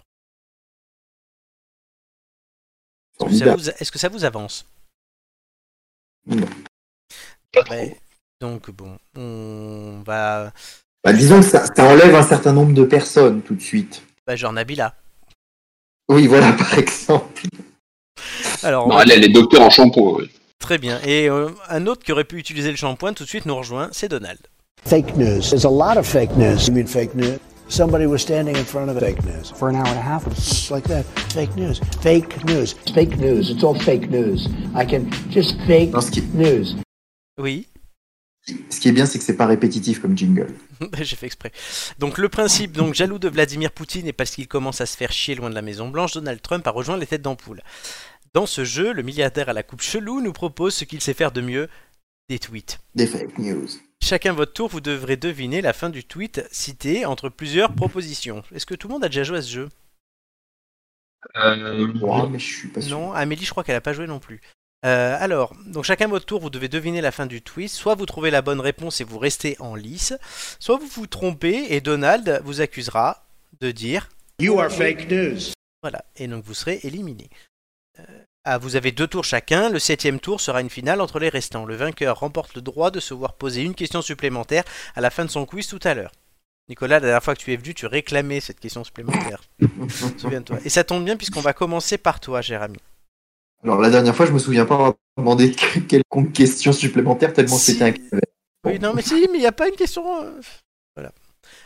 [3.20, 4.66] Est-ce que ça vous, est-ce que ça vous avance?
[6.26, 6.46] Non.
[7.52, 7.70] Trop.
[7.70, 8.00] Ouais.
[8.40, 10.52] Donc, bon, on va.
[11.06, 14.02] Bah, disons que ça, ça enlève un certain nombre de personnes tout de suite.
[14.26, 14.92] Bah, genre Nabila.
[16.08, 17.42] Oui, voilà, par exemple.
[18.64, 20.16] Alors, on Non, elle, elle est docteur en shampoing.
[20.18, 20.30] oui.
[20.58, 20.98] très bien.
[21.04, 23.88] Et euh, un autre qui aurait pu utiliser le shampoing tout de suite nous rejoint,
[23.92, 24.40] c'est Donald.
[24.84, 25.42] Fake news.
[25.48, 26.66] There's a lot of fake news.
[26.66, 27.38] You mean fake news?
[27.68, 29.52] Somebody was standing in front of fake news.
[29.54, 30.24] for an hour and a half.
[30.34, 31.04] Just like that.
[31.32, 31.80] Fake news.
[32.02, 32.74] Fake news.
[32.94, 33.50] Fake news.
[33.50, 34.48] It's all fake news.
[34.74, 36.74] I can just fake Non, ce, qui, news.
[37.38, 37.68] Oui,
[38.70, 40.48] ce qui est bien, c'est que c'est pas répétitif comme jingle.
[41.00, 41.52] j'ai fait exprès.
[41.98, 45.12] Donc le principe, donc jaloux de Vladimir Poutine et parce qu'il commence à se faire
[45.12, 47.62] chier loin de la Maison Blanche, Donald Trump a rejoint les têtes d'ampoule.
[48.34, 51.32] Dans ce jeu, le milliardaire à la coupe chelou nous propose ce qu'il sait faire
[51.32, 51.68] de mieux,
[52.28, 52.78] des tweets.
[52.94, 53.68] Des fake news.
[54.02, 58.42] Chacun votre tour, vous devrez deviner la fin du tweet cité entre plusieurs propositions.
[58.54, 59.68] Est-ce que tout le monde a déjà joué à ce jeu?
[61.36, 62.98] Euh, Ouais, mais je suis pas sûr.
[62.98, 64.40] Non, Amélie, je crois qu'elle a pas joué non plus.
[64.86, 67.70] Euh, alors, donc chacun votre tour, vous devez deviner la fin du tweet.
[67.70, 70.14] Soit vous trouvez la bonne réponse et vous restez en lice,
[70.60, 73.26] soit vous vous trompez et Donald vous accusera
[73.60, 74.08] de dire
[74.38, 75.38] You are fake news.
[75.82, 77.28] voilà, et donc vous serez éliminé.
[77.98, 78.02] Euh,
[78.44, 79.70] ah, vous avez deux tours chacun.
[79.70, 81.64] Le septième tour sera une finale entre les restants.
[81.64, 84.62] Le vainqueur remporte le droit de se voir poser une question supplémentaire
[84.94, 86.12] à la fin de son quiz tout à l'heure.
[86.68, 89.42] Nicolas, la dernière fois que tu es venu, tu réclamais cette question supplémentaire.
[90.18, 90.58] Souviens-toi.
[90.64, 92.78] Et ça tombe bien puisqu'on va commencer par toi, cher ami.
[93.66, 95.50] Alors, la dernière fois, je me souviens pas avoir demandé
[95.88, 97.72] quelconque question supplémentaire tellement Si.
[97.72, 98.18] c'était un.
[98.64, 100.22] Oui, non, mais si, mais il n'y a pas une question.
[100.22, 100.40] euh,
[100.96, 101.12] Voilà.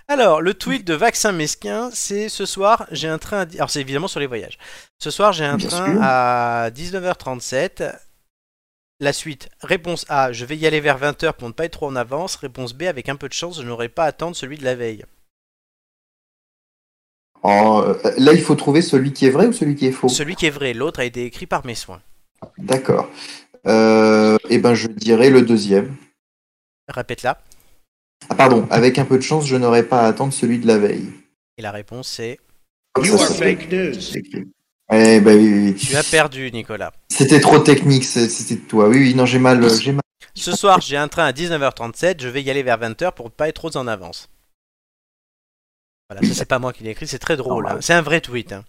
[0.08, 3.40] Alors, le tweet de Vaccin Mesquin, c'est ce soir, j'ai un train.
[3.40, 3.46] À...
[3.54, 4.58] Alors, c'est évidemment sur les voyages.
[4.98, 6.02] Ce soir, j'ai un Bien train sûr.
[6.02, 7.92] à 19h37.
[9.00, 11.86] La suite, réponse A, je vais y aller vers 20h pour ne pas être trop
[11.88, 12.36] en avance.
[12.36, 14.74] Réponse B, avec un peu de chance, je n'aurai pas à attendre celui de la
[14.74, 15.04] veille.
[17.42, 20.08] Oh, euh, là, il faut trouver celui qui est vrai ou celui qui est faux.
[20.08, 22.00] Celui qui est vrai, l'autre a été écrit par mes soins.
[22.58, 23.08] D'accord.
[23.66, 25.96] Euh, eh ben, je dirais le deuxième.
[26.88, 27.38] Répète-la.
[28.28, 28.66] Ah, pardon.
[28.70, 31.08] Avec un peu de chance, je n'aurai pas à attendre celui de la veille.
[31.56, 32.20] Et la réponse,
[32.92, 33.94] Comme You ça, are fake news.
[34.92, 35.74] Eh ben oui, oui, oui.
[35.76, 36.92] tu as perdu, Nicolas.
[37.08, 38.88] C'était trop technique, c'était de toi.
[38.88, 40.00] Oui, oui, non, j'ai mal, euh, j'ai mal.
[40.34, 43.30] Ce soir, j'ai un train à 19h37, je vais y aller vers 20h pour ne
[43.30, 44.28] pas être trop en avance.
[46.10, 47.62] Voilà, ça c'est pas moi qui l'ai écrit, c'est très drôle.
[47.62, 47.76] Normal.
[47.76, 47.80] hein.
[47.82, 48.52] C'est un vrai tweet.
[48.52, 48.64] hein.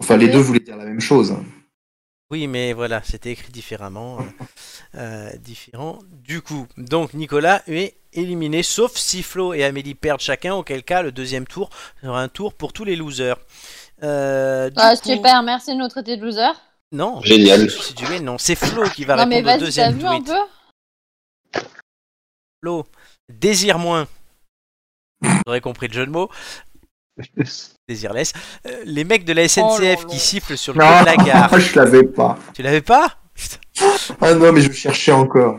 [0.00, 1.34] Enfin, les deux voulaient dire la même chose.
[2.32, 4.18] Oui, mais voilà, c'était écrit différemment.
[4.20, 4.24] euh,
[4.96, 5.98] euh, différent.
[6.10, 11.02] Du coup, donc Nicolas est éliminé, sauf si Flo et Amélie perdent chacun, auquel cas
[11.02, 11.70] le deuxième tour
[12.02, 13.36] sera un tour pour tous les losers.
[14.02, 16.50] Euh, Ah, coup- super, merci de nous traiter de loser.
[16.92, 17.70] Non, Génial.
[17.70, 21.60] Si tu veux, non, c'est Flo qui va Non, mais répondre au deuxième un peu
[22.62, 22.86] Flo,
[23.28, 24.06] désire moins.
[25.22, 26.30] Vous aurez compris le jeu de mots.
[27.88, 28.32] Désirless.
[28.66, 29.96] Euh, les mecs de la SNCF Oh là.
[30.08, 31.58] qui sifflent sur le quai de la gare.
[31.58, 32.38] je l'avais pas.
[32.54, 33.58] Tu l'avais pas Putain.
[34.20, 35.58] Ah non, mais je cherchais encore.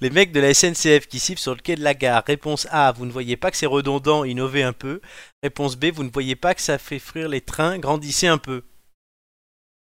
[0.00, 2.22] Les mecs de la SNCF qui sifflent sur le quai de la gare.
[2.26, 5.00] Réponse A, vous ne voyez pas que c'est redondant, innovez un peu.
[5.42, 8.62] Réponse B, vous ne voyez pas que ça fait fuir les trains, grandissez un peu.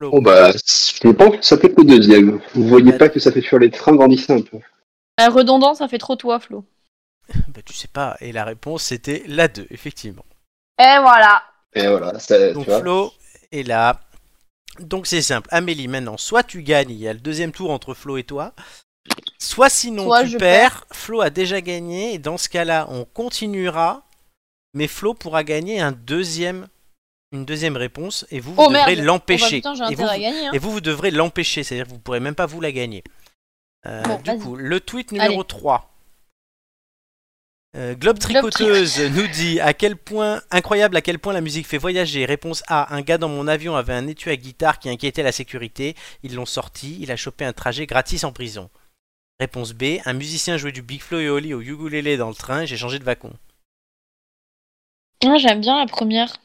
[0.01, 2.40] Bon, bah, je pense que ça peut être le deuxième.
[2.55, 4.59] Vous voyez pas que ça fait fuir les trains, grandissez un peu.
[5.20, 6.64] Euh, Redondant, ça fait trop toi, Flo.
[7.49, 8.16] Bah, tu sais pas.
[8.20, 10.25] Et la réponse c'était la 2, effectivement.
[10.79, 11.43] Et voilà.
[11.75, 12.81] Et voilà, ça, Donc tu vois.
[12.81, 13.12] Flo
[13.53, 14.01] est là.
[14.81, 15.49] Donc c'est simple.
[15.53, 18.53] Amélie, maintenant, soit tu gagnes, il y a le deuxième tour entre Flo et toi.
[19.39, 23.05] Soit sinon Soit tu je perds, Flo a déjà gagné, et dans ce cas-là, on
[23.05, 24.03] continuera,
[24.75, 26.68] mais Flo pourra gagner un deuxième,
[27.33, 28.93] une deuxième réponse, et vous, vous Oh devrez.
[28.93, 29.57] Oh, bah, l'empêcher.
[29.59, 30.27] et.
[30.47, 30.51] Hein.
[30.53, 33.03] et vous, vous devrez l'empêcher, c'est-à-dire que vous pourrez même pas vous la gagner.
[33.87, 34.39] Euh, Bon, du vas-y.
[34.39, 35.45] coup, le tweet numéro Allez.
[35.49, 35.91] 3.
[37.75, 41.79] Euh, Globe Tricoteuse nous dit à quel point incroyable à quel point la musique fait
[41.79, 42.27] voyager.
[42.27, 45.33] Réponse A un gars dans mon avion avait un étui à guitare qui inquiétait la
[45.33, 45.97] sécurité.
[46.23, 46.99] Ils l'ont sorti.
[47.01, 48.68] Il a chopé un trajet gratis en prison.
[49.41, 52.66] Réponse B un musicien jouait du Big Flo et Oli au ukulélé dans le train.
[52.66, 53.33] J'ai changé de wagon.
[55.25, 56.37] Ah, J'aime bien la première.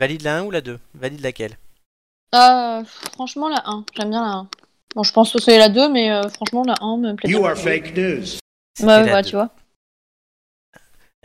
[0.00, 1.56] Valide la 1 ou la 2 Valide laquelle?
[2.34, 3.86] Euh, franchement, la 1.
[3.96, 4.48] J'aime bien la 1.
[4.94, 7.46] Bon, je pense que c'est la 2, mais euh, franchement, la 1 me plaît You
[7.46, 8.24] are fake news.
[8.82, 9.28] Ouais, 2.
[9.28, 9.50] tu vois.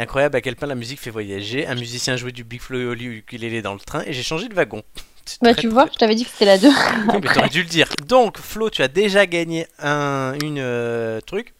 [0.01, 1.67] Incroyable à quel point la musique fait voyager.
[1.67, 4.55] Un musicien jouait du Big Flo et ukulélé dans le train et j'ai changé de
[4.55, 4.81] wagon.
[5.43, 6.67] Bah, tu vois, très- je t'avais dit que c'était la 2.
[7.13, 7.87] Oui, mais t'aurais dû le dire.
[8.07, 11.53] Donc, Flo, tu as déjà gagné un une euh, truc.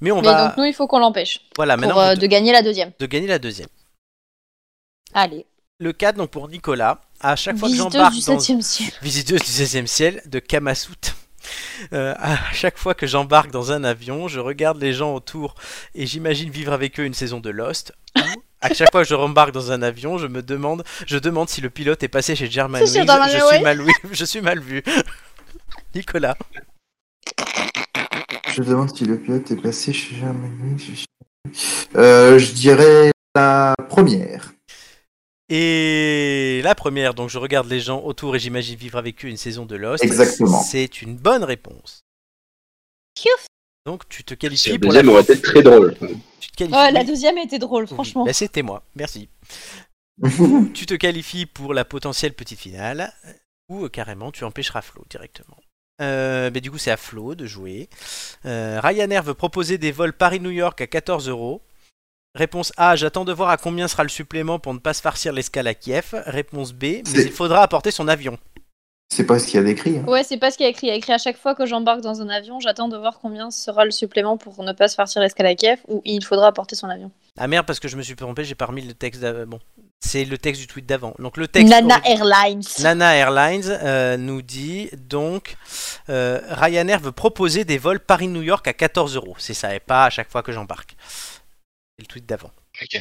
[0.00, 0.46] Mais on mais va.
[0.46, 1.40] donc, nous, il faut qu'on l'empêche.
[1.56, 2.92] Voilà, Pour maintenant euh, de gagner la deuxième.
[2.96, 3.66] de gagner la deuxième.
[5.12, 5.44] Allez.
[5.80, 8.38] le 4, donc pour Nicolas, à chaque fois que Visiteuse j'embarque du dans...
[8.38, 8.90] 7 ciel.
[9.02, 10.94] Visiteuse du 16e ciel de Kamasout.
[11.92, 15.54] Euh, à chaque fois que j'embarque dans un avion, je regarde les gens autour
[15.94, 17.92] et j'imagine vivre avec eux une saison de Lost.
[18.16, 18.20] Ou,
[18.60, 21.60] à chaque fois que je rembarque dans un avion, je me demande, je demande si
[21.60, 22.92] le pilote est passé chez German Wings.
[23.06, 23.48] German Je Wings.
[23.54, 24.82] suis mal, oui, je suis mal vu.
[25.94, 26.36] Nicolas.
[28.54, 30.78] Je demande si le pilote est passé chez Germany.
[30.78, 31.04] je-
[31.96, 34.53] Euh, je dirais la première.
[35.56, 39.36] Et la première, donc je regarde les gens autour et j'imagine vivre avec eux une
[39.36, 40.02] saison de Lost.
[40.02, 40.60] Exactement.
[40.60, 42.00] C'est une bonne réponse.
[43.14, 43.46] Kiouf.
[43.86, 45.02] Donc tu te La qualifies pour la...
[45.02, 45.96] deuxième aurait été très drôle.
[46.40, 46.76] Tu te qualifies...
[46.76, 48.22] Ouais, la deuxième était drôle, franchement.
[48.22, 49.28] Oui, bah, c'était moi, merci.
[50.74, 53.12] tu te qualifies pour la potentielle petite finale,
[53.68, 55.58] ou euh, carrément tu empêcheras Flo directement.
[56.00, 57.88] Euh, mais du coup, c'est à Flo de jouer.
[58.44, 61.62] Euh, Ryanair veut proposer des vols Paris-New York à 14 euros.
[62.34, 65.32] Réponse A, j'attends de voir à combien sera le supplément pour ne pas se farcir
[65.32, 66.20] l'escale à Kiev.
[66.26, 68.38] Réponse B, mais il faudra apporter son avion.
[69.14, 69.98] C'est pas ce qu'il y a d'écrit.
[69.98, 70.04] hein.
[70.08, 70.88] Ouais, c'est pas ce qu'il y a écrit.
[70.88, 73.20] Il y a écrit à chaque fois que j'embarque dans un avion, j'attends de voir
[73.22, 76.48] combien sera le supplément pour ne pas se farcir l'escale à Kiev ou il faudra
[76.48, 77.12] apporter son avion.
[77.38, 79.20] Ah merde, parce que je me suis trompé, j'ai pas remis le texte.
[79.20, 79.60] d'a- Bon,
[80.00, 81.14] c'est le texte du tweet d'avant.
[81.20, 81.68] Donc le texte.
[81.70, 82.62] Nana Airlines.
[82.80, 85.54] Nana Airlines euh, nous dit donc
[86.08, 89.36] euh, Ryanair veut proposer des vols Paris-New York à 14 euros.
[89.38, 90.96] C'est ça, et pas à chaque fois que j'embarque.
[91.98, 92.50] C'est le tweet d'avant.
[92.82, 93.00] Ok.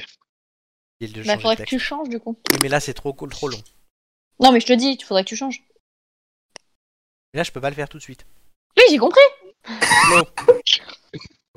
[1.00, 2.38] Il Bah, faudrait que tu changes du coup.
[2.52, 3.62] Oui, mais là c'est trop cool, trop long.
[4.40, 5.62] Non, mais je te dis, il faudrait que tu changes.
[7.34, 8.26] Et là je peux pas le faire tout de suite.
[8.78, 9.22] Oui, j'ai compris.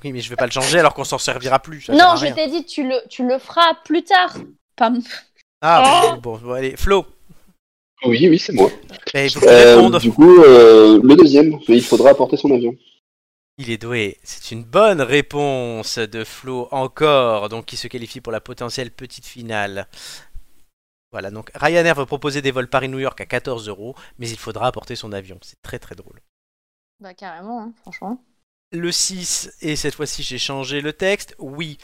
[0.02, 1.82] Oui, mais je vais pas le changer alors qu'on s'en servira plus.
[1.82, 4.36] ça Non, je t'ai dit, tu le, tu le feras plus tard.
[4.76, 4.88] Pas...
[4.88, 5.02] m-
[5.62, 7.06] Ah bon, bon, allez, Flo.
[8.04, 8.70] Oui, oui, c'est moi.
[9.14, 12.76] eh, il faut Euh, du coup, euh, le deuxième, il faudra apporter son avion.
[13.58, 14.18] Il est doué.
[14.22, 19.24] C'est une bonne réponse de Flo encore, donc qui se qualifie pour la potentielle petite
[19.24, 19.88] finale.
[21.10, 24.66] Voilà, donc Ryanair veut proposer des vols Paris-New York à 14 euros, mais il faudra
[24.66, 25.38] apporter son avion.
[25.40, 26.20] C'est très très drôle.
[27.00, 28.22] Bah, carrément, hein, franchement.
[28.72, 31.34] Le 6, et cette fois-ci j'ai changé le texte.
[31.38, 31.78] Oui.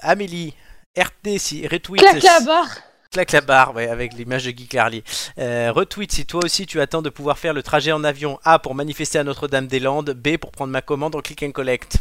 [0.00, 0.54] Amélie,
[0.98, 2.00] RT si retweet.
[2.00, 2.78] Claque la barre.
[3.10, 5.02] Claque la barre, ouais, avec l'image de Guy Clarlier.
[5.38, 8.38] Euh, retweet si toi aussi tu attends de pouvoir faire le trajet en avion.
[8.44, 10.10] A pour manifester à Notre-Dame-des-Landes.
[10.12, 11.96] B pour prendre ma commande en click and collect.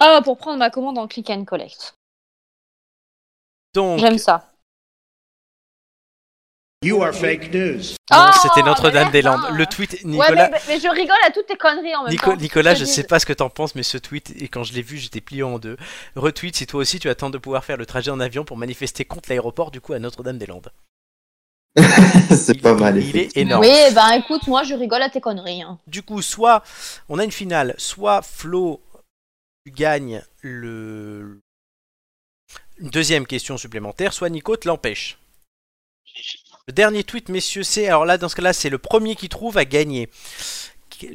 [0.00, 1.94] Ah, pour prendre ma commande en click and collect.
[3.74, 4.50] Donc, J'aime ça.
[6.84, 7.80] You are fake news.
[8.12, 9.50] non, Oh, c'était Notre-Dame-des-Landes.
[9.52, 10.48] Le tweet, Ouais, Nicolas.
[10.48, 12.36] mais, mais je rigole à toutes tes conneries en même Nico- temps.
[12.36, 12.90] Nicolas, je dis.
[12.92, 15.20] sais pas ce que t'en penses, mais ce tweet, et quand je l'ai vu, j'étais
[15.20, 15.76] plié en deux.
[16.14, 19.04] Retweet si toi aussi tu attends de pouvoir faire le trajet en avion pour manifester
[19.04, 20.70] contre l'aéroport, du coup, à Notre-Dame-des-Landes.
[22.30, 23.02] c'est Il- pas mal.
[23.02, 23.62] Il est énorme.
[23.64, 25.62] Oui, ben écoute, moi je rigole à tes conneries.
[25.62, 25.78] hein.
[25.88, 26.62] Du coup, soit
[27.08, 28.80] on a une finale, soit Flo,
[29.66, 31.40] tu gagnes le
[32.78, 35.18] une deuxième question supplémentaire, soit Nico te l'empêche.
[36.68, 39.56] Le dernier tweet, messieurs, c'est alors là dans ce cas-là, c'est le premier qui trouve
[39.56, 40.10] à gagner.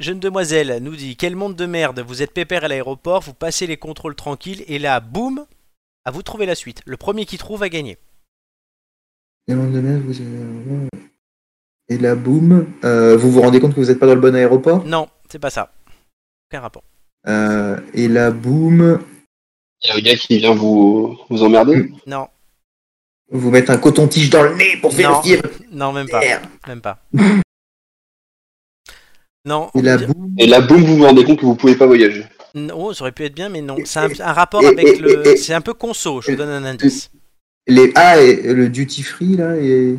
[0.00, 3.68] Jeune demoiselle nous dit quel monde de merde, vous êtes pépère à l'aéroport, vous passez
[3.68, 5.46] les contrôles tranquilles et là, boum,
[6.04, 6.82] à vous de trouver la suite.
[6.86, 7.98] Le premier qui trouve a gagné.
[9.46, 10.88] Et le lendemain, vous avez-
[11.88, 14.34] Et là, boum, euh, vous vous rendez compte que vous n'êtes pas dans le bon
[14.34, 14.84] aéroport?
[14.84, 15.72] Non, c'est pas ça.
[16.50, 16.82] Aucun rapport.
[17.28, 19.00] Euh, Et là, boum,
[19.82, 21.92] Il y a un gars qui vient vous, vous emmerder?
[22.06, 22.26] Non,
[23.38, 24.96] vous mettez un coton-tige dans le nez pour Non.
[24.96, 26.20] vérifier votre non, même pas,
[26.68, 26.98] même pas.
[29.46, 31.86] Non, Et dit- boum, Et là, boum, vous vous rendez compte que vous pouvez pas
[31.86, 32.24] voyager.
[32.54, 33.76] Non, ça aurait pu être bien, mais non.
[33.84, 35.36] C'est un, rapport et- avec et- le.
[35.36, 37.10] C'est un peu conso, je vous donne un indice.
[37.66, 39.98] les ah et le duty free là et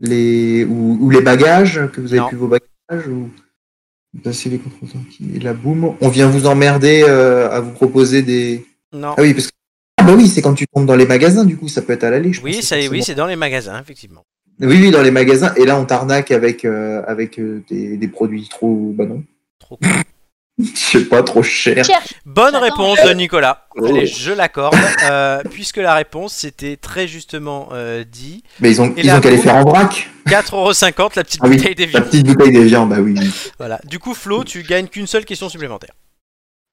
[0.00, 2.28] les ou, ou les bagages que vous avez Non.
[2.28, 3.30] plus vos bagages ou
[4.12, 4.60] vous passez les
[5.34, 9.14] et là boum on vient vous emmerder euh, à vous proposer des Non.
[9.16, 9.52] ah oui parce que
[9.98, 12.04] ah bah oui c'est quand tu tombes dans les magasins du coup ça peut être
[12.04, 14.24] à l'aller je Oui, ça, oui, c'est dans les magasins, effectivement.
[14.60, 18.08] oui oui dans les magasins et là on t'arnaque avec euh, avec euh, des, des
[18.08, 19.22] produits trop bah non
[19.60, 19.88] Trop cool.
[20.58, 22.00] je sais pas trop cher Cher.
[22.26, 23.66] Bonne réponse de Nicolas.
[23.76, 23.86] Oh.
[23.86, 24.76] Allez, je l'accorde.
[25.10, 28.42] euh, puisque la réponse c'était très justement euh, dit.
[28.60, 31.74] mais ils ont ils qu'à les faire en vrac 4,50€ la petite ah oui bouteille
[31.74, 32.04] des la viandes.
[32.04, 33.30] petite bouteille des viandes bah oui, oui.
[33.58, 33.80] Voilà.
[33.84, 35.92] Du coup, Flo, tu gagnes qu'une seule question supplémentaire.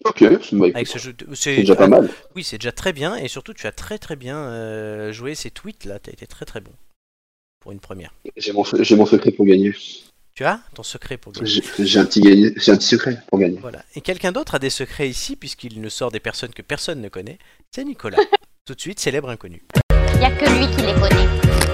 [0.05, 1.13] Ok, c'est bah, ce jeu.
[1.13, 2.09] déjà pas mal.
[2.35, 3.15] Oui, c'est déjà très bien.
[3.15, 5.99] Et surtout, tu as très très bien euh, joué ces tweets là.
[5.99, 6.71] Tu as été très très bon.
[7.59, 8.11] Pour une première.
[8.37, 8.63] J'ai mon,
[9.05, 9.73] secret pour gagner.
[10.33, 11.61] Tu as ton secret pour gagner.
[11.79, 13.59] J'ai un, petit gagné- j'ai un petit secret pour gagner.
[13.61, 13.83] Voilà.
[13.95, 17.09] Et quelqu'un d'autre a des secrets ici, puisqu'il ne sort des personnes que personne ne
[17.09, 17.37] connaît.
[17.69, 18.17] C'est Nicolas.
[18.65, 19.61] Tout de suite, célèbre inconnu.
[20.19, 21.70] Y a que lui qui les connaît.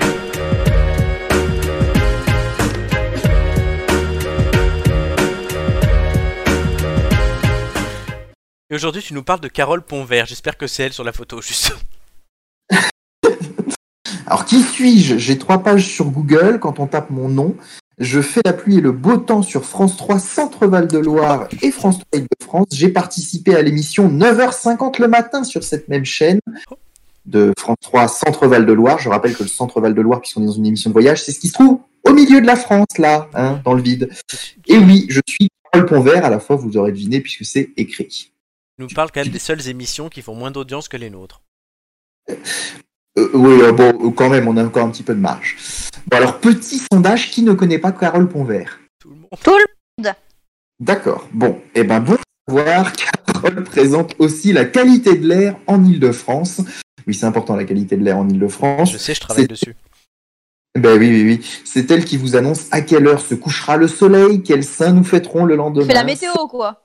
[8.69, 10.25] Et aujourd'hui, tu nous parles de Carole Pontvert.
[10.25, 11.73] J'espère que c'est elle sur la photo, juste.
[14.25, 15.17] Alors, qui suis-je?
[15.17, 16.59] J'ai trois pages sur Google.
[16.59, 17.55] Quand on tape mon nom,
[17.97, 21.71] je fais la pluie et le beau temps sur France 3 Centre-Val de Loire et
[21.71, 22.67] France 3 de France.
[22.73, 26.41] J'ai participé à l'émission 9h50 le matin sur cette même chaîne
[27.25, 28.99] de France 3 Centre-Val de Loire.
[28.99, 31.31] Je rappelle que le Centre-Val de Loire, puisqu'on est dans une émission de voyage, c'est
[31.31, 34.09] ce qui se trouve au milieu de la France, là, hein, dans le vide.
[34.67, 36.25] Et oui, je suis Paul Ponvert.
[36.25, 38.33] À la fois, vous aurez deviné puisque c'est écrit.
[38.79, 41.41] Nous parles quand même des seules émissions qui font moins d'audience que les nôtres.
[42.29, 45.57] Euh, oui, euh, bon, euh, quand même, on a encore un petit peu de marge.
[46.05, 49.29] Bon, alors, petit sondage, qui ne connaît pas Carole Ponvert Tout le monde.
[49.43, 50.11] Tout le
[50.79, 51.27] D'accord.
[51.31, 52.17] Bon, eh ben, bon
[52.47, 52.93] savoir,
[53.25, 56.61] Carole présente aussi la qualité de l'air en Ile-de-France.
[57.07, 58.91] Oui, c'est important, la qualité de l'air en Ile-de-France.
[58.91, 59.75] Je sais, je travaille dessus.
[60.75, 61.61] Ben oui, oui, oui.
[61.65, 65.03] C'est elle qui vous annonce à quelle heure se couchera le soleil, quels seins nous
[65.03, 65.87] fêterons le lendemain.
[65.87, 66.83] fait la météo, quoi.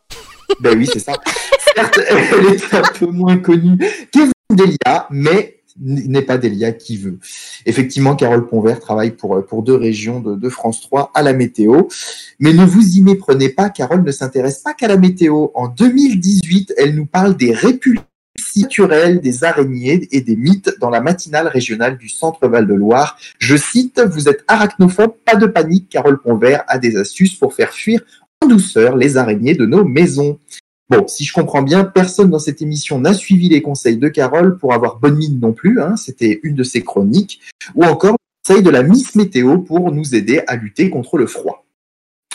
[0.60, 1.12] Ben oui, c'est ça.
[1.74, 3.78] Certes, elle est un peu moins connue
[4.10, 7.18] qu'Evelyne Delia, mais n'est pas Delia qui veut.
[7.64, 11.84] Effectivement, Carole Ponvert travaille pour, pour deux régions de, de France 3 à la météo.
[12.38, 15.48] Mais ne vous y méprenez pas, Carole ne s'intéresse pas qu'à la météo.
[15.54, 18.04] En 2018, elle nous parle des répulsions
[18.56, 23.18] naturelles des araignées et des mythes dans la matinale régionale du Centre Val-de-Loire.
[23.38, 27.72] Je cite, vous êtes arachnophobe, pas de panique, Carole Ponvert a des astuces pour faire
[27.72, 28.00] fuir
[28.42, 30.38] en douceur les araignées de nos maisons.
[30.98, 34.58] Bon, si je comprends bien, personne dans cette émission n'a suivi les conseils de Carole
[34.58, 35.80] pour avoir bonne mine non plus.
[35.80, 37.40] hein, C'était une de ses chroniques.
[37.74, 38.16] Ou encore le
[38.46, 41.64] conseil de la Miss Météo pour nous aider à lutter contre le froid.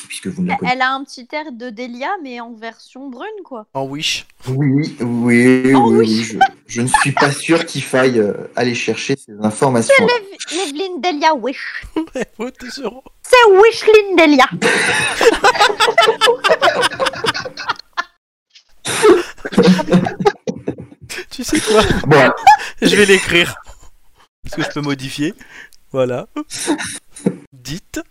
[0.07, 3.09] Puisque vous ne la connaissez Elle a un petit air de Delia, mais en version
[3.09, 3.67] brune, quoi.
[3.73, 4.25] En Wish.
[4.47, 6.37] Oui, oui, oui, Je,
[6.67, 9.93] je ne suis pas sûr qu'il faille euh, aller chercher ces informations.
[9.99, 11.83] L'Ev- L'Evelyne Delia Wish.
[11.95, 14.45] C'est Wishlyn Delia.
[21.29, 22.31] Tu sais quoi Bon,
[22.81, 23.55] Je vais l'écrire.
[24.43, 25.33] Parce que je peux modifier.
[25.91, 26.27] Voilà.
[27.53, 28.01] Dites.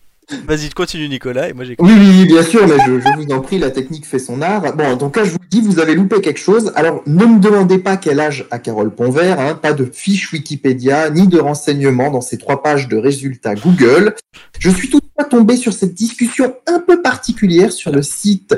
[0.48, 1.86] Vas-y, continue Nicolas et moi j'écris.
[1.86, 4.74] Oui, oui, bien sûr, mais je, je vous en prie, la technique fait son art.
[4.74, 6.72] Bon, en tout cas, je vous dis, vous avez loupé quelque chose.
[6.74, 11.10] Alors, ne me demandez pas quel âge a Carole Ponvert, hein, pas de fiche Wikipédia,
[11.10, 14.16] ni de renseignements dans ces trois pages de résultats Google.
[14.58, 18.56] Je suis toutefois tombé sur cette discussion un peu particulière sur le site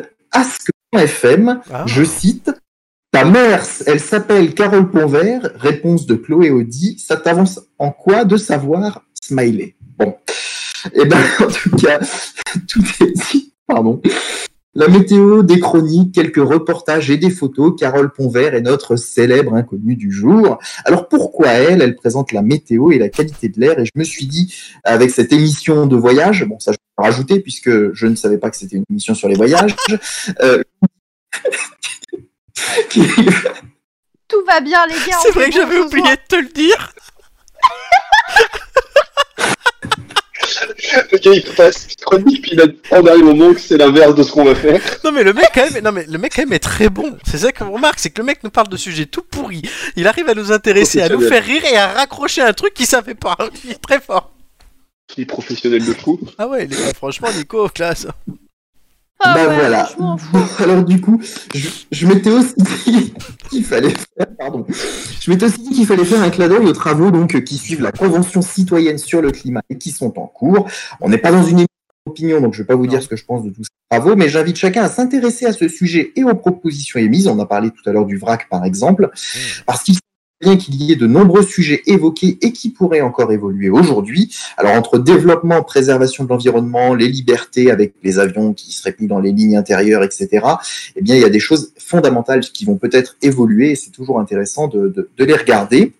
[0.94, 1.60] ask.fm.
[1.72, 1.84] Ah.
[1.86, 2.50] Je cite
[3.10, 5.50] Ta mère, elle s'appelle Carole Ponvert.
[5.56, 6.98] Réponse de Chloé Audi.
[6.98, 10.14] Ça t'avance en quoi de savoir Smiley Bon.
[10.94, 11.98] Eh ben, en tout cas,
[12.68, 13.54] tout est dit.
[13.66, 14.00] Pardon.
[14.78, 17.74] La météo, des chroniques, quelques reportages et des photos.
[17.76, 20.60] Carole Ponvert est notre célèbre inconnue du jour.
[20.84, 21.82] Alors pourquoi elle?
[21.82, 23.80] Elle présente la météo et la qualité de l'air.
[23.80, 24.54] Et je me suis dit,
[24.84, 28.50] avec cette émission de voyage, bon, ça je peux rajouter puisque je ne savais pas
[28.50, 29.74] que c'était une émission sur les voyages.
[30.42, 30.62] euh,
[34.28, 35.18] Tout va bien, les gars.
[35.22, 36.92] C'est vrai que j'avais oublié de te le dire.
[41.12, 44.22] Le gars, il passe chronique, puis il a en dernier moment que c'est l'inverse de
[44.22, 44.80] ce qu'on va faire.
[45.04, 47.16] Non mais le mec quand même, non mais le mec quand même est très bon.
[47.28, 49.62] C'est ça qu'on remarque, c'est que le mec nous parle de sujets tout pourris.
[49.96, 52.86] Il arrive à nous intéresser, à nous faire rire et à raccrocher un truc qu'il
[52.86, 53.36] savait pas.
[53.64, 54.32] Il est très fort.
[55.16, 56.20] Il est professionnel de fou.
[56.36, 58.06] Ah ouais, il est- franchement Nico, classe.
[59.20, 59.88] Ah bah ouais, voilà.
[60.58, 61.20] alors du coup,
[61.54, 62.54] je, je m'étais aussi
[62.86, 63.12] dit
[63.50, 64.64] qu'il fallait faire, pardon,
[65.20, 67.56] je m'étais aussi dit qu'il fallait faire un clin d'œil aux travaux donc euh, qui
[67.56, 70.68] suivent la Convention citoyenne sur le climat et qui sont en cours.
[71.00, 71.66] On n'est pas dans une
[72.06, 73.70] d'opinion, donc je ne vais pas vous dire ce que je pense de tous ces
[73.90, 77.26] travaux, mais j'invite chacun à s'intéresser à ce sujet et aux propositions émises.
[77.28, 79.10] On a parlé tout à l'heure du VRAC par exemple,
[79.66, 79.96] parce qu'il
[80.40, 84.34] bien qu'il y ait de nombreux sujets évoqués et qui pourraient encore évoluer aujourd'hui.
[84.56, 89.18] Alors entre développement, préservation de l'environnement, les libertés avec les avions qui seraient plus dans
[89.18, 90.46] les lignes intérieures, etc.
[90.96, 94.20] Eh bien, il y a des choses fondamentales qui vont peut-être évoluer et c'est toujours
[94.20, 95.92] intéressant de, de- de les regarder.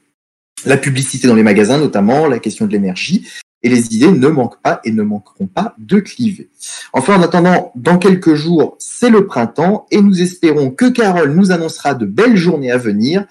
[0.65, 3.27] La publicité dans les magasins, notamment, la question de l'énergie.
[3.65, 6.49] Et les idées ne manquent pas et ne manqueront pas de cliver.
[6.93, 11.51] Enfin, en attendant, dans quelques jours, c'est le printemps et nous espérons que Carole nous
[11.51, 13.25] annoncera de belles journées à venir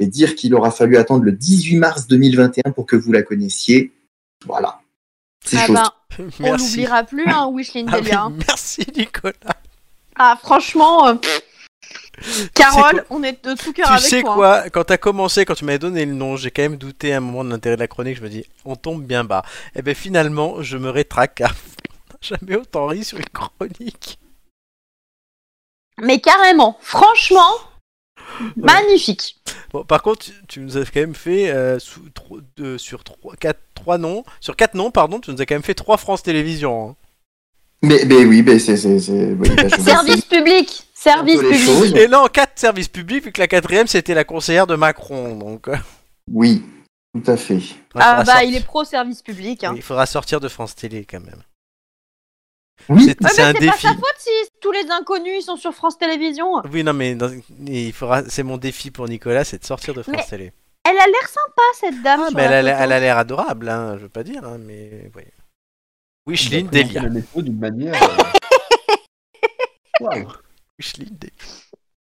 [0.00, 3.92] et dire qu'il aura fallu attendre le 18 mars 2021 pour que vous la connaissiez.
[4.46, 4.80] Voilà.
[5.44, 5.76] C'est Ah chose.
[5.76, 8.32] ben, on l'oubliera plus, hein, Wishlyn Ah oui, hein.
[8.48, 9.34] merci Nicolas.
[10.16, 11.14] Ah, franchement, euh,
[12.54, 14.32] Carole, on est de tout cœur Tu avec sais toi.
[14.32, 14.34] hein.
[14.34, 17.18] quoi, quand t'as commencé, quand tu m'avais donné le nom, j'ai quand même douté à
[17.18, 19.42] un moment de l'intérêt de la chronique, je me dis, on tombe bien bas.
[19.74, 21.54] Et ben finalement, je me rétraque car
[22.20, 24.18] jamais autant ri sur une chronique.
[26.02, 27.50] Mais carrément, franchement,
[28.56, 29.36] magnifique.
[29.72, 33.04] Bon, par contre, tu, tu nous as quand même fait euh, sous, tro- deux- sur
[33.04, 35.96] trois, quatre, trois noms, sur quatre noms, pardon, tu nous as quand même fait trois
[35.96, 36.90] France Télévisions.
[36.90, 36.96] hein.
[37.82, 38.76] Mais, mais oui, mais c'est.
[38.76, 41.64] c'est, c'est- oui, bah, je- Service public, service les public.
[41.64, 41.94] choses.
[41.96, 45.68] Et non, quatre services publics, vu que la quatrième c'était la conseillère de Macron, donc.
[45.68, 45.76] euh,
[46.30, 46.62] Oui.
[47.14, 47.58] Tout à fait.
[47.94, 49.64] Ah faudra bah, sortir- il est pro service public.
[49.64, 49.72] Hein.
[49.74, 51.42] Il faudra sortir de France Télé quand même.
[52.88, 53.82] Oui, C'est mais c'est un c'est pas défi.
[53.82, 56.62] sa faute si tous les inconnus ils sont sur France Télévisions.
[56.72, 57.30] Oui, non, mais dans-
[57.66, 58.22] il faudra.
[58.28, 60.52] C'est mon défi pour Nicolas, c'est de sortir de France Mais- Télé.
[60.88, 62.20] Elle a l'air sympa cette dame.
[62.24, 62.84] Ah, sur mais elle la a l'air- photo.
[62.84, 65.22] elle a l'air adorable, hein, je veux pas dire, hein, mais oui.
[65.22, 67.22] Il a Wishline présenté Delia.
[67.42, 68.02] d'une manière.
[68.02, 68.24] euh,
[70.00, 70.28] Waouh.
[70.78, 71.32] Wishline Delia.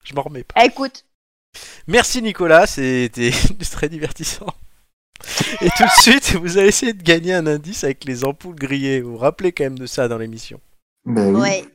[0.03, 0.61] Je m'en remets pas.
[0.63, 1.03] Eh, Écoute,
[1.87, 3.31] Merci Nicolas, c'était
[3.71, 4.45] très divertissant.
[5.61, 9.01] Et tout de suite, vous allez essayer de gagner un indice avec les ampoules grillées.
[9.01, 10.59] Vous vous rappelez quand même de ça dans l'émission.
[11.05, 11.41] Ben oui.
[11.41, 11.65] ouais,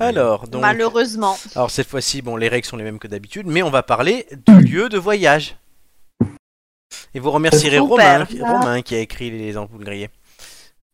[0.00, 1.36] Alors, donc, malheureusement.
[1.54, 4.26] alors cette fois-ci, bon, les règles sont les mêmes que d'habitude, mais on va parler
[4.46, 5.56] du lieu de voyage.
[7.14, 7.78] Et vous remercierez.
[7.78, 10.10] Romain, Romain qui a écrit les ampoules grillées.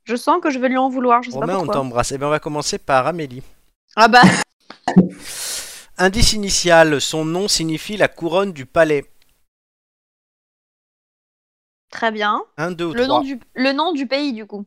[0.05, 2.13] Je sens que je vais lui en vouloir, je sais Romain, pas on t'embrasse.
[2.13, 3.43] Et bien, on va commencer par Amélie.
[3.97, 4.23] Ah bah,
[5.99, 9.07] Indice initial, son nom signifie la couronne du palais.
[11.91, 12.43] Très bien.
[12.57, 13.19] Un, deux ou Le trois.
[13.19, 14.65] nom, du, le nom du pays du coup.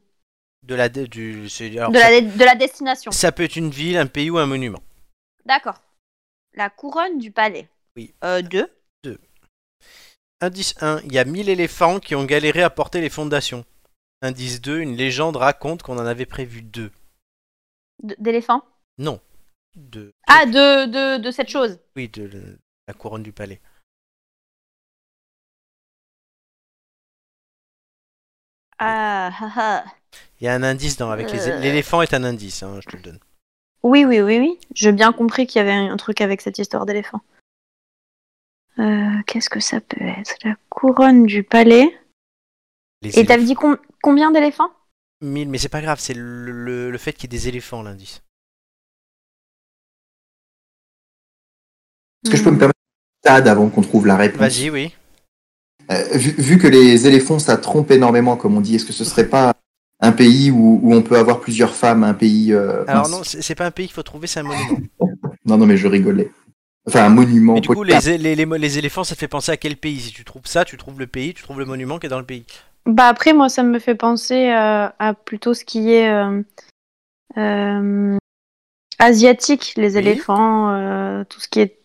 [0.63, 3.11] De la, du, c'est- alors, De ça, la, de la destination.
[3.11, 4.81] ça peut être une ville, un pays ou un monument.
[5.45, 5.81] D'accord.
[6.53, 7.69] La couronne du palais.
[7.95, 8.13] Oui.
[8.23, 8.67] Euh, deux.
[10.41, 13.65] Indice 1, il y a 1000 éléphants qui ont galéré à porter les fondations.
[14.21, 16.91] Indice 2, une légende raconte qu'on en avait prévu deux.
[18.03, 18.63] D- D'éléphant.
[18.97, 19.19] Non.
[19.75, 21.77] De, Ah, de, de, de cette chose.
[21.97, 22.57] oui, de
[22.87, 23.59] la couronne du palais.
[28.79, 29.83] Ah, ah, ah.
[30.39, 31.59] Il y a un indice dans avec les Euh.
[31.59, 33.19] l'éléphant est un indice, hein, je te le donne.
[33.83, 34.57] Oui, oui, oui, oui.
[34.73, 37.21] J'ai bien compris qu'il y avait un truc avec cette histoire d'éléphant.
[38.79, 40.35] Euh, Qu'est-ce que ça peut être?
[40.43, 41.93] La couronne du palais.
[43.01, 44.71] Les Et t'avais dit com- combien d'éléphants?
[45.21, 47.83] 1000, mais c'est pas grave, c'est le, le- le fait qu'il y ait des éléphants
[47.83, 48.21] l'indice.
[52.23, 54.39] Est-ce que je peux me permettre un stade avant qu'on trouve la réponse?
[54.39, 54.95] Vas-y, oui.
[55.91, 59.03] Euh, vu, vu que les éléphants, ça trompe énormément, comme on dit, est-ce que ce
[59.03, 59.53] serait pas
[60.01, 62.53] un pays où, où on peut avoir plusieurs femmes, un pays...
[62.53, 63.35] euh, Alors mince.
[63.35, 64.79] non, c'est pas un pays qu'il faut trouver, c'est un monument.
[65.45, 66.31] non, non, mais je rigolais.
[66.87, 67.55] Enfin, un monument.
[67.55, 69.57] Mais du coup, les, é- les, les, mo- les éléphants, ça te fait penser à
[69.57, 69.99] quel pays?
[69.99, 72.19] Si tu trouves ça, tu trouves le pays, tu trouves le monument qui est dans
[72.19, 72.45] le pays.
[72.85, 76.41] Bah après, moi, ça me fait penser euh, à plutôt ce qui est euh,
[77.37, 78.17] euh,
[78.99, 79.99] asiatique, les Oui.
[79.99, 81.79] éléphants, euh, tout ce qui est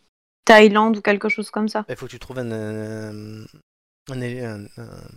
[0.45, 1.85] Thaïlande ou quelque chose comme ça.
[1.89, 3.45] Il faut que tu trouves un.
[4.11, 5.09] Un, un- un-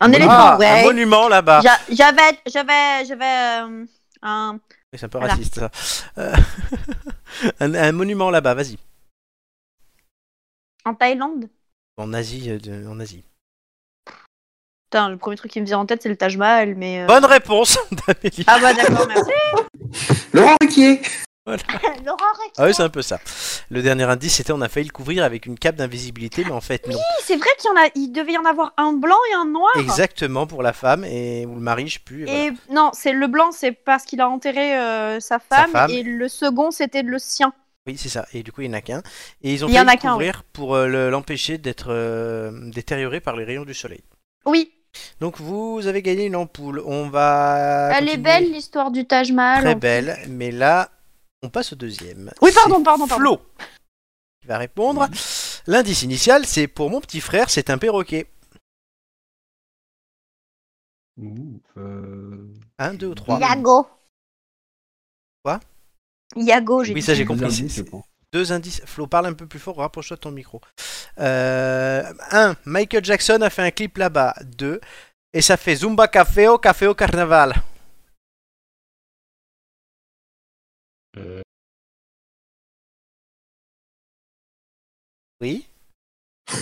[0.00, 0.84] Un éléphant, Ah, un ouais.
[0.84, 1.60] monument là-bas.
[1.62, 3.84] J'a- J'avais, j'avais, j'avais euh,
[4.22, 4.52] un.
[4.92, 5.34] Oui, C'est un peu Voilà.
[5.34, 5.70] raciste ça.
[6.18, 6.34] Euh,
[7.60, 8.78] un, un monument là-bas, vas-y.
[10.84, 11.48] En Thaïlande?
[11.96, 13.24] En Asie, euh, de- en Asie.
[14.84, 17.02] Putain, le premier truc qui me vient en tête, c'est le Taj Mahal, mais.
[17.02, 17.76] euh, Bonne réponse
[18.06, 18.44] d'Amélie.
[18.46, 19.30] Ah bah d'accord, merci.
[20.32, 21.00] Laurent Ruquier
[22.04, 22.18] Laurent
[22.58, 23.20] Ah oui, c'est un peu ça.
[23.70, 26.60] Le dernier indice, c'était on a failli le couvrir avec une cape d'invisibilité, mais en
[26.60, 26.98] fait non.
[27.22, 29.46] c'est vrai qu'il y en a, il devait y en avoir un blanc et un
[29.46, 29.70] noir.
[29.78, 32.22] Exactement pour la femme et ou le mari, je sais plus.
[32.28, 32.50] et voilà.
[32.70, 35.90] Non, c'est le blanc, c'est parce qu'il a enterré euh, sa, femme, femme.
[35.90, 37.52] et le second, c'était le sien.
[37.86, 38.26] Oui, c'est ça.
[38.34, 39.02] Et du coup, il n'y en a qu'un.
[39.42, 43.36] Et ils ont failli a le couvrir pour euh, le- l'empêcher d'être euh, détérioré par
[43.36, 44.02] les rayons du soleil.
[44.44, 44.72] Oui,
[45.20, 46.82] Donc vous avez gagné une ampoule.
[46.84, 47.92] On va.
[47.96, 49.62] elle est belle l'histoire du Taj Mahal.
[49.62, 50.16] Très belle.
[50.28, 50.90] Mais là,
[51.42, 52.32] on passe au deuxième.
[52.42, 53.22] Oui, pardon, pardon, pardon.
[53.24, 53.40] Flo
[54.40, 55.08] qui va répondre.
[55.66, 58.26] L'indice initial, c'est pour mon petit frère, c'est un perroquet.
[61.18, 63.38] Ouh, euh, Un, deux ou trois.
[63.40, 63.88] Iago.
[65.42, 65.60] Quoi?
[66.36, 67.46] Iago, j'ai Oui, ça j'ai deux compris.
[67.46, 67.82] indices.
[68.32, 68.82] Deux indices.
[68.84, 70.60] Flo, parle un peu plus fort, rapproche-toi de ton micro.
[71.18, 74.34] Euh, un, Michael Jackson a fait un clip là-bas.
[74.44, 74.80] Deux,
[75.32, 77.54] et ça fait Zumba Café au Café au Carnaval.
[85.40, 85.66] Oui.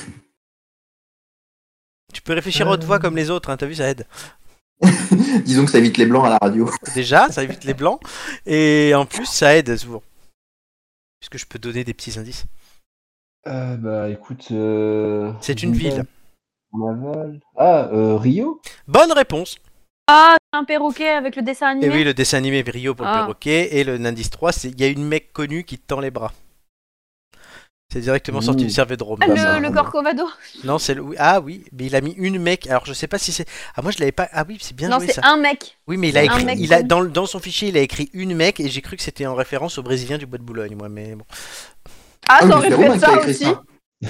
[2.13, 4.07] Tu peux réfléchir à haute voix comme les autres, hein, t'as vu, ça aide.
[5.45, 6.71] Disons que ça évite les blancs à la radio.
[6.95, 8.01] Déjà, ça évite les blancs,
[8.47, 10.03] et en plus, ça aide souvent.
[11.21, 12.45] Est-ce que je peux donner des petits indices?
[13.47, 14.49] Euh, bah écoute.
[14.53, 16.05] euh, C'est une ville.
[17.57, 18.61] Ah, euh, Rio?
[18.87, 19.59] Bonne réponse
[20.07, 21.95] Ah, un perroquet avec le dessin Et animé.
[21.95, 23.19] oui, le dessin animé Rio pour le Ah.
[23.21, 26.01] perroquet, et le indice 3, c'est il y a une mec connue qui te tend
[26.01, 26.33] les bras.
[27.93, 29.19] C'est directement sorti du Servédrome.
[29.23, 29.71] Ah, Bah, le, le.
[29.71, 30.25] Corcovado.
[30.65, 31.05] Non, c'est le...
[31.17, 32.67] Ah oui, mais il a mis une mec.
[32.67, 33.47] Alors je sais pas si c'est.
[33.77, 34.29] Ah moi je l'avais pas.
[34.33, 35.79] Ah oui, c'est bien non, joué c'est un mec.
[35.87, 36.45] Oui, mais il a écrit.
[36.45, 38.97] mec Il a dans, dans son fichier, il a écrit une mec et j'ai cru
[38.97, 40.89] que c'était en référence au Brésilien du Bois de Boulogne, moi.
[40.89, 41.25] Mais bon,
[42.29, 43.45] Ah, Ah ça aurait a ça aussi.
[43.45, 43.63] ça.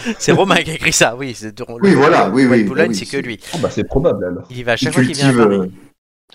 [0.18, 1.16] c'est Romain qui a écrit ça.
[1.16, 2.96] Oui, c'est de- Oui, voilà, oui, oui, Boulogne, bah oui.
[2.98, 3.38] c'est que lui.
[3.54, 4.46] Oh, bah c'est probable alors.
[4.50, 5.58] Il y va à Il chaque fois qu'il vient à cultive, Paris.
[5.60, 5.70] euh,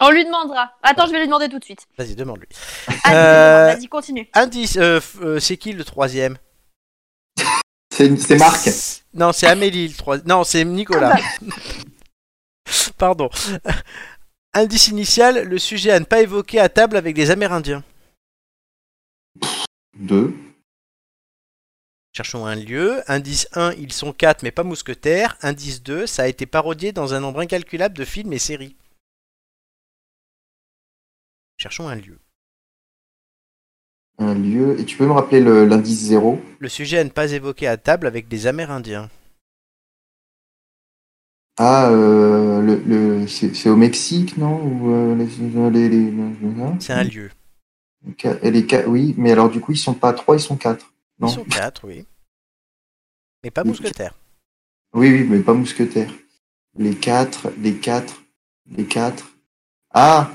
[0.02, 0.72] On lui demandera.
[0.84, 1.86] Attends, je vais lui demander tout de suite.
[1.98, 2.48] Vas-y, demande-lui.
[3.04, 4.28] Ah, Euh, Vas-y, continue.
[4.34, 4.78] Indice.
[4.78, 6.38] euh, f- euh, c'est qui le troisième
[7.94, 8.70] C'est c'est Marc.
[9.14, 10.28] Non, c'est Amélie le troisième.
[10.28, 11.16] Non, c'est Nicolas.
[11.18, 11.46] Ah
[12.98, 13.30] Pardon.
[14.54, 17.84] Indice initial, le sujet à ne pas évoquer à table avec des Amérindiens.
[20.00, 20.34] 2.
[22.14, 23.02] Cherchons un lieu.
[23.08, 25.38] Indice 1, ils sont 4 mais pas mousquetaires.
[25.42, 28.76] Indice 2, ça a été parodié dans un nombre incalculable de films et séries.
[31.58, 32.20] Cherchons un lieu.
[34.18, 34.80] Un lieu.
[34.80, 37.78] Et tu peux me rappeler le- l'indice 0 Le sujet à ne pas évoquer à
[37.78, 39.10] table avec des Amérindiens.
[41.58, 45.28] Ah, euh, le, le, c'est au Mexique, non euh, les,
[46.80, 47.30] C'est un lieu.
[48.42, 50.94] Et les oui, mais alors du coup, ils sont pas 3, ils sont 4.
[51.20, 51.28] Non.
[51.28, 52.06] Ils sont 4, oui.
[53.44, 54.16] Mais pas mousquetaires.
[54.94, 56.12] Oui, oui, mais pas mousquetaires.
[56.78, 58.22] Les 4, les 4,
[58.72, 59.32] les 4.
[59.94, 60.32] Ah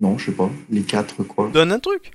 [0.00, 0.50] Non, je sais pas.
[0.68, 2.12] Les 4 quoi Donne un truc.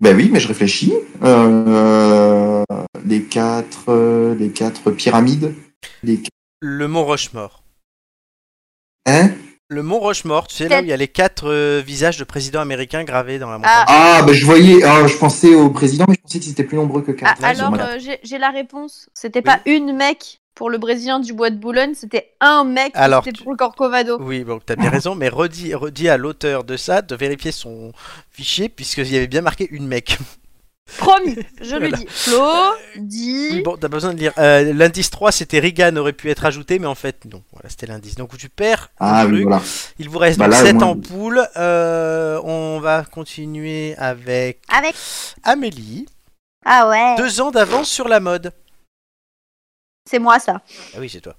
[0.00, 0.92] Ben oui, mais je réfléchis.
[1.22, 2.64] Euh,
[3.04, 5.54] les 4 les quatre pyramides.
[6.02, 6.22] Les...
[6.60, 7.62] Le mont Rochemort.
[9.06, 9.30] Hein?
[9.72, 12.60] Le mont Rochemort, tu sais, là où il y a les 4 visages de présidents
[12.60, 13.72] américains gravés dans la montagne.
[13.74, 16.64] Ah, Ah, ben je voyais, ah, je pensais au président, mais je pensais qu'ils étaient
[16.64, 17.44] plus nombreux que ah, 4.
[17.44, 19.08] alors, euh, j'ai la réponse.
[19.14, 23.24] C'était pas une mec pour le Brésilien du Bois de Boulogne, c'était un mec Alors,
[23.24, 24.18] c'était pour le Corcovado.
[24.20, 27.92] Oui, bon, t'as bien raison, mais redis, redis à l'auteur de ça de vérifier son
[28.30, 30.18] fichier, puisqu'il y avait bien marqué une mec.
[30.98, 31.88] Promis, je Voilà.
[31.88, 32.06] le dis.
[32.08, 32.50] Flo
[32.96, 33.48] dit.
[33.52, 34.32] Oui, bon, t'as pas besoin de lire.
[34.38, 37.42] Euh, l'indice 3, c'était Reagan aurait pu être ajouté, mais en fait, non.
[37.52, 38.14] Voilà, c'était l'indice.
[38.16, 38.90] Donc, tu perds.
[38.98, 39.42] Ah oui, truc.
[39.44, 39.62] voilà.
[39.98, 41.48] Il vous reste Bah donc là, au 7 moins- ampoules.
[41.56, 44.94] Euh, on va continuer avec Avec.
[45.42, 46.06] Amélie.
[46.64, 47.16] Ah ouais.
[47.16, 48.52] Deux ans d'avance sur la mode.
[50.08, 50.60] C'est moi ça.
[50.94, 51.34] Ah oui, c'est toi.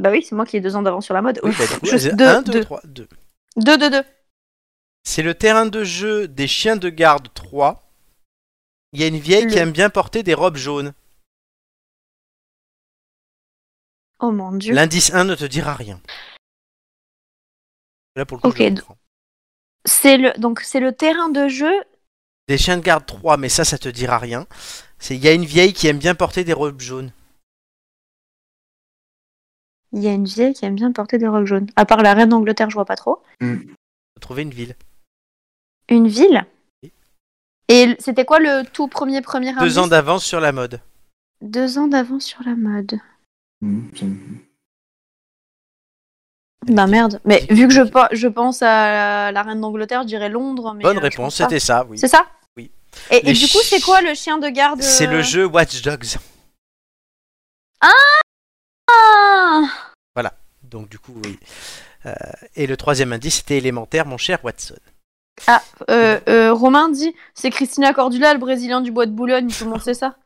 [0.00, 1.38] Bah oui, c'est moi qui ai deux ans d'avance sur la mode.
[1.42, 2.64] Oui, Ouf, bah, coup, je- c'est deux, un, deux, deux.
[2.64, 3.08] trois, deux.
[3.56, 4.02] Deux, deux, deux.
[5.04, 7.91] C'est le terrain de jeu des chiens de garde 3.
[8.92, 10.92] Il y a une vieille qui aime bien porter des robes jaunes.
[14.20, 14.74] Oh mon dieu.
[14.74, 16.00] L'indice 1 ne te dira rien.
[18.16, 18.82] Là, pour le coup, je.
[19.84, 21.72] C'est le donc c'est le terrain de jeu.
[22.48, 24.46] Des chiens de garde 3, mais ça, ça te dira rien.
[24.98, 27.12] C'est il y a une vieille qui aime bien porter des robes jaunes.
[29.92, 31.66] Il y a une vieille qui aime bien porter des robes jaunes.
[31.76, 33.22] À part la reine d'Angleterre, je vois pas trop.
[33.40, 34.76] Faut trouver une ville.
[35.88, 36.46] Une ville?
[37.68, 40.80] Et c'était quoi le tout premier premier Deux indice ans d'avance sur la mode.
[41.40, 42.98] Deux ans d'avance sur la mode.
[43.60, 43.88] Mmh,
[46.68, 47.20] Bah merde.
[47.24, 47.82] Mais vu que je,
[48.12, 50.74] je pense à la reine d'Angleterre, je dirais Londres.
[50.76, 51.98] Mais Bonne euh, réponse, c'était ça, oui.
[51.98, 52.26] C'est ça?
[52.56, 52.70] Oui.
[53.10, 56.18] Et, du coup, c'est quoi le chien de garde C'est le euh, jeu Watch Dogs.
[57.80, 57.90] Ah
[60.72, 61.38] Donc du coup, oui.
[62.06, 62.14] Euh,
[62.56, 64.74] et le troisième indice, c'était élémentaire, mon cher Watson.
[65.46, 69.48] Ah, euh, euh, Romain dit c'est Christina Cordula, le Brésilien du bois de Boulogne.
[69.48, 70.16] Tout le monde sait ça?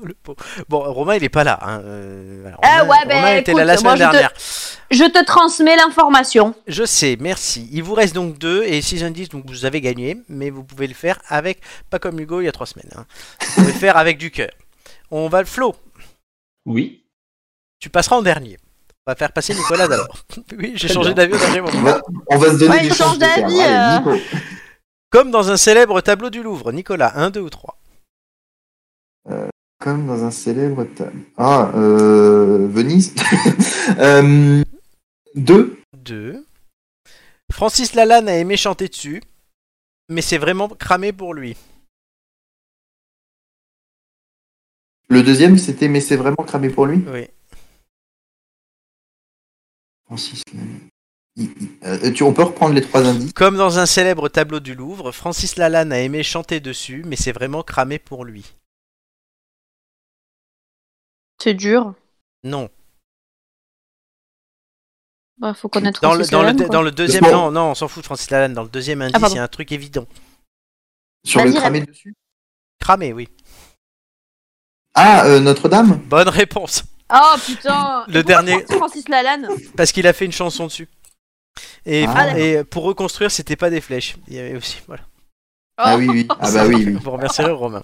[0.00, 0.38] Oh, le pauvre.
[0.68, 1.58] Bon, Romain, il est pas là.
[1.62, 2.56] hein, euh, voilà.
[2.62, 4.32] Ah ouais, ben, Romain était là la moi, semaine je te- dernière.
[4.90, 6.54] Je te transmets l'information.
[6.66, 7.68] Je sais, merci.
[7.72, 10.86] Il vous reste donc deux et six indices, donc vous avez gagné, mais vous pouvez
[10.86, 12.90] le faire avec, pas comme Hugo il y a trois semaines.
[12.96, 13.06] hein.
[13.40, 14.50] Vous pouvez le faire avec du cœur.
[15.10, 15.74] On va le Flo.
[16.64, 17.04] Oui.
[17.80, 18.58] Tu passeras en dernier.
[19.08, 20.22] On va faire passer Nicolas d'abord.
[20.58, 21.82] oui, j'ai changé d'avis au dernier On moment.
[21.82, 24.18] va, on va se donner Ouais, des il change d'avis, euh.
[25.08, 26.72] Comme dans un célèbre tableau du Louvre.
[26.72, 27.78] Nicolas, 1, 2 ou 3
[29.80, 31.20] Comme dans un célèbre table.
[31.38, 33.14] Ah, euh, Venise.
[33.98, 34.62] euh,
[35.34, 35.80] deux.
[35.96, 36.44] 2.
[37.50, 39.22] Francis Lalanne a aimé chanter dessus,
[40.10, 41.56] mais c'est vraiment cramé pour lui.
[45.08, 47.02] Le deuxième, c'était Mais c'est vraiment cramé pour lui?
[47.10, 47.26] Oui.
[50.08, 50.88] Francis Lalanne.
[51.84, 53.32] Euh, tu, on peut reprendre les trois indices?
[53.32, 57.30] Comme dans un célèbre tableau du Louvre, Francis Lalanne a aimé chanter dessus, mais c'est
[57.32, 58.44] vraiment cramé pour lui.
[61.40, 61.94] C'est dur.
[62.42, 62.68] Non.
[65.36, 66.72] Bah, faut connaître Dans le, dans, le, Lalanne, de- quoi.
[66.72, 67.30] dans le deuxième, Bon.
[67.30, 68.54] non, non, on s'en fout de Francis Lalanne.
[68.54, 69.34] Dans le deuxième indice, pardon.
[69.34, 70.06] il y a un truc évident.
[71.24, 72.14] sur le cramé dessus?
[72.80, 73.28] Cramé, oui.
[74.94, 76.00] Ah, euh, Notre-Dame?
[76.06, 76.82] Bonne réponse.
[77.12, 80.88] Oh putain Le dernier- Francis Lalanne Parce qu'il a fait une chanson dessus.
[81.86, 84.16] Et, Ah, et pour reconstruire, c'était pas des flèches.
[84.28, 85.02] Il y avait aussi, voilà.
[85.78, 86.26] Ah oui, oui.
[86.28, 86.92] Ah bah oui, oui.
[87.02, 87.82] Vous remercierez Romain.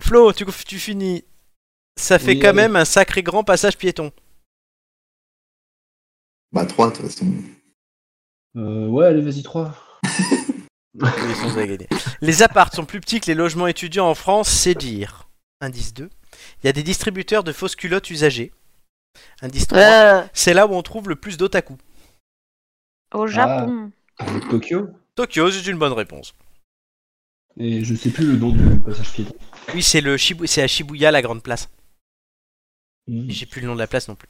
[0.00, 1.24] Flo, tu, tu finis.
[1.98, 4.12] Ça fait Oui, quand même un sacré grand passage piéton.
[6.52, 7.26] Bah trois, de toute façon.
[8.56, 9.74] Euh, ouais, allez, vas-y, 3.
[10.94, 11.88] Oui, sinon vous avez gagné.
[12.20, 15.28] Les apparts sont plus petits que les logements étudiants en France, c'est dire.
[15.60, 16.08] Indice 2.
[16.62, 18.52] Il y a des distributeurs de fausses culottes usagées.
[19.42, 19.78] Indice 3.
[19.78, 21.76] Euh, C'est là où on trouve le plus d'otaku.
[23.14, 23.90] Au Japon.
[24.50, 24.88] Tokyo?
[25.14, 26.34] Tokyo, c'est une bonne réponse.
[27.58, 29.34] Et je sais plus le nom du passage piéton.
[29.74, 31.68] Oui, c'est le Shibu- c'est à Shibuya la grande place.
[33.08, 33.30] Mmh.
[33.30, 34.28] J'ai plus le nom de la place non plus.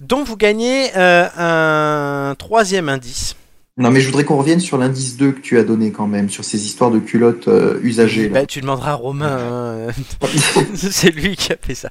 [0.00, 3.34] Donc vous gagnez euh, un troisième indice.
[3.78, 6.28] Non, mais je voudrais qu'on revienne sur l'indice 2 que tu as donné quand même,
[6.28, 8.28] sur ces histoires de culottes euh, usagées.
[8.28, 8.40] là.
[8.40, 9.88] Bah, tu demanderas à Romain.
[9.90, 9.92] hein.
[10.74, 11.88] c'est lui qui a fait ça.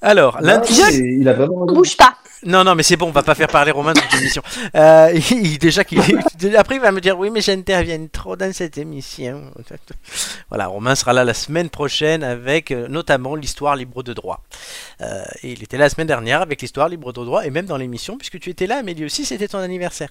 [0.00, 0.80] Alors, l'indice.
[1.00, 1.66] mais Il a vraiment.
[1.66, 2.14] Bouge pas.
[2.44, 4.42] Non, non, mais c'est bon, on va pas faire parler Romain dans toute émission.
[4.76, 6.00] Euh, il- déjà qu'il
[6.56, 9.42] après il va me dire oui, mais j'interviens trop dans cette émission.
[10.48, 14.42] Voilà, Romain sera là la semaine prochaine avec euh, notamment l'histoire libre de droit.
[15.02, 17.66] Euh, et il était là la semaine dernière avec l'histoire libre de droit et même
[17.66, 20.08] dans l'émission puisque tu étais là, Amélie aussi, c'était ton anniversaire.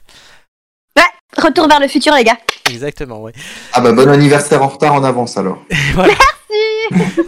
[1.37, 2.37] Retour vers le futur, les gars.
[2.69, 3.31] Exactement, oui.
[3.73, 5.59] Ah bah bon anniversaire en retard en avance alors.
[5.93, 6.13] Voilà.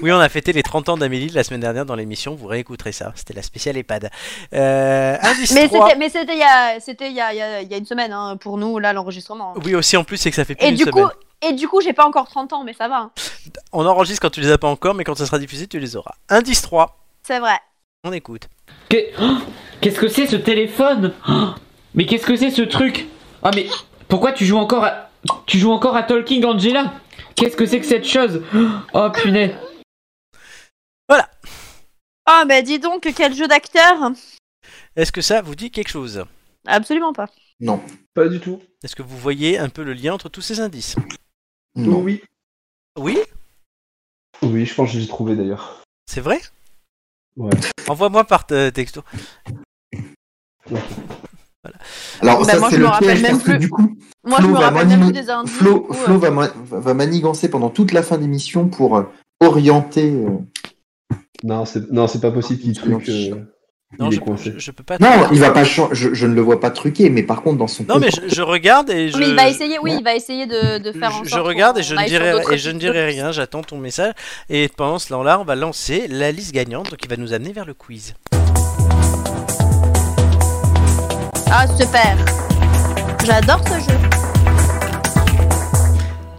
[0.02, 2.92] Oui, on a fêté les 30 ans d'Amélie la semaine dernière dans l'émission, vous réécouterez
[2.92, 4.10] ça, c'était la spéciale EHPAD.
[4.54, 5.88] Euh, indice Mais 3.
[5.88, 7.74] c'était, mais c'était il y a, c'était il y a, il y a- il y
[7.74, 9.54] a une semaine hein, pour nous là l'enregistrement.
[9.64, 11.06] Oui, aussi en plus, c'est que ça fait plus Et d'une du semaine.
[11.06, 12.98] coup, et du coup, j'ai pas encore 30 ans, mais ça va.
[12.98, 13.12] hein.
[13.72, 15.96] On enregistre quand tu les as pas encore, mais quand ça sera diffusé, tu les
[15.96, 16.16] auras.
[16.28, 17.58] Indice 3, C'est vrai.
[18.04, 18.50] on écoute.
[18.90, 19.38] Qu'est- Oh,
[19.80, 21.14] Qu'est-ce que c'est ce téléphone?
[21.30, 21.50] Oh,
[21.96, 23.08] Mais qu'est-ce que c'est ce truc?
[23.42, 23.68] Ah mais
[24.14, 25.10] pourquoi tu joues encore à
[25.48, 27.02] tu joues encore à Talking Angela?
[27.34, 28.44] Qu'est-ce que c'est que cette chose?
[28.94, 29.56] Oh punaise
[32.24, 34.12] Ah, mais dis donc, quel jeu d'acteur
[34.96, 36.26] Est-ce que ça vous dit quelque chose?
[36.68, 37.28] Absolument pas.
[37.60, 37.82] Non.
[38.14, 38.62] Pas du tout.
[38.84, 40.96] Est-ce que vous voyez un peu le lien entre tous ces indices?
[41.76, 41.98] Non.
[41.98, 42.22] Oui.
[43.00, 43.18] Oui?
[44.44, 45.82] Oui, je pense que j'ai trouvé d'ailleurs.
[46.06, 46.40] C'est vrai?
[47.36, 47.50] Ouais.
[47.88, 48.70] Envoie-moi par euh,
[52.22, 53.58] Alors Bah, ça moi, c'est le piège parce que plus.
[53.60, 53.96] du coup,
[54.26, 55.54] Moi, je Flo me va rappelle même m'anima- plus des indices.
[55.54, 56.18] Flo, du coup, Flo euh.
[56.18, 59.04] va, ma- va- va manigancer pendant toute la fin d'émission pour euh,
[59.40, 60.12] orienter.
[60.12, 60.30] euh,
[61.44, 63.08] Non, c'est non, c'est pas possible qu'il truc.
[63.10, 63.36] euh,
[64.00, 64.54] Non, il je, est coincé.
[64.56, 64.98] je, je peux pas.
[65.00, 65.64] Non, il va pas.
[65.64, 67.84] Je, je ne le vois pas truquer, mais par contre dans son.
[67.88, 69.18] Non, mais je, je regarde et je.
[69.18, 71.48] Mais il va essayer, oui, il va essayer de, de faire en je, sorte je
[71.48, 73.32] regarde et je ne dirai et je ne dirai rien.
[73.32, 74.14] J'attends ton message
[74.50, 77.66] et pendant ce temps-là, on va lancer la liste gagnante, il va nous amener vers
[77.66, 78.16] le quiz.
[81.56, 82.18] Ah, super.
[83.24, 83.98] J'adore ce jeu.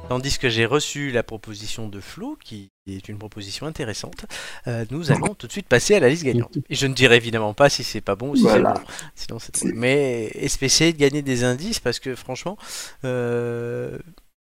[0.09, 4.27] Tandis que j'ai reçu la proposition de Flo, qui est une proposition intéressante,
[4.67, 6.59] euh, nous allons tout de suite passer à la liste gagnante.
[6.69, 8.75] Et je ne dirai évidemment pas si c'est pas bon ou si Voilà.
[9.15, 9.39] c'est bon.
[9.39, 9.73] Sinon.
[9.77, 12.59] Mais essayer de gagner des indices parce que franchement,
[13.05, 13.97] euh,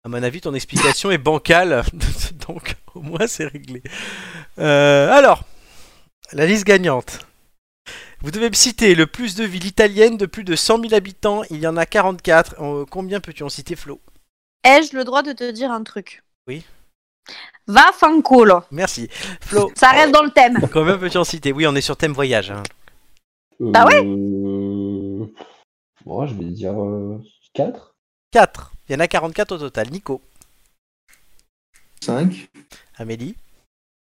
[0.04, 1.84] à mon avis, ton explication est bancale.
[2.48, 3.84] Donc au moins c'est réglé.
[4.58, 5.44] Euh, alors,
[6.32, 7.25] la liste gagnante.
[8.22, 11.42] Vous devez me citer le plus de villes italiennes de plus de 100 000 habitants.
[11.50, 12.54] Il y en a 44.
[12.60, 14.00] Euh, combien peux-tu en citer, Flo?
[14.64, 16.22] Ai-je le droit de te dire un truc?
[16.48, 16.64] Oui.
[17.66, 18.62] Va fanculo.
[18.70, 19.08] Merci.
[19.40, 20.58] Flo, Ça reste dans le thème.
[20.72, 21.52] combien peux-tu en citer?
[21.52, 22.50] Oui, on est sur thème voyage.
[22.50, 22.62] hein.
[23.74, 25.26] Ah ouais euh...
[26.04, 26.74] Moi, je vais dire
[27.54, 27.94] 4.
[28.30, 28.72] 4.
[28.88, 29.90] Il y en a 44 au total.
[29.90, 30.20] Nico,
[32.02, 32.48] 5.
[32.96, 33.34] Amélie,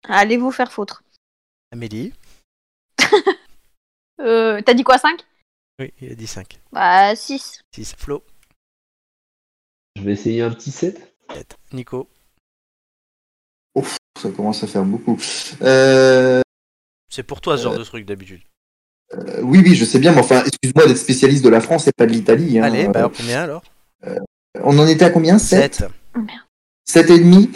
[0.07, 1.03] Allez vous faire foutre.
[1.71, 2.13] Amélie.
[4.19, 5.19] Euh, T'as dit quoi, 5
[5.79, 6.59] Oui, il a dit 5.
[6.71, 7.61] Bah, 6.
[7.73, 7.95] 6.
[7.97, 8.23] Flo,
[9.95, 11.15] Je vais essayer un petit 7.
[11.33, 11.57] 7.
[11.73, 12.07] Nico,
[14.21, 15.19] Ça commence à faire beaucoup.
[15.61, 16.41] Euh,
[17.11, 18.41] c'est pour toi ce genre de truc d'habitude.
[19.13, 21.91] euh, oui, oui, je sais bien, mais enfin, excuse-moi d'être spécialiste de la France et
[21.91, 22.57] pas de l'Italie.
[22.59, 22.63] hein.
[22.63, 23.11] Allez, bah Euh, alors?
[23.17, 23.63] Combien alors
[24.63, 25.37] On en était à combien?
[25.37, 25.89] 7 7.
[26.85, 27.51] 7 et demi?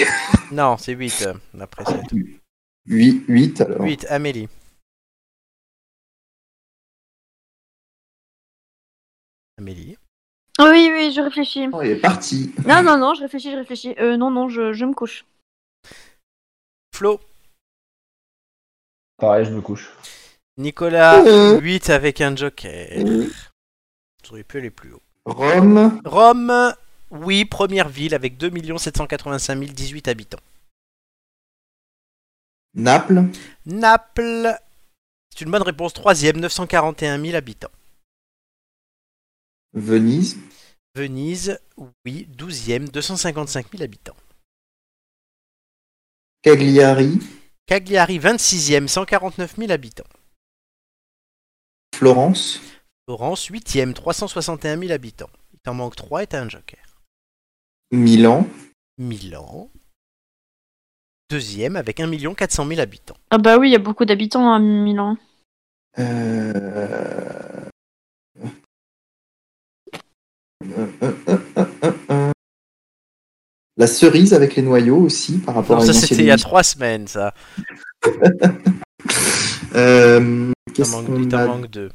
[0.52, 1.96] Non, c'est 8 euh, après 7.
[2.88, 3.82] 8, 8 alors.
[3.84, 4.06] 8.
[4.10, 4.50] Amélie.
[9.60, 9.98] Amélie.
[10.58, 11.68] Oui, oui, je réfléchis.
[11.74, 12.54] Oh, il est parti.
[12.66, 13.94] Non, non, non, je réfléchis, je réfléchis.
[14.00, 15.26] Euh, non, non, je, je me couche.
[16.96, 17.20] Flo.
[19.18, 19.90] Pareil, je me couche.
[20.58, 21.26] Nicolas.
[21.26, 21.60] Euh.
[21.60, 22.88] 8 avec un joker.
[23.06, 23.28] Euh.
[24.24, 25.02] Tu aurais pu aller plus haut.
[25.26, 26.74] Rome, Rome.
[27.12, 30.40] Oui, première ville avec 2 785 018 habitants.
[32.76, 33.24] Naples,
[33.66, 34.56] Naples.
[35.30, 35.94] C'est une bonne réponse.
[35.94, 37.72] Troisième, 941 000 habitants.
[39.74, 40.38] Venise,
[40.96, 41.60] Venise,
[42.06, 44.16] oui, 12e, 255 000 habitants.
[46.42, 47.20] Cagliari,
[47.66, 50.08] Cagliari, 26e, 149 000 habitants.
[51.96, 52.60] Florence,
[53.06, 55.30] Florence, 8e, 361 000 habitants.
[55.54, 56.80] Il t'en manque 3 et t'as un joker.
[57.92, 58.48] Milan,
[58.98, 59.70] Milan,
[61.30, 63.18] deuxième avec 1 400 000 habitants.
[63.30, 65.18] Ah bah oui, il y a beaucoup d'habitants à Milan.
[66.00, 67.69] euh...
[73.78, 76.38] La cerise avec les noyaux aussi par rapport Non, à ça c'était il y a.
[76.38, 77.34] 3 semaines, ça.
[79.76, 81.92] Euh, Il t'en manque, a manque 2.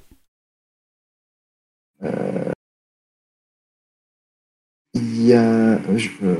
[4.94, 5.78] Il y a.
[5.96, 6.36] je- euh,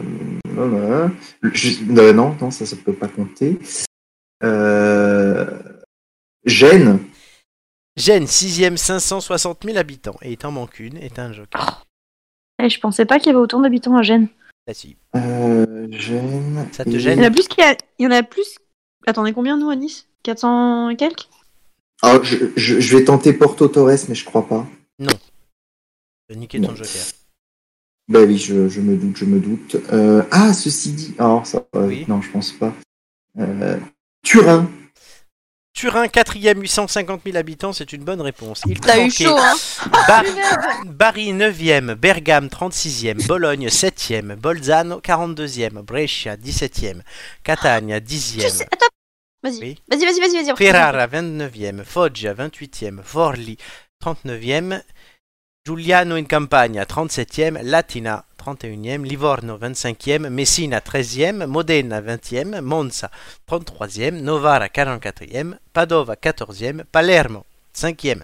[0.49, 1.11] non, non,
[1.43, 1.83] je-
[2.13, 3.59] non, non, ça, ça peut pas compter.
[4.45, 5.61] Euh,
[6.45, 7.01] Gênes,
[7.97, 10.17] Gênes, 6ème, 560 000 habitants.
[10.23, 11.85] Et il t'en manque une, t'as un joker.
[12.63, 14.29] Eh, je pensais pas qu'il y avait autant d'habitants à Gênes.
[14.69, 14.97] Ah si.
[15.17, 16.67] Euh, Gênes.
[16.73, 17.77] Ça te et- gêne Il y en a plus qu'il y a...
[17.99, 18.57] Il y en a plus...
[19.07, 20.07] Attendez, combien nous à Nice?
[20.23, 21.29] 400 et quelques?
[22.03, 24.67] Ah, je, je- je vais tenter Porto Torres, mais je crois pas.
[26.29, 27.03] T'as niqué ton joker.
[28.09, 29.77] Bah oui, je, je me doute, je me doute.
[29.93, 31.15] Euh, ah, ceci dit.
[31.19, 32.05] Alors, ça, euh, Oui.
[32.09, 32.73] non, je pense pas.
[33.39, 33.79] Euh,
[34.23, 34.71] Turin.
[35.75, 38.63] Turin, 4ème, 850 000 habitants, c'est une bonne réponse.
[38.67, 39.55] Il T'as eu chaud, hein
[40.07, 40.23] Bar-
[40.87, 47.01] Bari 9e, Bergame 36e, Bologne 7e, Bolzano 42e, Brescia 17e,
[47.43, 48.63] Catania Tu 10e, sais...
[48.71, 48.87] Attends
[49.43, 49.83] Vas-y, Oui.
[49.89, 50.57] vas-y, vas-y, vas-y.
[50.57, 53.57] Ferrara 29e, Foggia 28e, Forli
[54.03, 54.85] 39e,
[55.61, 63.11] Giuliano in Campania 37e, Latina 31e, Livorno 25e, Messina 13e, Modena 20e, Monza
[63.49, 68.21] 33e, Novara 44e, Padova 14e, Palermo 5e,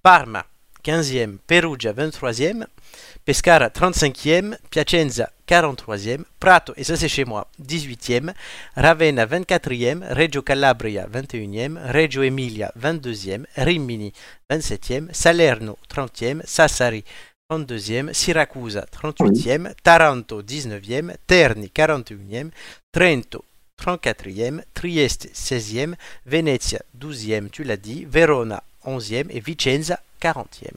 [0.00, 0.44] Parma
[0.84, 2.64] 15e, Perugia 23e,
[3.24, 8.32] Pescara 35e, Piacenza 43e, Prato, et ça c'est chez moi, 18e,
[8.76, 14.12] Ravenna 24e, Reggio Calabria 21e, Reggio Emilia 22e, Rimini
[14.48, 17.02] 27e, Salerno 30e, Sassari
[17.50, 22.50] 32e, Siracusa 38e, Taranto 19e, Terni 41e,
[22.90, 23.44] Trento
[23.80, 25.94] 34e, Trieste 16e,
[26.24, 30.72] Venezia 12e, tu l'as dit, Verona 11e et Vicenza 40e.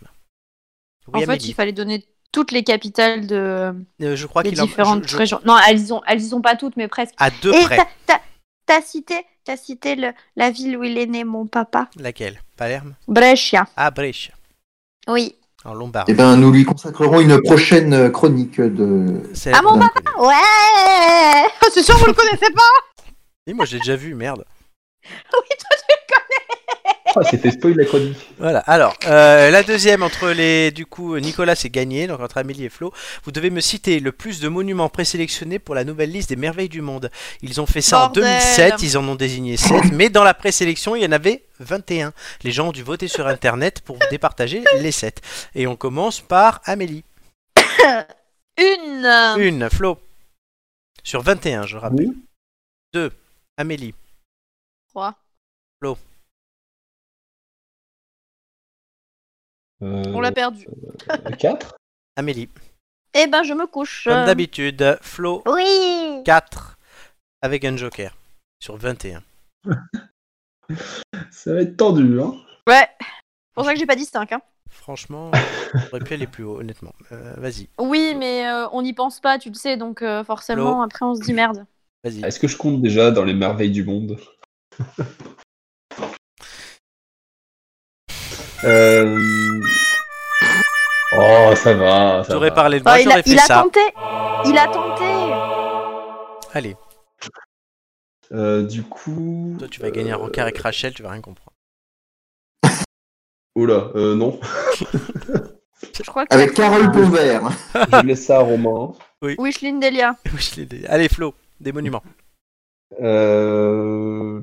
[1.08, 1.48] Oui, En fait, Amélie.
[1.50, 3.74] il fallait donner toutes les capitales de
[4.04, 5.42] Euh, je crois des en différentes je- je- régions.
[5.46, 7.16] Non, elles y, ont, elles y sont pas toutes, mais presque.
[7.18, 7.78] à deux Et près.
[8.06, 11.90] t'as- cité, t'as cité le- la ville où il est né, mon papa?
[11.96, 12.40] Laquelle?
[12.56, 12.94] Palerme?
[13.08, 13.68] Brescia.
[13.76, 14.34] Ah, Brescia,
[15.08, 15.36] Oui.
[15.66, 16.12] En Lombardie.
[16.12, 19.22] Eh ben, nous lui consacrerons une prochaine euh, chronique de.
[19.34, 23.06] C'est Ah, mon la- Ouais C'est sûr, vous le connaissez pas
[23.48, 24.46] Oui, moi j'ai déjà vu, merde.
[25.04, 26.29] Oui, toi, tu le connais
[27.16, 28.18] Ah, c'était spoil la chronique.
[28.38, 30.72] Voilà, alors, euh, la deuxième entre les.
[30.72, 32.94] Du coup, Nicolas c'est gagné, donc entre Amélie et Flo.
[33.24, 36.70] Vous devez me citer le plus de monuments présélectionnés pour la nouvelle liste des merveilles
[36.70, 37.10] du monde.
[37.42, 38.24] Ils ont fait ça Bordel.
[38.24, 41.44] en 2007, ils en ont désigné 7, mais dans la présélection, il y en avait
[41.60, 42.14] 21.
[42.44, 45.22] Les gens ont dû voter sur internet pour départager les 7.
[45.56, 47.04] Et on commence par Amélie.
[48.58, 49.98] Une Une, Flo.
[51.04, 52.08] Sur 21, je rappelle.
[52.08, 52.18] Oui.
[52.94, 53.12] Deux,
[53.58, 53.94] Amélie.
[54.90, 55.16] Trois.
[59.82, 60.68] On l'a perdu.
[61.40, 61.76] 4
[62.16, 62.50] Amélie.
[63.14, 64.04] Eh ben, je me couche.
[64.06, 66.78] Comme d'habitude, Flo, Oui 4
[67.42, 68.16] avec un joker
[68.60, 69.24] sur 21.
[71.32, 72.36] Ça va être tendu, hein.
[72.68, 72.88] Ouais.
[73.00, 74.32] C'est pour ça que j'ai pas dit 5.
[74.34, 74.42] Hein.
[74.70, 75.32] Franchement,
[75.74, 76.94] j'aurais pu aller plus haut, honnêtement.
[77.12, 80.74] Euh, vas-y, Oui, mais euh, on n'y pense pas, tu le sais, donc euh, forcément,
[80.74, 80.82] Flo.
[80.84, 81.66] après, on se dit merde.
[82.04, 82.24] vas-y.
[82.24, 84.20] Est-ce que je compte déjà dans les merveilles du monde?
[88.66, 89.18] Euh...
[91.18, 92.24] Oh, ça va.
[92.24, 92.56] ça J'aurais va.
[92.56, 93.64] parlé de moi, il a, j'aurais fait il a ça.
[93.64, 93.80] tenté
[94.46, 96.76] Il a tenté Allez,
[98.32, 99.56] Euh, du coup.
[99.60, 101.52] toi tu vas gagner un rencard avec Rachel, tu vas rien comprendre.
[103.56, 104.40] Oula, euh, non.
[104.80, 107.42] Je crois que Avec Carole Pauvert.
[107.74, 108.94] je laisse ça à Romain.
[109.22, 110.86] Oui, je l'ai dit.
[110.88, 112.04] Allez, Flo, des monuments.
[113.02, 114.42] Euh...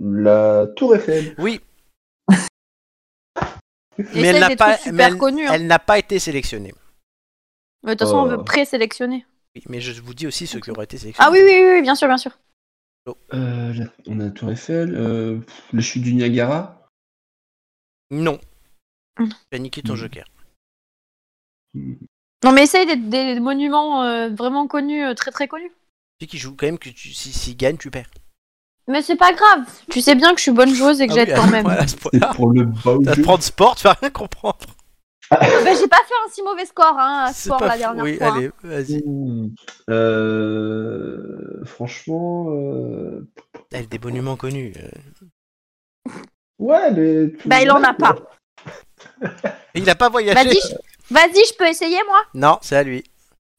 [0.00, 1.34] La Tour Eiffel.
[1.38, 1.60] Oui,
[3.98, 5.46] mais elle ça, n'a des pas, trucs super mais elle- connus.
[5.46, 5.52] hein.
[5.54, 6.72] elle n'a pas été sélectionnée.
[7.84, 8.28] Mais de toute façon, on Oh.
[8.38, 9.26] veut présélectionner.
[9.56, 11.26] Oui, mais je vous dis aussi ceux qui auraient été sélectionnés.
[11.28, 12.38] Ah oui, oui, oui, oui, bien sûr, bien sûr.
[13.34, 14.94] Euh, la- On a la Tour Eiffel.
[14.94, 15.40] Euh...
[15.72, 16.88] Les chutes du Niagara?
[18.10, 18.38] Non.
[19.18, 19.28] Mm.
[19.28, 19.96] Tu as niqué ton Mm.
[19.96, 20.24] joker.
[21.74, 25.70] Non, mais essaye d'être des monuments euh, vraiment connus, euh, très très connus.
[26.18, 28.10] Tu sais qui joue quand même que tu, si, s'il gagne, tu perds.
[28.88, 29.64] Mais c'est pas grave.
[29.90, 31.64] Tu sais bien que je suis bonne joueuse et que Ah j'aide oui, quand même.
[31.64, 31.98] voilà, C'est
[32.34, 33.22] pour le beau Tu vas te jeu.
[33.22, 34.58] prendre sport, tu vas rien comprendre.
[35.30, 37.78] Bah, j'ai pas fait un si mauvais score hein, à sport la fou.
[37.78, 38.26] dernière Oui, fois.
[38.28, 38.34] hein.
[38.36, 39.02] allez, vas-y.
[39.06, 39.54] Mmh.
[39.88, 41.64] Euh...
[41.64, 42.46] Franchement.
[42.50, 43.26] euh,
[43.72, 44.74] Elle, des monuments connus.
[44.76, 44.90] euh.
[46.58, 47.26] Ouais, mais.
[47.46, 48.14] Bah, il en a pas.
[49.74, 50.34] Il a pas voyagé.
[50.44, 50.74] Vas-y, je...
[51.10, 52.22] Vas-y, je peux essayer moi?
[52.34, 53.04] Non, c'est à lui.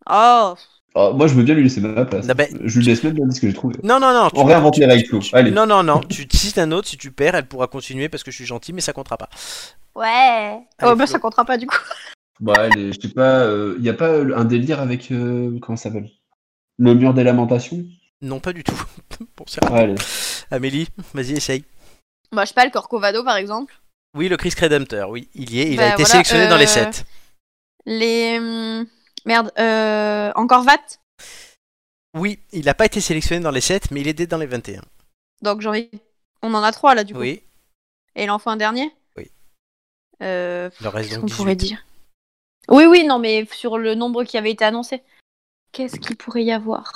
[0.10, 0.56] Oh
[0.96, 2.28] Ah, moi, je veux bien lui laisser ma place.
[2.28, 3.76] Non, bah- Je lui laisse même l'indice que j'ai trouvé.
[3.84, 4.30] Non, non, non.
[4.30, 5.20] tu- On réinvente les règles.
[5.34, 5.50] Allez.
[5.52, 6.02] Non, non, non.
[6.02, 8.74] Tu cites un autre, si tu perds, elle pourra continuer parce que je suis gentil,
[8.74, 9.30] mais ça comptera pas.
[9.96, 10.06] Ouais.
[10.08, 11.08] Allez, oh, bah Flo.
[11.08, 11.78] ça comptera pas du coup.
[12.40, 13.46] Bah, allez, je sais pas.
[13.78, 15.12] Il y a pas euh, un délire avec.
[15.12, 16.10] euh, comment ça s'appelle?
[16.80, 17.86] Le mur des lamentations?
[18.22, 18.74] Non, pas du tout.
[19.38, 19.96] bon, allez.
[20.50, 21.64] Amélie, vas-y, essaye.
[22.32, 23.80] Bah, je sais pas, le Corcovado par exemple.
[24.18, 25.70] Oui, le Chris Redemptor, oui, il y est.
[25.72, 27.06] Il Bah, a été voilà, sélectionné dans les euh, 7.
[27.86, 28.40] Les.
[29.26, 30.32] Merde, euh...
[30.36, 31.00] encore VAT?
[32.16, 34.82] Oui, il n'a pas été sélectionné dans les 7, mais il est dans les 21.
[35.42, 35.90] Donc j'en ai.
[36.42, 37.20] On en a trois là du coup.
[37.22, 37.42] Oui.
[38.16, 38.94] Et il en faut un dernier?
[40.22, 41.68] Euh, Il en reste Qu'est-ce qu'on pourrait 18.
[41.76, 41.86] dire?
[42.70, 45.02] Oui, oui, non, mais sur le nombre qui avait été annoncé.
[45.74, 46.94] Qu'est-ce qu'il pourrait y avoir?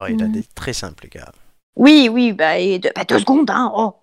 [0.00, 0.32] Ouais, il a Mhm.
[0.32, 1.32] des très simples, les gars.
[1.74, 3.72] Oui, oui, bah, et deux, bah, deux secondes, hein.
[3.74, 3.96] Oh.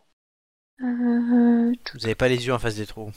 [0.82, 3.12] Euh, Vous avez pas les yeux en face des trous.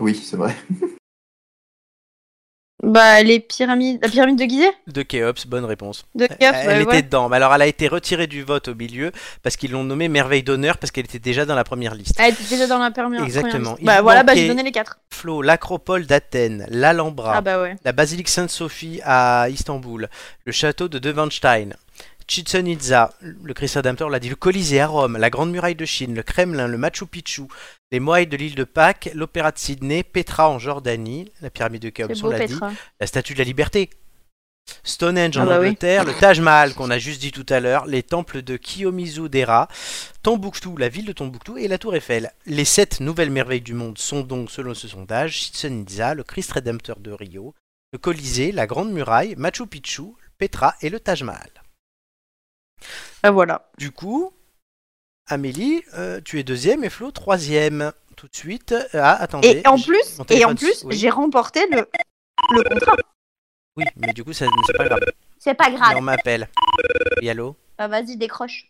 [0.00, 0.54] Oui, c'est vrai.
[2.82, 4.70] bah, les pyramides, la pyramide de Gizeh?
[4.86, 6.06] De Khéops, bonne réponse.
[6.14, 7.02] De Khéops, Elle ouais, était ouais.
[7.02, 7.28] dedans.
[7.28, 9.12] Mais alors, elle a été retirée du vote au milieu
[9.42, 12.14] parce qu'ils l'ont nommée merveille d'honneur parce qu'elle était déjà dans la première liste.
[12.18, 13.22] Elle était déjà dans la première.
[13.22, 13.50] Exactement.
[13.52, 13.82] première liste.
[13.82, 14.98] Il Bah voilà, bah j'ai donné les quatre.
[15.10, 17.76] Flo, l'acropole d'Athènes, l'Alhambra, Ah bah ouais.
[17.84, 20.08] la basilique Sainte-Sophie à Istanbul,
[20.46, 21.74] le château de Neuschwanstein,
[22.30, 25.84] Chichen Itza, le Christ Rédempteur l'a dit, le Colisée à Rome, la Grande Muraille de
[25.84, 27.42] Chine, le Kremlin, le Machu Picchu,
[27.90, 31.88] les moailles de l'île de Pâques, l'Opéra de Sydney, Petra en Jordanie, la pyramide de
[31.88, 32.56] Khéops, on l'a dit,
[33.00, 33.90] la Statue de la Liberté,
[34.84, 35.66] Stonehenge en Ah bah oui.
[35.66, 39.28] Angleterre, le Taj Mahal qu'on a juste dit tout à l'heure, les temples de Kiyomizu
[39.28, 39.66] Dera,
[40.22, 42.30] Tombouctou, la ville de Tombouctou et la Tour Eiffel.
[42.46, 46.52] Les sept nouvelles merveilles du monde sont donc, selon ce sondage, Chichen Itza, le Christ
[46.52, 47.54] Rédempteur de Rio,
[47.92, 51.50] le Colisée, la Grande Muraille, Machu Picchu, Petra et le Taj Mahal.
[53.22, 53.70] Bah voilà.
[53.78, 54.32] Du coup,
[55.26, 57.92] Amélie, euh, tu es deuxième et Flo troisième.
[58.16, 58.74] Tout de suite.
[58.92, 59.62] Ah, attendez.
[59.64, 60.96] Et en plus, et en plus, oui.
[60.96, 61.88] j'ai remporté le,
[62.52, 62.96] le contrat.
[63.76, 65.00] Oui, mais du coup, ça- c'est pas grave.
[65.38, 65.96] C'est pas grave.
[65.96, 66.48] on m'appelle.
[67.22, 67.56] Oui, allô?
[67.78, 68.66] Bah vas-y, décroche.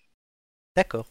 [0.77, 1.07] D'accord.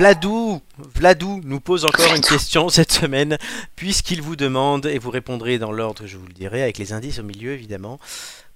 [0.00, 3.36] Vladou, Vladou nous pose encore une question cette semaine,
[3.76, 6.94] puisqu'il vous demande, et vous répondrez dans l'ordre que je vous le dirai, avec les
[6.94, 7.98] indices au milieu évidemment,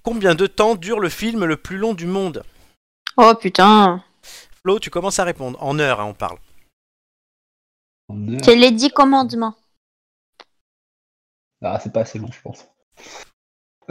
[0.01, 2.41] combien de temps dure le film le plus long du monde?
[3.17, 4.03] Oh putain.
[4.63, 5.61] Flo, tu commences à répondre.
[5.61, 6.39] En heure, hein, on parle.
[8.41, 9.53] C'est les dix commandements.
[11.61, 12.65] Ah, c'est pas assez long, je pense.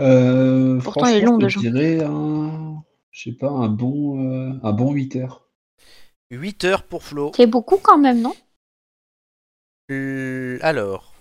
[0.00, 1.60] Euh, Pourtant, il est long, déjà.
[1.60, 2.82] Je dirais un.
[3.12, 5.43] Je sais pas, un bon, euh, un bon 8 heures.
[6.30, 7.32] 8 heures pour Flo.
[7.36, 8.34] C'est beaucoup quand même, non?
[9.90, 11.12] Euh, alors,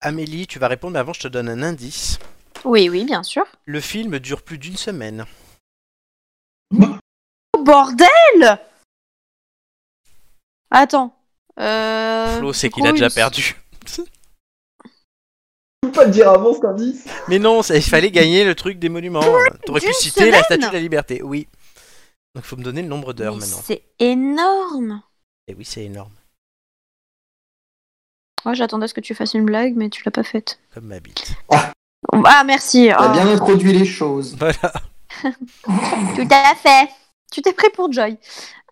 [0.00, 2.18] Amélie, tu vas répondre, mais avant je te donne un indice.
[2.64, 3.44] Oui, oui, bien sûr.
[3.66, 5.24] Le film dure plus d'une semaine.
[6.74, 8.58] Oh, bordel
[10.70, 11.16] Attends.
[11.58, 12.38] Euh...
[12.38, 13.56] Flo, c'est qu'il a déjà perdu.
[13.86, 14.02] Je
[15.82, 17.04] peux pas te dire avant cet indice.
[17.28, 19.20] Mais non, ça- il fallait gagner le truc des monuments.
[19.64, 21.48] T'aurais pu d'une citer la semaine statue de la liberté, oui.
[22.34, 23.60] Donc faut me donner le nombre d'heures Mais maintenant.
[23.64, 25.02] C'est énorme.
[25.48, 26.12] Et oui, c'est énorme,
[28.44, 30.60] Moi, j'attendais à ce que tu fasses une blague, mais tu l'as pas faite.
[30.72, 31.32] comme ma bite.
[31.50, 32.88] Ah, merci.
[32.88, 33.12] T'as Oh.
[33.12, 34.36] bien introduit les choses.
[34.36, 34.72] Voilà.
[35.64, 36.88] Tout à fait.
[37.32, 38.16] Tu t'es prêt pour Joy.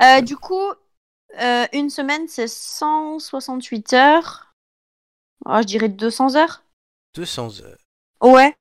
[0.02, 0.72] Euh, du coup,
[1.40, 4.54] euh, une semaine, c'est 168 heures.
[5.44, 6.62] Ah, je dirais 200 heures.
[7.14, 7.78] 200 heures.
[8.22, 8.54] Ouais.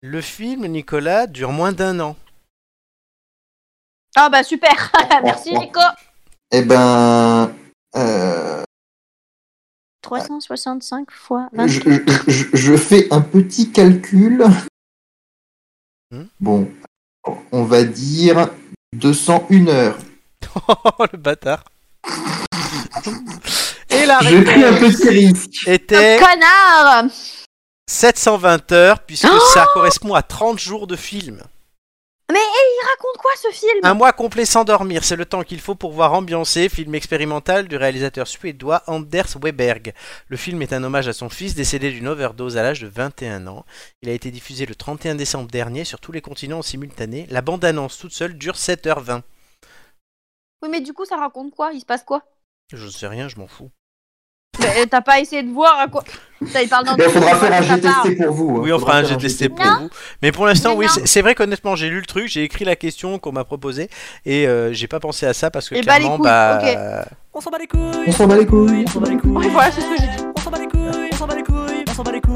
[0.00, 2.16] Le film, Nicolas, dure moins d'un an.
[4.20, 4.90] Ah bah super.
[5.24, 5.78] Merci Nico.
[6.50, 7.52] Eh ben,
[7.96, 8.62] euh,
[10.02, 12.24] 365 fois je, 24.
[12.26, 14.44] je- je- je fais un petit calcul.
[16.10, 16.24] Hmm?
[16.40, 16.68] Bon,
[17.52, 18.48] on va dire
[18.94, 19.98] 201 heures.
[20.66, 21.62] Oh, le bâtard.
[23.90, 25.66] Et la J'ai pris un petit risque.
[25.68, 27.04] était Connard
[27.88, 31.42] 720 heures, puisque Oh ça correspond à 30 jours de film.
[32.30, 33.80] Mais il raconte quoi ce film?
[33.82, 37.68] Un mois complet sans dormir, c'est le temps qu'il faut pour voir ambiancer, film expérimental
[37.68, 39.94] du réalisateur suédois Anders Weberg.
[40.26, 43.46] Le film est un hommage à son fils décédé d'une overdose à l'âge de 21
[43.46, 43.64] ans.
[44.02, 47.26] Il a été diffusé le 31 décembre dernier sur tous les continents en simultané.
[47.30, 49.22] La bande-annonce toute seule dure 7h20.
[50.62, 51.72] Oui, mais du coup, ça raconte quoi?
[51.72, 52.24] Il se passe quoi?
[52.74, 53.70] Je ne sais rien, je m'en fous.
[54.90, 56.02] T'as pas essayé de voir à quoi
[56.52, 58.16] Ça, il parle d'un Il faudra faire un parle.
[58.16, 58.56] pour vous.
[58.56, 58.60] hein.
[58.62, 59.90] Oui, on fera un GTST pour vous.
[60.22, 63.18] Mais pour l'instant, oui, c'est vrai qu'honnêtement, j'ai lu le truc, j'ai écrit la question
[63.18, 63.88] qu'on m'a proposée
[64.26, 66.58] et euh, j'ai pas pensé à ça parce que Eh bah, les clairement, couilles, bah.
[66.62, 66.68] ok.
[66.76, 67.02] euh,
[67.34, 67.80] On s'en bat les couilles.
[68.06, 68.84] On s'en bat les couilles.
[68.86, 69.30] On s'en bat les couilles.
[69.36, 70.24] Ouais, voilà, c'est ce que j'ai dit.
[70.36, 71.10] On s'en bat les couilles.
[71.12, 71.84] On s'en bat les couilles.
[71.88, 72.34] On s'en bat les couilles.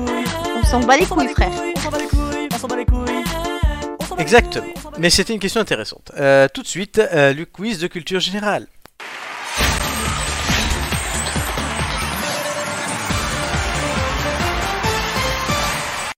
[0.62, 1.50] On s'en bat les couilles, frère.
[1.76, 2.48] On s'en bat les couilles.
[2.52, 3.24] On s'en bat les couilles.
[4.00, 4.66] On s'en bat les Exactement.
[4.98, 6.12] Mais c'était une question intéressante.
[6.18, 8.66] Euh, tout de suite, euh, le quiz de culture générale.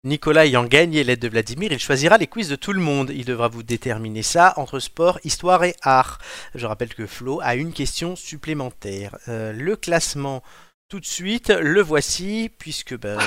[0.04, 3.10] Nicolas ayant gagné l'aide de Vladimir, il choisira les quiz de tout le monde.
[3.14, 6.18] Il devra vous déterminer ça entre sport, histoire et art.
[6.54, 9.16] Je rappelle que Flo a une question supplémentaire.
[9.28, 10.42] Euh, le classement
[10.90, 13.18] tout de suite, le voici, puisque ben,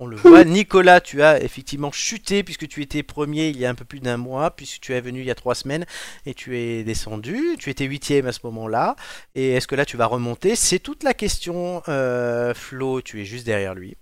[0.00, 0.42] on le voit.
[0.44, 4.00] Nicolas, tu as effectivement chuté, puisque tu étais premier il y a un peu plus
[4.00, 5.86] d'un mois, puisque tu es venu il y a trois semaines,
[6.26, 7.56] et tu es descendu.
[7.60, 8.96] Tu étais huitième à ce moment-là.
[9.36, 10.56] Et est-ce que là tu vas remonter?
[10.56, 11.82] C'est toute la question.
[11.88, 13.96] Euh, Flo, tu es juste derrière lui.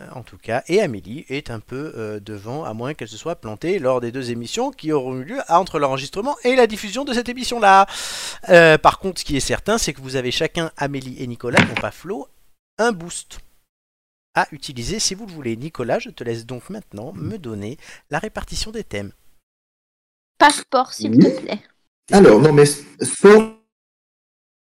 [0.00, 3.16] Euh, En tout cas, et Amélie est un peu euh, devant, à moins qu'elle se
[3.16, 7.04] soit plantée lors des deux émissions qui auront eu lieu entre l'enregistrement et la diffusion
[7.04, 7.86] de cette émission-là.
[8.48, 11.64] Euh, par contre, ce qui est certain, c'est que vous avez chacun, Amélie et Nicolas,
[11.64, 12.26] non pas Flo,
[12.78, 13.38] un boost
[14.34, 15.56] à utiliser si vous le voulez.
[15.56, 17.78] Nicolas, je te laisse donc maintenant me donner
[18.10, 19.12] la répartition des thèmes.
[20.38, 21.18] Passeport, s'il Oui.
[21.20, 21.60] te plaît.
[22.10, 23.54] Alors, non, mais sport,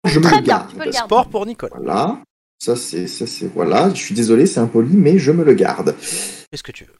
[0.05, 0.71] je me Très le bien, garde.
[0.71, 1.07] tu peux le garder.
[1.09, 1.75] Sport pour Nicolas.
[1.75, 2.19] Voilà.
[2.62, 3.90] Ça, c'est, ça, c'est, voilà.
[3.93, 5.97] Je suis désolé, c'est impoli, mais je me le garde.
[6.48, 6.94] Qu'est-ce que tu veux?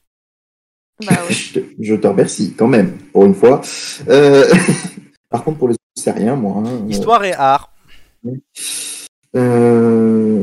[1.07, 1.35] Bah oui.
[1.55, 3.61] je, te, je te remercie, quand même, pour une fois.
[4.09, 4.53] Euh,
[5.31, 6.65] Par contre, pour les autres, c'est rien, moi.
[6.67, 6.85] hein.
[6.89, 7.73] Histoire et art.
[9.37, 10.43] Euh,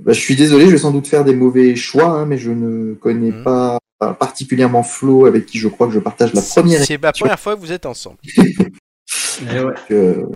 [0.00, 2.50] bah, je suis désolé, je vais sans doute faire des mauvais choix, hein, mais je
[2.50, 3.44] ne connais Mhm.
[3.44, 3.78] pas
[4.18, 7.54] particulièrement Flo, avec qui je crois que je partage la première C'est la première fois
[7.54, 8.18] que vous êtes ensemble.
[9.40, 9.74] Eh ouais.
[9.88, 10.26] que, euh,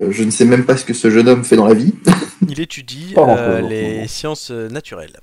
[0.00, 1.94] je ne sais même pas ce que ce jeune homme fait dans la vie.
[2.48, 4.06] Il étudie euh, les non.
[4.08, 5.18] sciences euh, naturelles,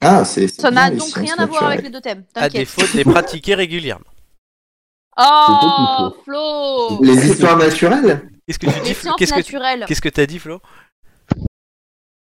[0.00, 2.24] Ah, c'est, c'est Ça n'a donc rien à voir avec les deux thèmes.
[2.34, 4.06] à défaut de les pratiquer régulièrement.
[5.18, 9.84] Oh, Flo Les histoires naturelles Qu'est-ce que tu dis sciences Qu'est-ce que naturelles.
[9.86, 10.60] qu'est-ce que t'as dit, Flo?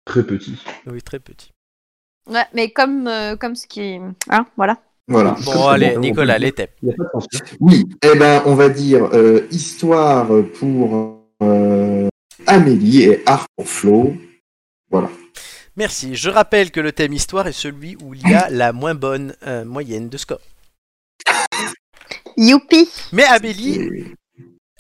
[0.07, 0.57] Très petit.
[0.87, 1.53] Oui, très petit.
[2.31, 3.99] Ouais, mais comme, euh, comme ce qui.
[4.31, 4.79] Hein, voilà.
[5.07, 5.37] Voilà.
[5.45, 6.69] Bon, allez, Nicolas, les thèmes.
[7.61, 10.29] Oui, eh ben, on va dire euh, histoire
[10.59, 12.09] pour euh,
[12.47, 14.15] Amélie et art pour Flo.
[14.91, 15.09] Voilà.
[15.77, 16.17] Merci.
[16.17, 19.35] Je rappelle que le thème histoire est celui où il y a la moins bonne
[19.47, 20.41] euh, moyenne de score.
[22.37, 24.15] Youpi Mais Amélie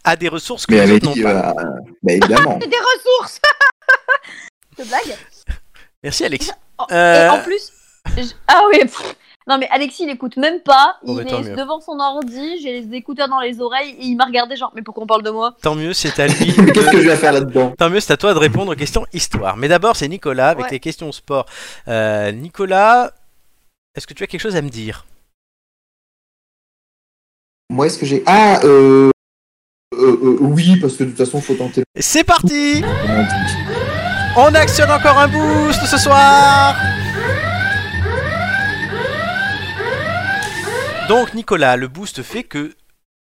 [0.05, 1.51] a des ressources que Mais les autres n'ont Amélie, pas.
[1.51, 1.65] euh,
[2.03, 2.57] bah, évidemment.
[2.59, 3.41] Des ressources
[4.77, 5.17] C'est blague
[6.03, 6.53] Merci, Alexis.
[6.79, 7.73] Oh, Euh, Et en plus...
[8.17, 9.17] je- Ah oui pff.
[9.49, 13.29] Non mais Alexis il écoute même pas, il est devant son ordi, j'ai les écouteurs
[13.29, 15.57] dans les oreilles et il m'a regardé genre mais pourquoi on parle de moi?
[15.63, 16.55] Tant mieux, c'est à lui.
[16.59, 17.73] Mais Qu'est-ce que je vais faire là-dedans?
[17.79, 19.57] Tant mieux, c'est à toi de répondre aux questions histoire.
[19.57, 20.73] Mais d'abord, c'est Nicolas avec Ouais.
[20.73, 21.47] les questions sport.
[21.89, 23.13] Euh, Nicolas,
[23.97, 25.07] est-ce que tu as quelque chose à me dire?
[27.71, 28.23] Moi, est-ce que j'ai.
[28.27, 29.11] Ah, euh...
[29.95, 31.85] euh, euh, oui, parce que de toute façon, faut tenter.
[31.99, 32.85] C'est parti dit?
[34.37, 36.75] On actionne encore un boost ce soir
[41.09, 42.75] Donc Nicolas, le boost fait que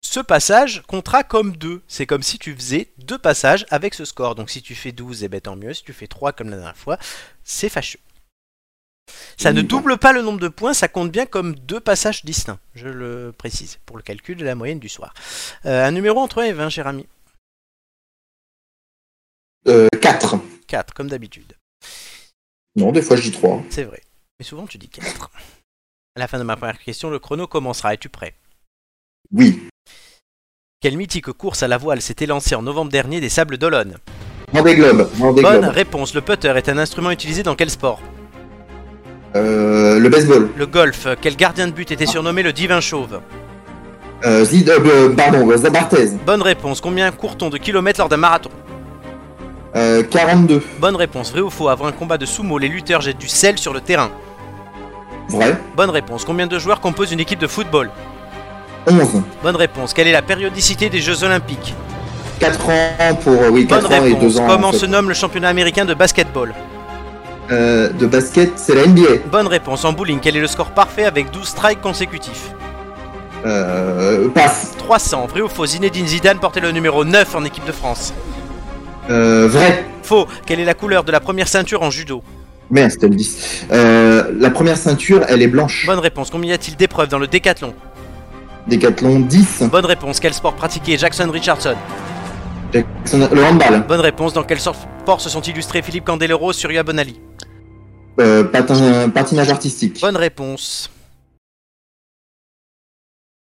[0.01, 1.81] ce passage comptera comme 2.
[1.89, 4.35] C'est comme si tu faisais deux passages avec ce score.
[4.35, 5.73] Donc si tu fais 12, eh ben tant mieux.
[5.73, 6.97] Si tu fais 3 comme la dernière fois,
[7.43, 7.99] c'est fâcheux.
[9.37, 12.59] Ça ne double pas le nombre de points, ça compte bien comme deux passages distincts,
[12.73, 15.13] je le précise, pour le calcul de la moyenne du soir.
[15.65, 17.05] Euh, un numéro entre 1 et 20, cher ami.
[19.67, 20.37] Euh, 4.
[20.67, 21.53] 4, comme d'habitude.
[22.77, 23.63] Non, des fois, je dis 3.
[23.69, 24.01] C'est vrai.
[24.39, 25.31] Mais souvent tu dis 4.
[26.15, 27.95] À la fin de ma première question, le chrono commencera.
[27.95, 28.35] Es-tu prêt?
[29.33, 29.63] Oui.
[30.79, 33.95] Quelle mythique course à la voile s'était lancée en novembre dernier des Sables d'Olonne?
[34.51, 35.09] Vendée Globe.
[35.15, 35.73] Vendée Bonne Globe.
[35.73, 36.13] réponse.
[36.13, 37.99] Le putter est un instrument utilisé dans quel sport?
[39.35, 40.51] Euh, le baseball.
[40.55, 41.07] Le golf.
[41.19, 43.19] Quel gardien de but était surnommé le divin chauve?
[44.23, 44.69] Euh, Zid...
[44.69, 46.11] euh, pardon, euh, Zabarthez.
[46.27, 46.79] Bonne réponse.
[46.79, 48.51] Combien court-on de kilomètres lors d'un marathon?
[49.75, 50.61] Euh, 42.
[50.77, 51.31] Bonne réponse.
[51.31, 51.69] Vrai ou faux?
[51.69, 54.11] Avant un combat de sumo, les lutteurs jettent du sel sur le terrain.
[55.29, 55.57] Vrai.
[55.75, 56.25] Bonne réponse.
[56.25, 57.89] Combien de joueurs composent une équipe de football
[58.87, 59.21] 11.
[59.41, 59.93] Bonne réponse.
[59.93, 61.73] Quelle est la périodicité des Jeux Olympiques
[62.39, 63.33] 4 ans pour.
[63.41, 64.33] euh, oui, 4 Bonne ans et réponse.
[64.35, 64.47] 2 ans.
[64.47, 64.79] Comment en fait.
[64.79, 66.53] se nomme le championnat américain de basketball
[67.51, 69.27] Euh, de basket, c'est la NBA.
[69.31, 69.85] Bonne réponse.
[69.85, 72.51] En bowling, quel est le score parfait avec 12 strikes consécutifs
[73.45, 74.71] Euh, passe.
[74.77, 75.27] 300.
[75.27, 78.13] Vrai ou faux Zinedine Zidane portait le numéro 9 en équipe de France.
[79.09, 79.85] Euh, vrai.
[80.01, 80.27] Faux.
[80.45, 82.23] Quelle est la couleur de la première ceinture en judo
[82.73, 83.65] Merde, c'était le 10.
[83.71, 85.85] Euh, la première ceinture, elle est blanche.
[85.85, 86.31] Bonne réponse.
[86.31, 87.75] Combien y a-t-il d'épreuves dans le décathlon?
[88.67, 89.63] Décathlon 10.
[89.71, 90.19] Bonne réponse.
[90.19, 91.75] Quel sport pratiquait Jackson Richardson?
[92.73, 93.85] Jackson- Le handball.
[93.87, 94.33] Bonne réponse.
[94.33, 97.19] Dans quel sport se sont illustrés Philippe Candelero sur Yuya Bonali?
[98.19, 100.01] Euh, patin- patinage artistique.
[100.01, 100.89] Bonne réponse.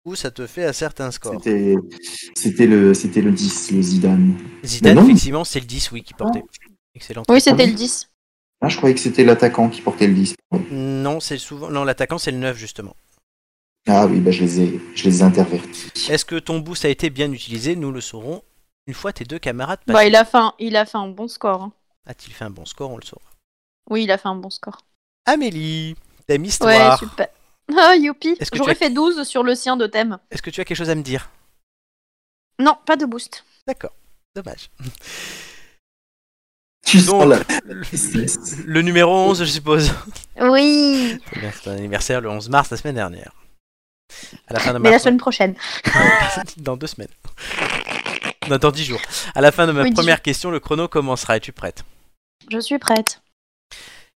[0.06, 1.42] Ou ça te fait un certain score?
[2.36, 4.34] C'était, le, c'était le 10, le Zidane.
[4.66, 6.44] Zidane, effectivement, c'est le 10, oui, qui portait.
[6.94, 7.24] Excellent.
[7.30, 8.10] Oui c'était le 10.
[8.66, 10.36] Ah, je croyais que c'était l'attaquant qui portait le 10.
[10.72, 11.70] Non, c'est souvent.
[11.70, 12.96] Non, l'attaquant, c'est le 9, justement.
[13.88, 15.92] Ah oui, bah, je les ai, je les ai intervertis.
[16.10, 17.76] Est-ce que ton boost a été bien utilisé?
[17.76, 18.42] Nous le saurons
[18.88, 20.08] une fois tes deux camarades Bah passés.
[20.08, 21.62] il a fait un, il a fait un bon score.
[21.64, 21.74] hein.
[22.06, 22.92] A-t-il fait un bon score?
[22.92, 23.22] On le saura.
[23.90, 24.78] Oui il a fait un bon score.
[25.26, 25.96] Amélie,
[26.28, 27.00] thème Ouais histoire.
[27.00, 27.28] super.
[27.78, 30.18] Ah youpi Est-ce que J'aurais as- fait 12 sur le sien de thème.
[30.32, 31.30] Est-ce que tu as quelque chose à me dire?
[32.60, 33.46] Non pas de boost.
[33.68, 33.94] D'accord.
[34.36, 34.70] Dommage.
[36.86, 37.40] Tu sens Donc, la
[38.66, 39.92] le, numéro 11, je suppose.
[40.42, 41.18] Oui,
[41.62, 43.32] C'est un anniversaire le 11 mars la semaine dernière.
[44.48, 45.56] À la fin de mais ma la semaine prochaine.
[46.58, 47.08] dans deux semaines.
[48.50, 49.02] Non, dans dix jours.
[49.34, 51.38] À la fin de ma Oui, dix première question, le chrono commencera.
[51.38, 51.84] Es-tu prête?
[52.52, 53.22] Je suis prête.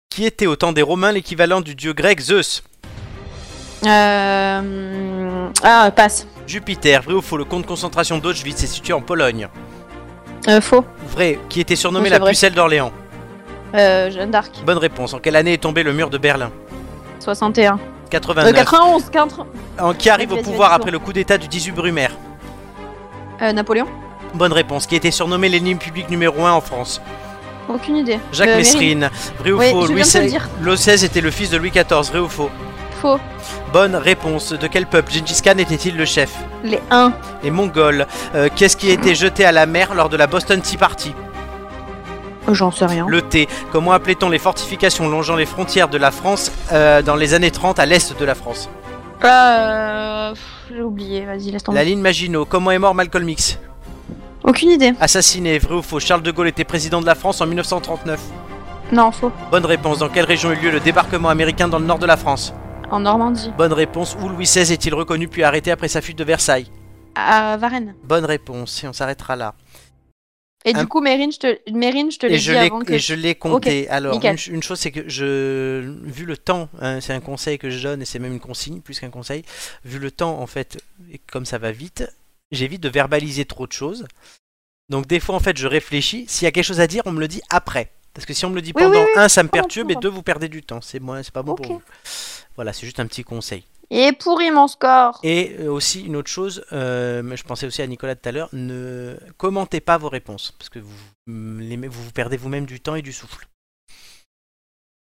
[0.08, 2.62] Qui était au temps des Romains l'équivalent du dieu grec Zeus?
[3.84, 5.50] Euh...
[5.62, 6.26] Ah, passe.
[6.46, 7.36] Jupiter, vrai ou faux?
[7.36, 9.48] Le camp de concentration d'Auschwitz est situé en Pologne.
[10.48, 10.84] Euh, faux.
[11.12, 12.30] Vrai, qui était surnommé Oui, la vrai.
[12.30, 12.92] pucelle d'Orléans
[13.74, 14.50] Euh, Jeanne d'Arc.
[14.64, 15.14] Bonne réponse.
[15.14, 16.50] En quelle année est tombé le mur de Berlin?
[17.20, 17.78] 61.
[18.10, 18.50] 89.
[18.50, 19.10] Euh, 91.
[19.10, 19.46] 80...
[19.80, 22.12] En qui arrive au pouvoir après le coup d'état du 18 Brumaire?
[23.42, 23.86] Euh, Napoléon
[24.34, 24.86] Bonne réponse.
[24.86, 27.00] Qui était surnommé l'ennemi public numéro 1 en France?
[27.68, 28.18] Aucune idée.
[28.30, 29.10] Jacques Euh, Messrine.
[29.38, 29.86] Vrai ou Oui, faux?
[29.86, 30.38] Louis XVI.
[30.60, 32.10] Louis XVI était le fils de Louis XIV.
[32.10, 32.50] Vrai ou faux?
[33.04, 33.20] Faux.
[33.70, 34.54] Bonne réponse.
[34.54, 36.32] De quel peuple Gengis Khan était-il le chef?
[36.62, 37.12] Les 1.
[37.42, 38.06] Les Mongols.
[38.34, 41.14] Euh, Qu'est-ce qui a été jeté à la mer lors de la Boston Tea Party?
[42.50, 43.04] J'en sais rien.
[43.06, 43.46] Le thé.
[43.72, 47.78] Comment appelait-on les fortifications longeant les frontières de la France euh, dans les années 30
[47.78, 48.70] à l'est de la France?
[49.22, 50.34] Euh...
[50.74, 51.26] J'ai oublié.
[51.26, 51.76] Vas-y, laisse tomber.
[51.76, 52.46] La ligne Maginot.
[52.46, 53.58] Comment est mort Malcolm X?
[54.44, 54.94] Aucune idée.
[54.98, 55.58] Assassiné.
[55.58, 56.00] Vrai ou faux?
[56.00, 58.18] Charles de Gaulle était président de la France en 1939.
[58.92, 59.30] Non, faux.
[59.50, 59.98] Bonne réponse.
[59.98, 62.54] Dans quelle région eut lieu le débarquement américain dans le nord de la France?
[62.90, 63.50] En Normandie.
[63.56, 64.16] Bonne réponse.
[64.20, 66.70] Où Louis XVI est-il reconnu puis arrêté après sa fuite de Versailles?
[67.14, 67.94] À Varennes.
[68.04, 68.84] Bonne réponse.
[68.84, 69.54] Et on s'arrêtera là.
[70.64, 72.92] Et Un- du coup, Mérine, je te, Mérine, je te l'ai dit avant que...
[72.94, 73.86] et je l'ai compté.
[73.90, 77.58] Alors, une, ch- une chose, c'est que je, vu le temps, hein, c'est un conseil
[77.58, 79.44] que je donne et c'est même une consigne plus qu'un conseil.
[79.84, 80.78] Vu le temps, en fait,
[81.12, 82.10] et comme ça va vite,
[82.50, 84.06] j'évite de verbaliser trop de choses.
[84.88, 86.24] Donc, des fois, en fait, je réfléchis.
[86.28, 87.90] S'il y a quelque chose à dire, on me le dit après.
[88.14, 89.22] Parce que si on me le dit Oui, pendant oui, oui.
[89.22, 90.80] un, ça me perturbe et deux, vous perdez du temps.
[90.80, 91.00] C'est
[91.32, 91.82] pas bon pour vous.
[92.56, 93.64] Voilà, c'est juste un petit conseil.
[93.90, 95.20] Et pourri mon score.
[95.22, 98.32] Et euh, aussi une autre chose, euh, mais je pensais aussi à Nicolas tout à
[98.32, 102.80] l'heure, ne commentez pas vos réponses parce que vous, les- vous, vous perdez vous-même du
[102.80, 103.46] temps et du souffle.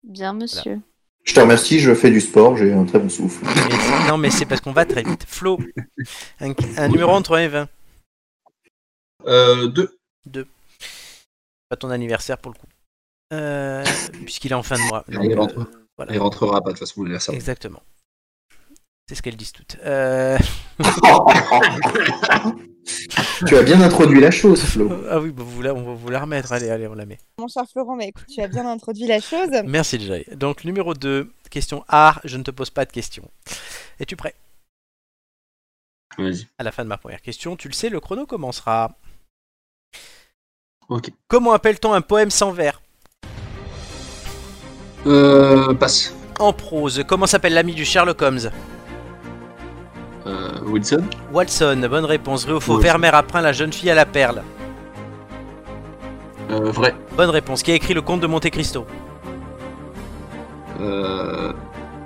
[0.03, 0.81] Bien, monsieur.
[1.25, 3.45] Je te remercie, je fais du sport, j'ai un très bon souffle.
[4.09, 5.25] Non, mais c'est parce qu'on va très vite.
[5.29, 5.59] Flo,
[6.41, 7.69] un, un numéro entre 1 et 20.
[9.27, 9.97] Euh, deux.
[10.27, 10.47] 2.
[11.69, 12.67] Pas ton anniversaire pour le coup.
[13.33, 13.85] Euh,
[14.25, 15.05] Puisqu'il est en fin de mois.
[15.09, 15.53] Donc,
[16.05, 16.15] voilà.
[16.15, 17.35] Il rentrera pas de toute façon pour l'anniversaire.
[17.35, 17.83] Exactement.
[19.09, 19.77] C'est ce qu'elles disent toutes.
[19.85, 20.39] Euh,
[23.47, 24.91] tu as bien introduit la chose, Flo.
[25.11, 26.53] Ah oui, bah, vous on va vous la remettre.
[26.53, 27.19] Allez, allez, on la met.
[27.39, 29.51] Mon cher Florent, mais écoute, tu as bien introduit la chose.
[29.65, 30.27] Merci Jay.
[30.35, 33.29] Donc numéro 2, question art, je ne te pose pas de questions.
[34.01, 34.35] Es-tu prêt?
[36.19, 36.47] Vas-y.
[36.59, 38.97] À la fin de ma première question, tu le sais, le chrono commencera.
[40.89, 41.11] Ok.
[41.29, 42.82] Comment appelle-t-on un poème sans vers?
[45.07, 46.15] Euh, passe.
[46.39, 48.51] En prose, comment s'appelle l'ami du Sherlock Holmes
[50.27, 51.03] Euh, Wilson.
[51.33, 52.45] Watson, bonne réponse.
[52.45, 52.79] Vrai ou faux.
[52.79, 54.43] Vermeer apprend la jeune fille à la perle.
[56.51, 56.95] Euh, vrai.
[57.17, 57.63] Bonne réponse.
[57.63, 58.87] Qui a écrit le conte de Monte Cristo
[60.81, 61.53] Euh,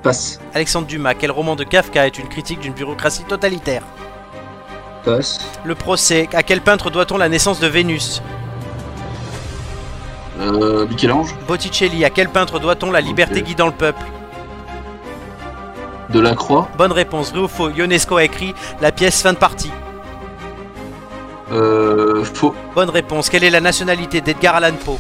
[0.03, 0.41] passe.
[0.55, 3.83] Alexandre Dumas, quel roman de Kafka est une critique d'une bureaucratie totalitaire
[5.05, 5.39] Passe.
[5.65, 8.23] Le procès, à quel peintre doit-on la naissance de Vénus
[10.39, 11.35] Euh, Michel-Ange.
[11.49, 14.03] Botticelli, à quel peintre doit-on la liberté guidant le peuple?
[16.11, 16.69] Delacroix.
[16.79, 19.73] Bonne réponse, vrai ou faux Ionesco a écrit la pièce fin de partie.
[21.53, 22.55] Euh, faux.
[22.75, 24.99] Bonne réponse, quelle est la nationalité d'Edgar Allan Poe?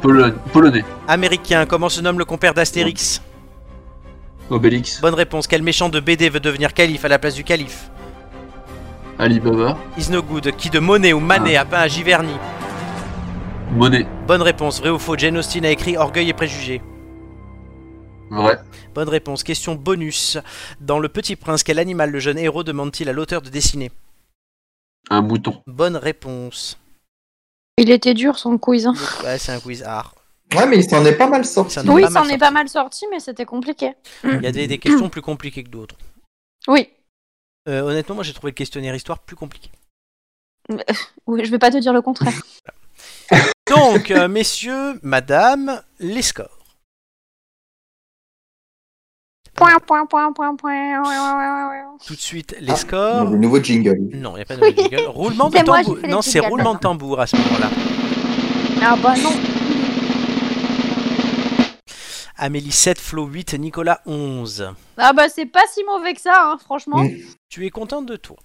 [0.00, 0.84] Polo- Polonais.
[1.08, 3.20] Américain, comment se nomme le compère d'Astérix?
[4.48, 5.00] Obélix.
[5.00, 7.90] Bonne réponse, quel méchant de BD veut devenir calife à la place du calife?
[9.18, 9.76] Alibaba.
[9.98, 11.60] Is no good, qui de Monet ou Manet Ah.
[11.60, 12.32] a peint à Giverny?
[13.72, 14.06] Monet.
[14.26, 16.82] Bonne réponse, vrai ou faux Jane Austen a écrit Orgueil et préjugés.
[18.30, 18.58] Vrai.
[18.94, 20.38] Bonne réponse, question bonus.
[20.80, 23.90] Dans Le Petit Prince, quel animal le jeune héros demande-t-il à l'auteur de dessiner
[25.08, 25.62] Un mouton.
[25.66, 26.78] Bonne réponse.
[27.76, 28.86] Il était dur son quiz.
[28.86, 28.94] hein.
[29.24, 30.14] Ouais, c'est un quiz art.
[30.54, 31.74] Ouais, mais il s'en est pas mal sorti.
[31.74, 32.38] Ça Oui, pas ça mal en est sorti.
[32.40, 33.92] pas mal sorti, mais c'était compliqué.
[34.24, 35.96] Il y a des, des questions plus compliquées que d'autres.
[36.68, 36.88] Oui.
[37.68, 39.70] Euh, honnêtement, moi j'ai trouvé le questionnaire histoire plus compliqué.
[41.26, 42.32] oui, je vais pas te dire le contraire.
[43.68, 46.48] Donc, euh, messieurs, madame, les scores.
[49.54, 51.00] Point, point, point, point, point.
[51.02, 51.98] Ouais, ouais, ouais, ouais.
[52.06, 53.30] Tout de suite, les Ah, scores.
[53.30, 53.98] Le nouveau jingle.
[54.14, 55.00] Non, il n'y a pas de jingle.
[55.08, 55.94] Roulement de C'est moi, tambour.
[55.96, 57.70] j'ai fait les Non, c'est jingles roulement de tambour à ce moment-là.
[58.82, 59.32] Ah bah non.
[62.38, 64.72] Amélie 7, Flo 8, Nicolas 11.
[64.96, 67.04] Ah bah c'est pas si mauvais que ça, hein, franchement.
[67.04, 67.10] Mm.
[67.50, 68.36] Tu es contente de toi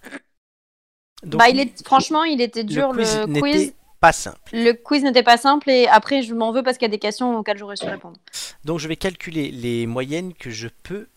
[1.23, 3.53] Donc, bah il est franchement il était dur le le quiz quiz.
[3.61, 3.75] n'était
[4.05, 4.39] pas simple.
[4.53, 6.99] Le quiz n'était pas simple et après je m'en veux parce qu'il y a des
[6.99, 8.17] questions auxquelles j'aurais su répondre.
[8.63, 11.07] Donc je vais calculer les moyennes que je peux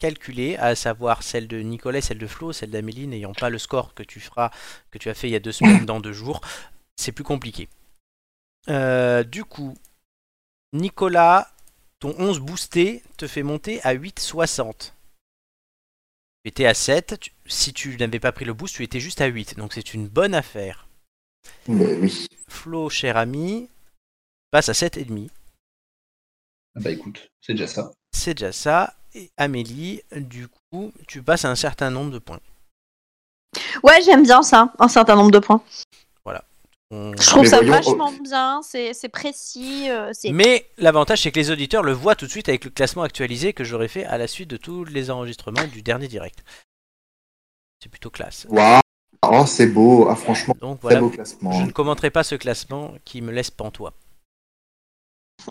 [0.00, 3.94] calculer, à savoir celle de Nicolas, celle de Flo, celle d'Amélie, n'ayant pas le score
[3.94, 4.50] que tu feras,
[4.90, 6.40] que tu as fait il y a deux semaines dans deux jours.
[6.96, 7.68] C'est plus compliqué.
[8.68, 9.74] Euh, du coup,
[10.72, 11.50] Nicolas,
[12.00, 14.92] ton 11 boosté te fait monter à 8,60.
[16.44, 17.18] Tu étais à 7.
[17.20, 19.56] tu- si tu n'avais pas pris le boost, tu étais juste à 8.
[19.56, 20.88] Donc c'est une bonne affaire.
[21.68, 22.26] Mais oui.
[22.48, 23.68] Flo, cher ami,
[24.50, 25.28] passe à 7,5.
[26.76, 27.92] Ah Bah écoute, c'est déjà ça.
[28.12, 28.94] C'est déjà ça.
[29.14, 32.40] Et Amélie, du coup, tu passes à un certain nombre de points.
[33.84, 35.62] Ouais, j'aime bien ça, un certain nombre de points.
[36.90, 39.88] On- Je trouve Mais ça voyons, vachement bien, c'est c'est précis.
[39.90, 42.70] euh, c'est Mais l'avantage, c'est que les auditeurs le voient tout de suite avec le
[42.70, 46.44] classement actualisé que j'aurais fait à la suite de tous les enregistrements du dernier direct.
[47.82, 48.46] C'est plutôt classe.
[48.50, 48.80] Waouh.
[49.32, 50.08] Oh, c'est beau.
[50.08, 51.60] Ah, franchement, Donc voilà, beau je classement.
[51.64, 53.92] ne commenterai pas ce classement qui me laisse pantois.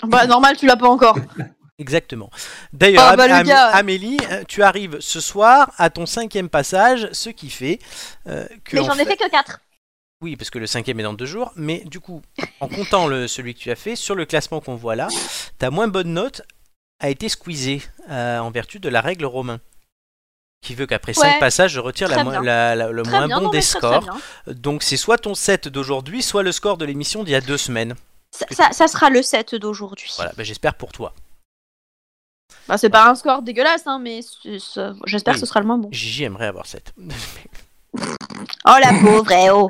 [0.03, 1.17] Bah, normal, tu l'as pas encore.
[1.79, 2.29] Exactement.
[2.71, 3.49] D'ailleurs, Ah, bah, Am-.
[3.73, 7.79] Amélie, euh, tu arrives ce soir à ton cinquième passage, ce qui fait
[8.27, 8.75] euh, que.
[8.77, 9.59] Mais en j'en ai fait que 4.
[10.21, 12.21] Oui, parce que le cinquième est dans deux jours, mais du coup,
[12.61, 15.09] en comptant le, celui que tu as fait, sur le classement qu'on voit là,
[15.57, 16.43] ta moins bonne note
[17.01, 19.59] a été squeezée euh, en vertu de la règle romain.
[20.63, 23.37] Qui veut qu'après Ouais, 5 passages, je retire la la- la- le Très moins bien,
[23.37, 24.17] bon non, des mais très, très scores.
[24.47, 27.57] Donc c'est soit ton 7 d'aujourd'hui, soit le score de l'émission d'il y a deux
[27.57, 27.93] semaines.
[28.31, 30.11] Ça, ça- ça sera le 7 d'aujourd'hui.
[30.15, 31.13] Voilà, bah, j'espère pour toi.
[32.67, 34.93] Bah, c'est pas un score dégueulasse, hein, mais j'espère
[35.33, 35.33] Oui.
[35.33, 35.89] que ce sera le moins bon.
[35.91, 36.93] Gigi aimerait avoir 7.
[38.65, 39.69] Oh la pauvre, eh oh.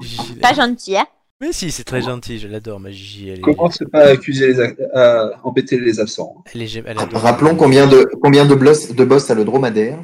[0.00, 1.06] Gigi, Pas gentil, hein.
[1.40, 3.28] Mais si, c'est très gentil, je l'adore, ma Gigi.
[3.28, 6.42] Elle est, Commence pas à accuser les a- à embêter les absents.
[6.52, 7.20] elle est, elle adore.
[7.20, 9.98] Rappelons combien de, combien de, boss, de boss a le dromadaire.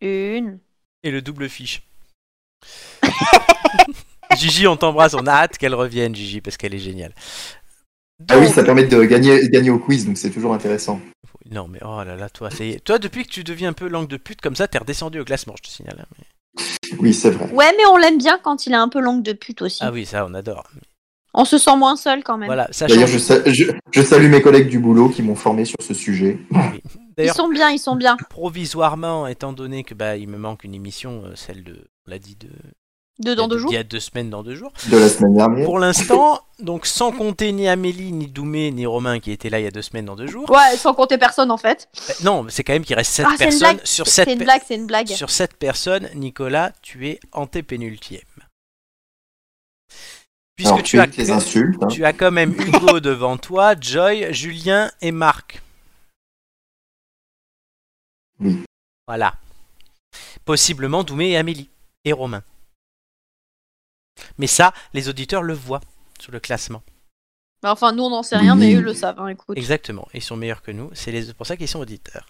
[0.00, 0.08] 3.
[0.10, 0.58] Une.
[1.02, 1.82] Et le double fiche.
[4.36, 7.14] Gigi, on t'embrasse, on a hâte qu'elle revienne, Gigi, parce qu'elle est géniale.
[8.28, 11.00] Ah oui, ça permet de gagner, gagner au quiz, donc c'est toujours intéressant.
[11.50, 12.80] Non, mais oh là là, toi, ça y est.
[12.84, 15.24] Toi, depuis que tu deviens un peu langue de pute comme ça, t'es redescendu au
[15.24, 16.00] classement, je te signale.
[16.00, 17.50] hein, mais- Oui, c'est vrai.
[17.52, 19.78] Ouais, mais on l'aime bien quand il a un peu langue de pute aussi.
[19.80, 20.64] Ah oui, ça, on adore.
[21.34, 22.48] On se sent moins seul quand même.
[22.48, 25.76] Voilà, D'ailleurs, je, sa- je- je salue mes collègues du boulot qui m'ont formé sur
[25.80, 26.38] ce sujet.
[27.20, 28.16] Ils sont bien, ils sont bien.
[28.30, 31.74] provisoirement, étant donné que bah, il me manque une émission, euh, celle de,
[32.06, 32.48] on l'a dit, de,
[33.18, 33.72] Deux dans deux il jours.
[33.72, 34.72] y a deux semaines dans deux jours.
[34.88, 35.64] De la semaine dernière.
[35.66, 39.64] Pour l'instant, donc sans compter ni Amélie, ni Doumé, ni Romain qui étaient là il
[39.64, 40.48] y a deux semaines dans deux jours.
[40.48, 41.88] Ouais, sans compter personne en fait.
[42.08, 43.80] Euh, Non, c'est quand même qu'il reste sept Ah, c'est une personnes.
[43.82, 45.08] Sur C'est sept une pe- blague, c'est une blague.
[45.08, 48.20] Sur 7 personnes, Nicolas, tu es antépénultième.
[50.58, 51.80] Puisque Alors, tu, tu as, évites les insultes.
[51.84, 51.86] hein.
[51.86, 55.62] tu as quand même Hugo devant toi, Joy, Julien et Marc.
[58.40, 58.64] Oui.
[59.06, 59.34] Voilà.
[60.44, 61.70] Possiblement Doumé et Amélie.
[62.04, 62.42] Et Romain.
[64.38, 65.80] Mais ça, les auditeurs le voient
[66.18, 66.82] sur le classement.
[67.62, 69.20] Bah, Enfin, nous on n'en sait rien, mais eux le savent.
[69.20, 69.56] hein, écoute.
[69.56, 70.08] Exactement.
[70.12, 70.90] Ils sont meilleurs que nous.
[70.94, 72.26] C'est les- pour ça qu'ils sont auditeurs.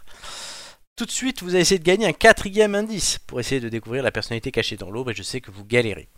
[0.96, 4.02] Tout de suite, vous allez essayer de gagner un quatrième indice pour essayer de découvrir
[4.02, 6.09] la personnalité cachée dans l'ombre et je sais que vous galérez.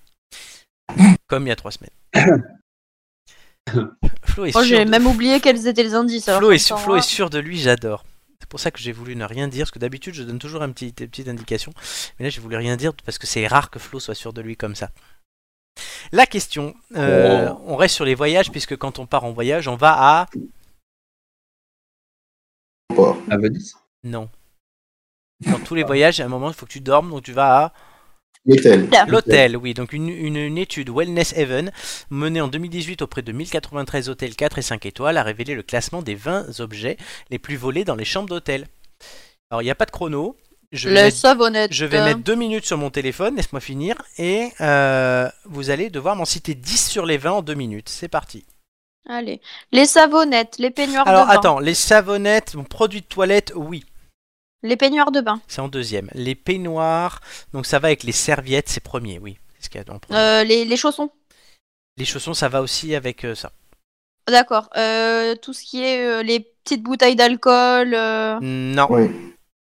[1.27, 1.91] Comme il y a trois semaines.
[4.25, 6.29] Flo est Moi sûr j'ai de- même oublié quels étaient les indices.
[6.29, 8.05] alors Flo est, ça, Flo est sûr de lui, j'adore.
[8.41, 10.63] C'est pour ça que j'ai voulu ne rien dire, parce que d'habitude je donne toujours
[10.63, 11.73] un petit, une petite indication.
[12.19, 14.41] Mais là j'ai voulu rien dire parce que c'est rare que Flo soit sûr de
[14.41, 14.91] lui comme ça.
[16.13, 19.77] La question, euh, on reste sur les voyages, puisque quand on part en voyage, on
[19.77, 20.27] va à...
[23.31, 23.77] À Venise?
[24.03, 24.29] Non.
[25.47, 27.65] Dans tous les voyages, à un moment, il faut que tu dormes, donc tu vas
[27.67, 27.73] à...
[28.47, 28.89] L'hôtel.
[29.09, 29.75] L'hôtel, oui.
[29.75, 31.71] Donc une, une- une étude Wellness Haven
[32.11, 36.01] menée en 2018 auprès de 1093 hôtels 4 et 5 étoiles a révélé le classement
[36.03, 36.97] des 20 objets
[37.31, 38.67] les plus volés dans les chambres d'hôtel.
[39.51, 40.37] Alors il n'y a pas de chrono.
[40.73, 41.73] Je vais, Le mettre, savonnette.
[41.75, 46.15] je vais mettre deux minutes sur mon téléphone, laisse-moi finir, et euh, vous allez devoir
[46.15, 47.89] m'en citer 10 sur les 20 en deux minutes.
[47.89, 48.45] C'est parti.
[49.09, 49.41] Allez.
[49.73, 51.35] Les savonnettes, les peignoirs Alors de bain.
[51.39, 53.85] attends, les savonnettes, produits de toilette, oui,
[54.63, 55.41] Les peignoirs de bain.
[55.49, 56.11] c'est en deuxième.
[56.15, 57.21] Les peignoirs,
[57.53, 59.39] donc ça va avec les serviettes, c'est premier, oui.
[59.59, 60.19] C'est ce qu'il y a premier.
[60.19, 61.11] Euh, les, les chaussons.
[61.97, 63.53] Les chaussons, ça va aussi avec euh, ça.
[64.29, 64.69] D'accord.
[64.77, 67.95] Euh, tout ce qui est euh, les petites bouteilles d'alcool.
[67.95, 68.87] euh, Non.
[68.91, 69.11] Oui.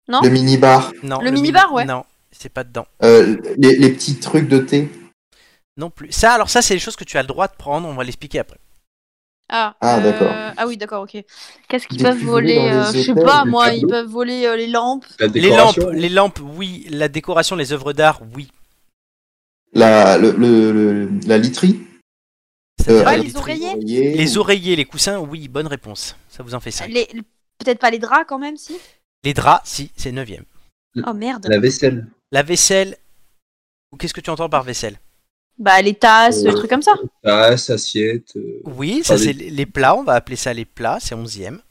[0.07, 0.21] Non?
[0.21, 0.91] Le minibar.
[1.03, 1.85] Non, Le minibar, ouais.
[1.85, 2.87] Non, c'est pas dedans.
[3.03, 4.89] Euh, les, les petits trucs de thé.
[5.77, 6.11] Non plus.
[6.11, 7.87] Ça, alors ça, c'est les choses que tu as le droit de prendre.
[7.87, 8.57] On va l'expliquer après.
[9.49, 10.53] Ah, Ah, euh, d'accord.
[10.57, 11.23] Ah oui, d'accord, ok.
[11.67, 14.67] Qu'est-ce qu'ils Des peuvent voler euh, Je sais pas, moi, ils peuvent voler euh, les
[14.67, 15.05] lampes.
[15.19, 16.87] La Les lampes, décoration les lampes, oui.
[16.89, 18.51] La décoration, les œuvres d'art, oui.
[19.73, 21.79] La, le, le- le- la literie.
[22.83, 25.47] Ça Euh, les oreillers Les oreillers, les coussins, oui.
[25.47, 26.15] Bonne réponse.
[26.29, 26.89] Ça vous en fait 5.
[26.89, 27.07] Les...
[27.57, 28.77] Peut-être pas les draps quand même, si?
[29.23, 30.29] Les draps, si, c'est 9
[31.05, 31.47] Oh merde.
[31.49, 32.07] La vaisselle.
[32.31, 32.97] La vaisselle.
[33.91, 34.97] Ou qu'est-ce que tu entends par vaisselle?
[35.57, 36.93] Bah, les tasses, Euh, les trucs comme ça.
[37.23, 38.35] Tasse, assiette.
[38.35, 39.95] euh, Oui, ça Ah, c'est les- les plats.
[39.95, 40.97] On va appeler ça les plats.
[40.99, 41.61] C'est 11e.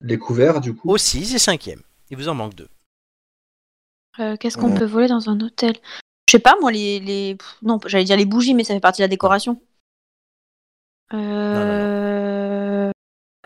[0.00, 0.90] Les couverts, du coup.
[0.90, 1.82] Aussi, c'est 5e.
[2.10, 2.68] Il vous en manque deux.
[4.20, 4.78] Euh, Qu'est-ce qu'on Ouais.
[4.78, 5.74] peut voler dans un hôtel?
[6.28, 7.00] Je sais pas, moi, les.
[7.00, 7.36] les...
[7.62, 9.60] Non, j'allais dire les bougies, mais ça fait partie de la décoration.
[11.56, 12.90] Euh,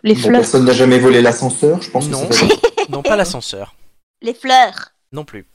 [0.03, 0.41] Les Bon, fleurs.
[0.41, 2.27] personne n'a jamais volé l'ascenseur, je pense Non.
[2.27, 2.47] que ça
[2.89, 3.75] Non, pas l'ascenseur.
[4.23, 4.93] Les fleurs.
[5.13, 5.47] Non plus.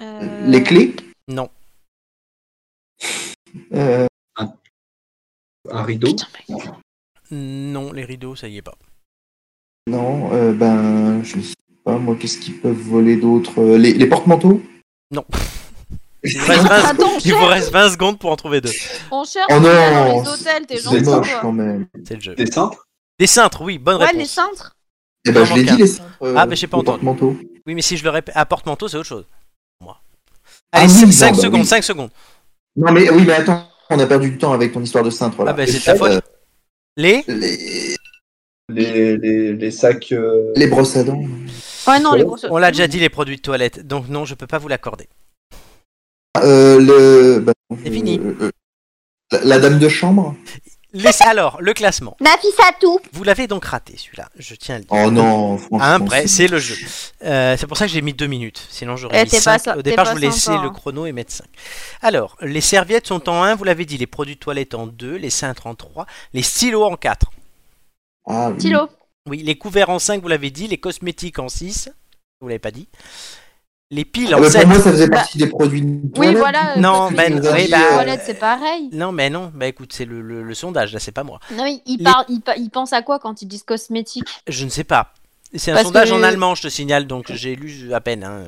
[0.00, 0.96] Euh, Les clés?
[1.28, 1.50] Non.
[3.74, 4.06] Euh,
[5.70, 6.08] Un rideau?
[7.30, 8.74] Non, les rideaux, ça y est pas.
[9.88, 11.54] Non, euh, ben, je sais
[11.84, 14.62] pas, moi, qu'est-ce qu'ils peuvent voler d'autre Euh, Les, les porte-manteaux?
[15.10, 15.24] Non.
[16.22, 17.48] Il vous, reste 20, Attends, on il vous cherche.
[17.54, 18.70] reste 20 secondes pour en trouver deux.
[19.10, 21.40] On cherche Oh dans les hôtels, t'es C'est gentil moche quoi.
[21.40, 21.86] quand même.
[22.06, 22.34] C'est le jeu.
[22.34, 22.86] Des cintres?
[23.18, 24.28] Des cintres, oui, bonne Ouais, les réponse.
[24.30, 24.76] cintres.
[25.24, 26.10] Eh ben, je l'ai dit, les cintres.
[26.22, 27.02] euh, Ah, mais j'ai pas entendu.
[27.02, 27.36] porte-manteaux.
[27.66, 29.24] Oui, mais si je le répète, à porte-manteau, c'est autre chose.
[29.82, 29.98] Moi.
[30.72, 31.66] Ah Allez, oui, 5 non, bah secondes, oui.
[31.66, 32.10] 5 secondes.
[32.80, 35.36] Non, mais oui, mais attends, on a perdu du temps avec ton histoire de cintre.
[35.36, 35.50] Voilà.
[35.52, 36.22] Ah, bah, Les c'est ta faute.
[36.96, 37.96] Les Les,
[38.68, 40.12] Les, les, les sacs.
[40.12, 41.20] euh, les brosses à dents.
[41.86, 42.46] Ouais, non, les grosses.
[42.50, 43.86] On l'a déjà dit, les produits de toilette.
[43.86, 45.08] Donc, non, je peux pas vous l'accorder.
[46.38, 47.40] Euh, le.
[47.40, 47.52] bah,
[47.84, 48.18] C'est fini.
[48.22, 48.50] euh, euh,
[49.32, 50.34] la, la dame de chambre?
[50.92, 52.16] Les- Alors, le classement.
[52.20, 52.98] Nafissatou.
[53.12, 54.28] Vous l'avez donc raté, celui-là.
[54.38, 54.92] Je tiens à le dire.
[55.06, 55.78] Oh non, franchement.
[55.80, 56.76] À un près, c'est le jeu.
[57.24, 58.66] Euh, c'est pour ça que j'ai mis 2 minutes.
[58.70, 59.62] Sinon, j'aurais Eh, mis t'es pas 5.
[59.62, 60.72] ça- Au départ, je pas voulais laisser sympa, le hein.
[60.72, 61.46] chrono et mettre 5.
[62.02, 63.98] Alors, les serviettes sont en 1, vous l'avez dit.
[63.98, 67.30] Les produits de toilette en 2, les cintres en 3, les stylos en 4.
[68.26, 68.58] Ah, oui.
[68.60, 68.88] Stylo.
[69.28, 70.66] Oui, les couverts en 5, vous l'avez dit.
[70.66, 71.90] Les cosmétiques en 6.
[72.40, 72.88] Vous l'avez pas dit.
[73.92, 74.60] Les piles Ah, en bah, 7.
[74.62, 76.76] pour moi, ça faisait partie des produits de Oui, voilà.
[76.76, 78.88] Non, que ben, oui, bah, c'est pareil.
[78.92, 79.50] Non, mais non.
[79.52, 81.40] Bah écoute, c'est le, le- le sondage, là, c'est pas moi.
[81.56, 84.24] Non, mais ils, Les- parlent, ils, pa- ils pensent à quoi quand ils disent cosmétique?
[84.46, 85.12] Je ne sais pas.
[85.56, 88.22] C'est un Parce sondage que- en allemand, je te signale, donc j'ai lu à peine.
[88.22, 88.44] hein.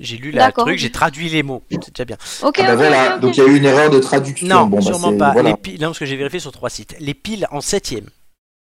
[0.00, 1.62] J'ai lu la truc, j'ai traduit les mots.
[1.70, 2.16] C'est déjà bien.
[2.42, 3.20] Ok, Ah, bah, ok, voilà, ok, ok.
[3.20, 4.46] donc il y a eu une erreur de traduction.
[4.48, 5.32] Non, bon, bah, sûrement pas.
[5.32, 5.50] voilà.
[5.50, 6.96] Les piles, non, parce que j'ai vérifié sur trois sites.
[6.98, 8.06] Les piles en septième.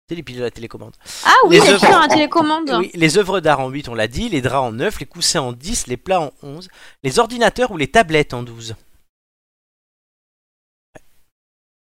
[0.08, 0.94] C'est les piles de la télécommande.
[1.24, 2.70] Ah oui, Les œuvres- piles à la télécommande.
[2.78, 4.28] Oui, les œuvres d'art en 8, on l'a dit.
[4.28, 6.68] Les draps en 9, les coussins en 10, les plats en 11,
[7.02, 8.70] les ordinateurs ou les tablettes en 12.
[10.94, 11.02] Ouais.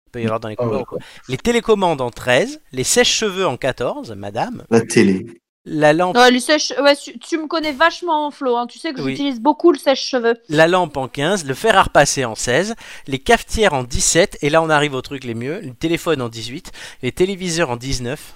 [0.08, 0.86] Il peut y avoir dans les Ah ouais, couloirs.
[0.86, 1.00] quoi.
[1.28, 4.66] Les télécommandes en 13, les sèches-cheveux en 14, madame.
[4.70, 5.41] La télé.
[5.65, 8.56] La lampe, Ouais, ouais, tu, me connais vachement, Flo.
[8.56, 8.65] hein.
[8.65, 9.11] Tu sais que Oui.
[9.11, 10.36] j'utilise beaucoup le sèche-cheveux.
[10.48, 12.76] la lampe en 15, le fer à repasser en 16,
[13.07, 16.30] les cafetières en 17, et là on arrive au truc les mieux, le téléphone en
[16.30, 16.72] 18,
[17.03, 18.36] les téléviseurs en 19.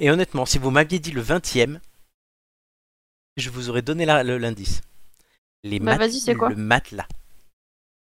[0.00, 1.78] Et honnêtement, si vous m'aviez dit le 20e,
[3.36, 4.80] je vous aurais donné l'indice.
[5.62, 7.06] Les Bah, mat- quoi Le matelas.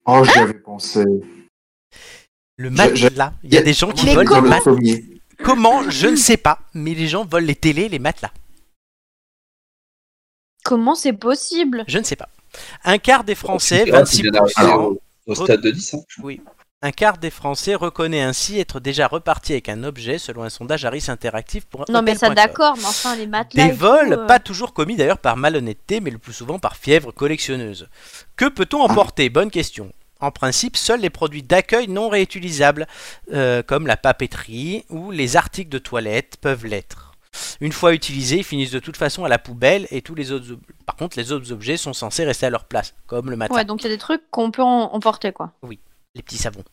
[0.06, 1.04] Oh, j'y avais pensé.
[2.56, 3.34] Le matelas.
[3.44, 4.60] Il y a des gens qui les le matelas.
[5.44, 8.32] Comment Je ne sais pas, mais les gens volent les télés, les matelas.
[10.64, 11.84] Comment c'est possible?
[11.88, 12.28] Je ne sais pas.
[12.84, 15.94] Un quart des Français, Ah, c'est bien d'arriver 26%, au, stade de 10.
[15.94, 16.00] hein.
[16.82, 20.84] un quart des Français reconnaît ainsi être déjà reparti avec un objet selon un sondage
[20.84, 23.66] Harris Interactif pour Non, mais ça, d'accord, mais enfin, les matelas.
[23.66, 26.76] Des vols, tout, euh, pas toujours commis d'ailleurs par malhonnêteté, mais le plus souvent par
[26.76, 27.88] fièvre collectionneuse.
[28.36, 29.30] Que peut-on emporter?
[29.30, 29.92] Bonne question.
[30.20, 32.86] En principe, seuls les produits d'accueil non réutilisables,
[33.32, 37.12] euh, comme la papeterie ou les articles de toilette, peuvent l'être.
[37.60, 40.46] Une fois utilisés, ils finissent de toute façon à la poubelle et tous les autres.
[40.84, 43.64] Par contre, les autres objets sont censés rester à leur place, comme le matelas, Ouais,
[43.64, 45.52] donc il y a des trucs qu'on peut emporter, quoi.
[46.14, 46.64] les petits savons.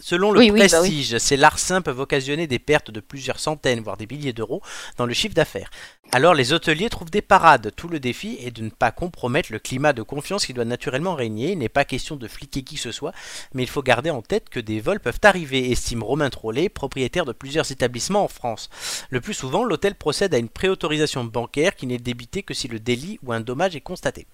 [0.00, 0.88] Selon le Oui, oui, bah oui.
[0.88, 4.60] prestige, ces larcins peuvent occasionner des pertes de plusieurs centaines, voire des milliers d'euros
[4.96, 5.70] dans le chiffre d'affaires.
[6.10, 7.72] Alors les hôteliers trouvent des parades.
[7.76, 11.14] Tout le défi est de ne pas compromettre le climat de confiance qui doit naturellement
[11.14, 11.52] régner.
[11.52, 13.12] Il n'est pas question de fliquer qui que ce soit,
[13.52, 17.24] mais il faut garder en tête que des vols peuvent arriver, estime Romain Trollet, propriétaire
[17.24, 18.70] de plusieurs établissements en France.
[19.10, 22.80] Le plus souvent, l'hôtel procède à une préautorisation bancaire qui n'est débitée que si le
[22.80, 24.26] délit ou un dommage est constaté.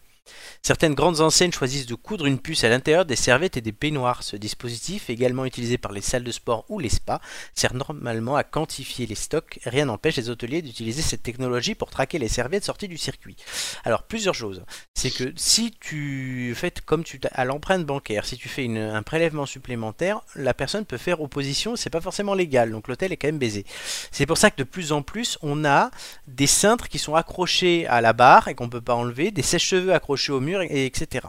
[0.63, 4.23] Certaines grandes enseignes choisissent de coudre une puce à l'intérieur des serviettes et des peignoirs.
[4.23, 7.21] Ce dispositif, également utilisé par les salles de sport ou les spas,
[7.55, 9.59] sert normalement à quantifier les stocks.
[9.65, 13.37] Rien n'empêche les hôteliers d'utiliser cette technologie pour traquer les serviettes sorties du circuit.
[13.85, 14.63] Alors, plusieurs choses.
[14.95, 19.47] C'est que si tu fais comme tu à l'empreinte bancaire, si tu fais un prélèvement
[19.47, 23.39] supplémentaire, la personne peut faire opposition, c'est pas forcément légal, donc l'hôtel est quand même
[23.39, 23.65] baisé.
[24.11, 25.91] C'est pour ça que de plus en plus, on a
[26.29, 29.93] des cintres qui sont accrochés à la barre et qu'on peut pas enlever, des sèche-cheveux
[29.93, 31.27] accrochés au mur, et, etc.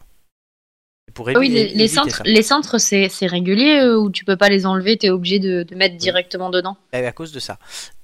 [1.08, 2.24] Et Pour Ah oui, les, les centres, ça.
[2.26, 5.76] les centres c'est régulier euh, ou tu peux pas les enlever, t'es obligé de, de
[5.76, 6.78] mettre directement dedans?
[6.94, 7.58] Eh, à cause de ça.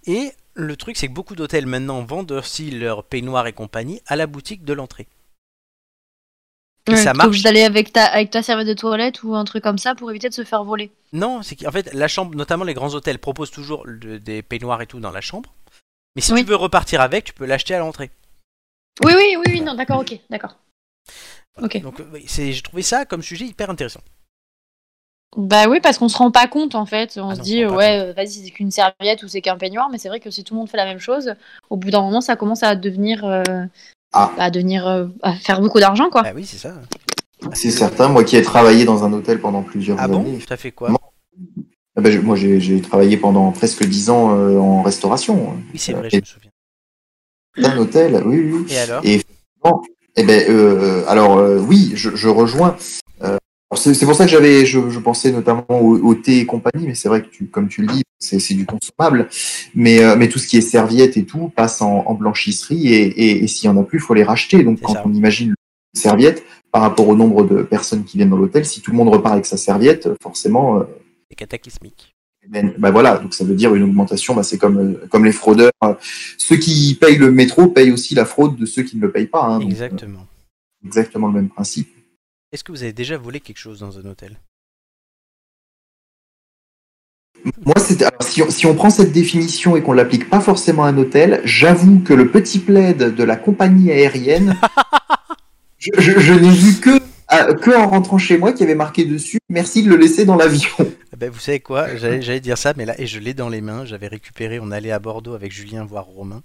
[0.06, 4.16] Et le truc, c'est que beaucoup d'hôtels maintenant vendent aussi leur peignoir et compagnie à
[4.16, 5.08] la boutique de l'entrée.
[6.90, 7.28] Et ça marche.
[7.28, 10.10] obligé d'aller avec ta, avec ta serviette de toilette ou un truc comme ça pour
[10.10, 10.90] éviter de se faire voler.
[11.12, 14.82] Non, c'est qu'en fait, la chambre, notamment les grands hôtels, proposent toujours le- des peignoirs
[14.82, 15.54] et tout dans la chambre.
[16.16, 16.44] Mais si Oui.
[16.44, 18.10] tu veux repartir avec, tu peux l'acheter à l'entrée.
[19.04, 20.56] Oui, oui, oui, oui, non, d'accord, ok, d'accord.
[21.62, 21.82] Ok.
[21.82, 24.02] Donc, euh, j'ai trouvé ça comme sujet hyper intéressant.
[25.36, 27.18] Bah oui, parce qu'on se rend pas compte en fait.
[27.18, 29.90] On Ah se non, dit, on ouais, vas-y, c'est qu'une serviette ou c'est qu'un peignoir,
[29.90, 31.34] mais c'est vrai que si tout le monde fait la même chose,
[31.70, 33.26] au bout d'un moment, ça commence à devenir.
[33.26, 33.44] euh,
[34.14, 34.32] Ah.
[34.38, 34.88] à devenir.
[34.88, 36.24] euh, à faire beaucoup d'argent, quoi.
[36.24, 36.74] Bah oui, c'est ça.
[37.54, 40.40] C'est certain, moi qui ai travaillé dans un hôtel pendant plusieurs Ah bon années.
[40.48, 40.92] Ça fait quoi.
[41.96, 45.56] Ah ben, je- moi, j'ai travaillé pendant presque 10 ans euh, en restauration.
[45.74, 46.52] Oui, c'est vrai, je me souviens.
[47.58, 48.66] un hôtel, oui, oui.
[48.74, 49.22] Et alors Et
[50.18, 52.76] eh ben, euh, alors euh, oui, je, je rejoins.
[53.24, 53.38] Euh,
[53.76, 56.96] c'est pour ça que j'avais, je, je pensais notamment au, au thé et compagnie, mais
[56.96, 59.30] c'est vrai que tu, comme tu le dis, c'est c'est du consommable.
[59.76, 63.04] Mais, euh, mais tout ce qui est serviettes et tout passe en, en blanchisserie et,
[63.06, 64.64] et, et s'il y en a plus, il faut les racheter.
[64.64, 65.04] Donc quand ça.
[65.06, 65.54] on imagine
[65.94, 68.98] les serviettes par rapport au nombre de personnes qui viennent dans l'hôtel, si tout le
[68.98, 70.80] monde repart avec sa serviette, forcément.
[70.80, 70.84] euh,
[71.30, 72.16] C'est cataclysmique.
[72.48, 74.34] Ben, ben voilà, donc ça veut dire une augmentation.
[74.36, 75.72] Ben c'est comme euh, comme les fraudeurs.
[75.84, 75.94] Euh,
[76.38, 79.28] Ceux qui payent le métro payent aussi la fraude de ceux qui ne le payent
[79.28, 79.44] pas.
[79.44, 79.60] hein.
[79.60, 80.20] Donc, Exactement.
[80.20, 81.90] euh, exactement le même principe.
[82.52, 84.38] Est-ce que vous avez déjà volé quelque chose dans un hôtel?
[87.66, 90.84] Moi, c'est alors, si, on, si on prend cette définition et qu'on l'applique pas forcément
[90.84, 94.56] à un hôtel, j'avoue que le petit plaid de la compagnie aérienne,
[95.78, 99.06] je, je- je n'ai vu que à- que en rentrant chez moi qui avait marqué
[99.06, 100.70] dessus merci de le laisser dans l'avion.
[100.80, 103.50] Eh ben, Vous savez quoi J'allais j'allais dire ça, mais là, et je l'ai dans
[103.50, 103.86] les mains.
[103.86, 106.44] J'avais récupéré, on allait à Bordeaux avec Julien voir Romain.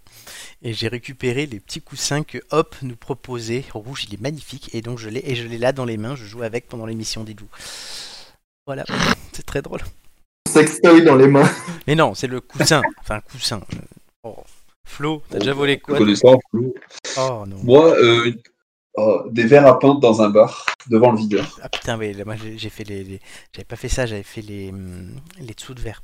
[0.62, 3.64] Et j'ai récupéré les petits coussins que Hop nous proposait.
[3.72, 4.70] Rouge, il est magnifique.
[4.74, 6.16] Et donc je l'ai et je l'ai là dans les mains.
[6.16, 7.48] Je joue avec pendant l'émission, dites-vous.
[8.66, 8.84] Voilà,
[9.32, 9.80] c'est très drôle.
[10.48, 11.50] Sextoy dans les mains.
[11.86, 12.82] Mais non, c'est le coussin.
[13.00, 13.60] Enfin, coussin.
[14.22, 14.36] Oh.
[14.84, 16.74] Flo, t'as déjà volé quoi Connaissant, Flo.
[17.18, 17.56] Oh non.
[17.62, 18.32] Moi, euh,
[18.94, 21.58] oh, des verres à peindre dans un bar, devant le videur.
[21.62, 23.04] Ah putain, oui, là, moi j'ai fait les.
[23.04, 23.20] les-
[23.52, 26.00] J'avais pas fait ça, j'avais fait les, hum, les dessous de verre.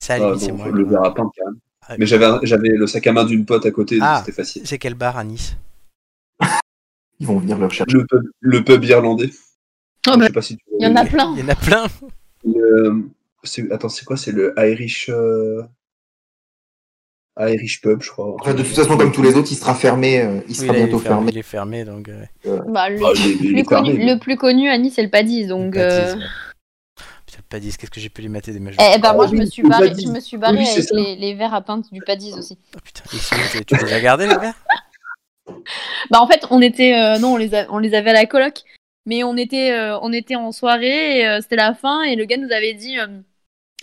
[0.00, 0.68] Ça, Ah, c'est moi.
[0.68, 1.58] le verre à peindre, quand même.
[1.86, 4.18] Ah, Mais j'avais j'avais le sac à main d'une pote à côté, donc Ah.
[4.24, 4.62] c'était facile.
[4.66, 5.56] C'est quel bar à Nice?
[7.20, 7.92] Ils vont venir le rechercher.
[7.96, 9.30] Le pub, le pub irlandais.
[10.08, 11.32] Oh, Je bah, sais pas si tu Il y en a plein.
[11.36, 11.86] Il y en a plein.
[12.44, 13.08] Le-
[13.44, 14.16] c'est- Attends, c'est quoi?
[14.16, 15.08] C'est le Irish.
[15.10, 15.62] euh,
[17.38, 18.34] Irish Pub, je crois.
[18.40, 20.20] Enfin, de toute façon, comme tous les autres, il sera fermé.
[20.20, 21.32] euh, il Oui, sera il, bientôt fermé, fermé.
[21.32, 22.08] il est fermé, donc.
[22.08, 22.24] euh,
[22.68, 25.46] Bah, le, Ah, plus fermé, connu, mais- le plus connu à Nice, c'est le Padis.
[25.46, 26.26] Donc, euh, dix, ouais.
[27.26, 29.36] Putain, 10, qu'est-ce que j'ai pu les mater des matchs eh ben, moi, Ah je
[29.36, 30.04] me suis le barré, Padis.
[30.04, 32.56] je me suis barré Oui, avec les, les verres à peindre du Padis aussi.
[32.76, 34.54] Oh, putain, sinon, tu- les as gardés les verres?
[36.10, 38.26] Bah, en fait, on était, euh, non, on les, a- on les avait à la
[38.26, 38.62] coloc,
[39.06, 42.24] mais on était, euh, on était en soirée, et, euh, c'était la fin, et le
[42.24, 43.06] gars nous avait dit, euh,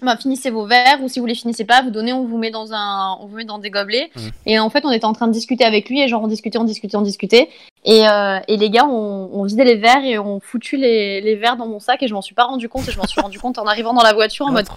[0.02, 2.52] bah, finissez vos verres, ou si vous les finissez pas, vous donnez, on vous met
[2.52, 4.10] dans un, on vous met dans des gobelets.
[4.16, 4.32] Mhm.
[4.46, 6.58] Et en fait, on était en train de discuter avec lui, et genre, on discutait,
[6.58, 7.50] on discutait, on discutait.
[7.84, 11.36] Et, euh, et les gars, on, on vidait les verres, et on foutu les, les
[11.36, 13.22] verres dans mon sac, et je m'en suis pas rendu compte, et je m'en suis
[13.22, 14.68] rendu compte en arrivant dans la voiture en mode,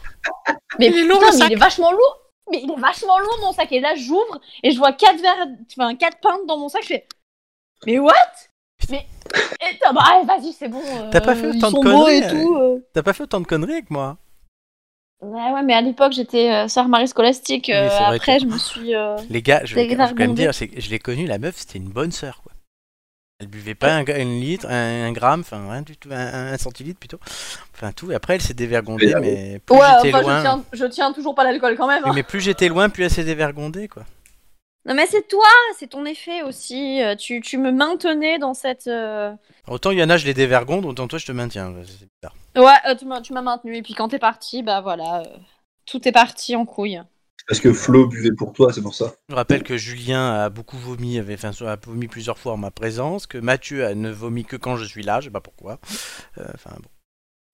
[0.78, 1.48] mais Il est lourd, putain, mais sac.
[1.50, 2.18] il est vachement lourd.
[2.50, 3.72] Mais il est vachement lourd mon sac.
[3.72, 5.46] Et là, j'ouvre et je vois quatre verres,
[5.78, 6.82] enfin quatre pintes dans mon sac.
[6.82, 7.06] Je fais,
[7.86, 8.12] mais what?
[8.90, 9.06] Mais
[9.62, 10.82] et bah, vas-y, c'est bon.
[10.84, 12.78] euh, T'as pas fait ils autant de conneries, euh.
[12.92, 14.18] T'as pas fait autant de conneries avec moi
[15.20, 17.70] Ouais, ouais, mais à l'époque, j'étais euh, sœur Marie scolastique.
[17.70, 18.94] Euh, vrai, après, je me suis.
[18.94, 21.56] euh, Les gars, je vais, je vais quand même dire, je l'ai connue, la meuf,
[21.56, 22.52] c'était une bonne sœur, quoi.
[23.40, 26.56] Elle buvait pas un, un litre, un, un gramme, enfin rien du tout, un, un
[26.56, 27.18] centilitre plutôt.
[27.74, 30.36] Enfin tout, et après elle s'est dévergondée, Mais, mais plus Ouais, j'étais enfin, loin.
[30.38, 32.04] je tiens, je tiens toujours pas l'alcool quand même.
[32.04, 32.12] Hein.
[32.14, 34.04] mais plus j'étais loin, plus elle s'est dévergondée, quoi.
[34.86, 37.02] Non, mais c'est toi, c'est ton effet aussi.
[37.02, 38.86] euh, Tu, tu me maintenais dans cette.
[38.86, 39.32] euh,
[39.66, 41.74] Autant il y en a, je les dévergonde, autant toi je te maintiens.
[41.84, 42.36] C'est bizarre.
[42.56, 43.76] Ouais, euh, tu m'as tu m'as maintenu.
[43.76, 45.36] Et puis quand t'es parti, bah voilà, euh,
[45.86, 47.00] tout est parti en couille.
[47.46, 49.12] Parce que Flo buvait pour toi, c'est pour ça.
[49.28, 52.70] Je rappelle que Julien a beaucoup vomi, avait, enfin, a vomi plusieurs fois en ma
[52.70, 55.78] présence, que Mathieu a- ne vomit que quand je suis là, je sais pas pourquoi.
[56.38, 56.88] Euh, Enfin bon.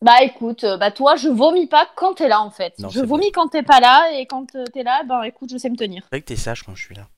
[0.03, 2.79] Bah écoute, bah toi, je vomis pas quand t'es là en fait.
[2.79, 5.59] Non, je c'est vomis quand t'es pas là et quand t'es là, bah écoute, je
[5.59, 6.05] sais me tenir.
[6.05, 7.09] C'est vrai que t'es sage quand je suis là.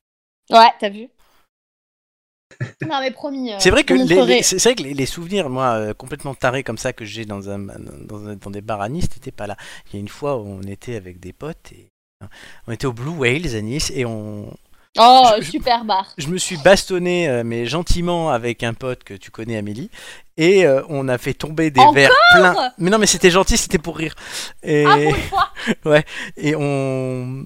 [0.51, 1.09] Ouais, t'as vu
[2.89, 3.53] Non mais promis.
[3.53, 4.37] euh, C'est vrai que les, montrerai.
[4.37, 7.05] les- c'est c'est vrai que les, les souvenirs, moi, euh, complètement tarés comme ça que
[7.05, 9.57] j'ai dans, un, dans, un- dans des bars à Nice, t'étais pas là.
[9.89, 12.29] Il y a une fois où on était avec des potes et hein,
[12.67, 14.53] on était au Blue Whales à Nice et on,
[14.99, 16.13] Oh, je- super bar.
[16.19, 19.89] je me suis bastonné, euh, mais gentiment, avec un pote que tu connais, Amélie,
[20.37, 22.73] et on a fait tomber des Encore verres pleins.
[22.79, 24.15] Mais non, mais c'était gentil, c'était pour rire.
[24.63, 25.15] Et, Ah, pour une
[25.85, 26.03] fois
[26.37, 27.45] et on,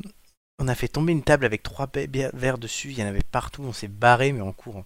[0.59, 1.89] on a fait tomber une table avec trois
[2.35, 2.89] verres dessus.
[2.91, 3.62] Il y en avait partout.
[3.65, 4.85] On s'est barré, mais en courant.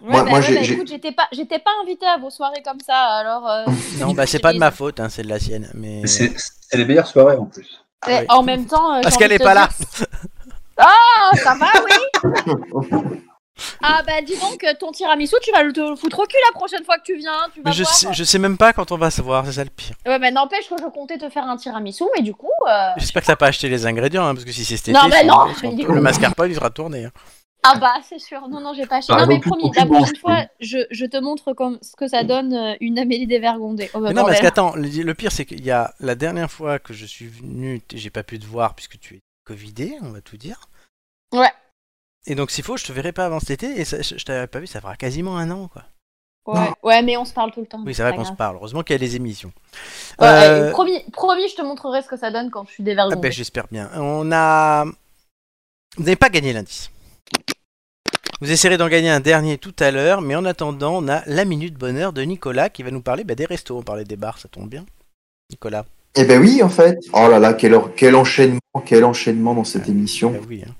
[0.00, 2.62] Ouais, Moi- bah, moi, ouais, bah, écoute, j'étais pas, j'étais pas invitée à vos soirées
[2.64, 3.48] comme ça, alors.
[3.48, 3.64] euh,
[3.98, 5.68] Non, bah c'est pas de ma faute, hein, c'est de la sienne.
[5.74, 6.32] Mais C'est
[6.74, 7.84] les meilleures soirées en plus.
[8.28, 8.94] En même temps.
[8.94, 9.68] euh, parce qu'elle est pas là.
[10.76, 12.30] Ah, ça va, oui
[13.82, 16.56] Ah bah dis donc, euh, ton tiramisu, tu vas le te foutre au cul la
[16.56, 17.92] prochaine fois que tu viens, tu vas Mais je voir.
[17.92, 19.96] sais, je sais même pas quand on va se voir, c'est ça le pire.
[20.06, 22.46] Ouais, mais n'empêche que je comptais te faire un tiramisu, mais du coup.
[22.70, 25.08] euh, J'espère que t'as pas acheté les ingrédients, hein, parce que si c'est cet Non,
[25.10, 27.06] mais c'est- non, le mascarpone il sera tourné.
[27.06, 27.10] hein.
[27.64, 29.12] Ah bah c'est sûr, non non j'ai pas acheté.
[29.12, 32.52] Non mais promis, la prochaine fois je, je te montre comme, ce que ça donne
[32.54, 33.90] euh, une Amélie dévergondée.
[33.94, 36.50] Oh, bah, Mais non, parce qu'attends, le, le pire c'est qu'il y a la dernière
[36.50, 40.10] fois que je suis venu, j'ai pas pu te voir puisque tu es covidé, on
[40.10, 40.68] va tout dire.
[41.32, 41.50] Ouais.
[42.26, 44.24] Et donc s'il faut, je te verrai pas avant cet été et ça- je, je
[44.24, 45.84] t'avais pas vu, ça fera quasiment un an quoi.
[46.46, 47.82] Ouais, ouais, mais on se parle tout le temps.
[47.84, 48.56] Oui, c'est vrai qu'on se parle.
[48.56, 49.52] Heureusement qu'il y a des émissions.
[50.18, 52.82] Ouais, Euh, ouais, promis, promis, je te montrerai ce que ça donne quand je suis
[52.82, 53.20] ah dévergondée.
[53.20, 53.90] ben, J'espère bien.
[53.96, 54.86] On a.
[55.96, 56.90] Vous n'avez pas gagné l'indice.
[58.40, 61.44] Vous essaierez d'en gagner un dernier tout à l'heure, mais en attendant, on a la
[61.44, 63.76] minute bonheur de Nicolas qui va nous parler bah, des restos.
[63.78, 64.84] On parlait des bars, ça tombe bien.
[65.50, 65.84] Nicolas.
[66.14, 66.96] Eh ben oui, en fait.
[67.12, 70.30] Oh là là, quel, or- quel enchaînement, quel enchaînement dans cette émission.
[70.30, 70.72] Bah oui, hein.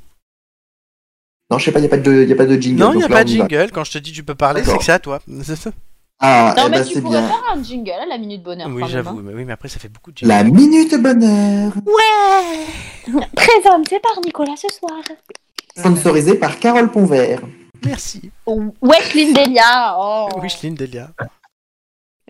[1.51, 2.79] Non, je sais pas, il n'y a, pas de- y a pas de jingle.
[2.81, 3.37] Non, il n'y a là, pas de va.
[3.49, 3.71] jingle.
[3.73, 5.21] Quand je te dis tu peux parler, c'est que c'est à toi.
[6.21, 7.29] Ah, non, eh mais ben, tu c'est pourrais bien.
[7.29, 8.69] faire un jingle à la minute bonheur.
[8.73, 9.21] oui, j'avoue.
[9.21, 9.23] hein.
[9.25, 10.29] Mais oui, mais après, ça fait beaucoup de jingle.
[10.35, 11.73] La minute bonheur,
[13.37, 14.99] Présenté par Nicolas ce soir.
[15.79, 17.41] Sponsorisée par Carole Ponvert.
[17.85, 18.31] Merci.
[18.47, 19.97] Oh, Wesley Delia.
[19.99, 20.29] Oh.
[20.63, 21.11] Delia.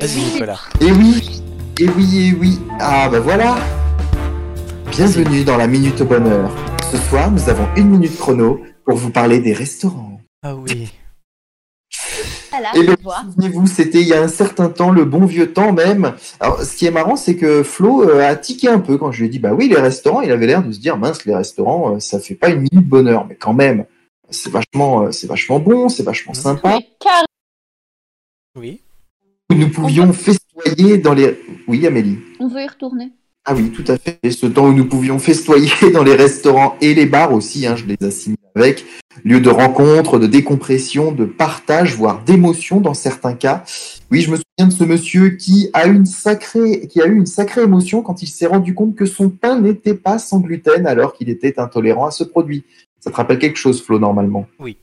[0.00, 0.32] Vas-y.
[0.32, 0.60] Nicolas.
[0.80, 1.42] Et oui,
[1.80, 2.58] et oui, et oui.
[2.78, 3.56] Ah bah voilà.
[4.90, 6.50] Bienvenue dans la minute bonheur.
[6.90, 10.20] Ce soir, nous avons une minute chrono pour vous parler des restaurants.
[10.42, 10.90] Ah oui.
[12.50, 13.22] Voilà, bien, vois.
[13.22, 16.14] souvenez-vous, c'était il y a un certain temps, le bon vieux temps même.
[16.40, 19.20] Alors, ce qui est marrant, c'est que Flo euh, a tiqué un peu quand je
[19.20, 21.34] lui ai dit, bah oui, les restaurants, il avait l'air de se dire, mince, les
[21.34, 23.84] restaurants, euh, ça fait pas une minute bonheur, mais quand même,
[24.30, 26.78] c'est vachement, euh, c'est vachement bon, c'est vachement sympa.
[28.56, 28.80] Oui.
[29.50, 31.40] Nous pouvions festoyer dans les...
[31.66, 33.12] Oui, Amélie on veut y retourner.
[33.44, 34.18] Ah oui, tout à fait.
[34.30, 37.86] Ce temps où nous pouvions festoyer dans les restaurants et les bars aussi, hein, je
[37.86, 38.84] les assimile avec,
[39.24, 43.64] lieu de rencontre, de décompression, de partage, voire d'émotion dans certains cas.
[44.10, 47.26] Oui, je me souviens de ce monsieur qui a une sacrée, qui a eu une
[47.26, 51.14] sacrée émotion quand il s'est rendu compte que son pain n'était pas sans gluten alors
[51.14, 52.64] qu'il était intolérant à ce produit.
[53.00, 54.46] Ça te rappelle quelque chose, Flo, normalement?
[54.58, 54.76] Oui.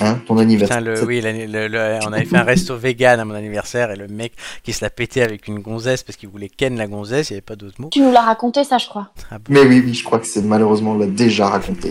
[0.00, 0.78] Hein, ton anniversaire.
[0.78, 3.34] Putain, le, Ça- oui, l'année- le- le- on avait fait un resto vegan à mon
[3.34, 4.32] anniversaire et le mec
[4.62, 7.38] qui se l'a pété avec une gonzesse parce qu'il voulait ken la gonzesse, il n'y
[7.38, 7.88] avait pas d'autre mot.
[7.90, 9.10] Tu nous l'as raconté, ça, je crois.
[9.32, 9.52] Ah bon?
[9.52, 11.90] Mais oui, oui, je crois que c'est malheureusement on l'a déjà raconté.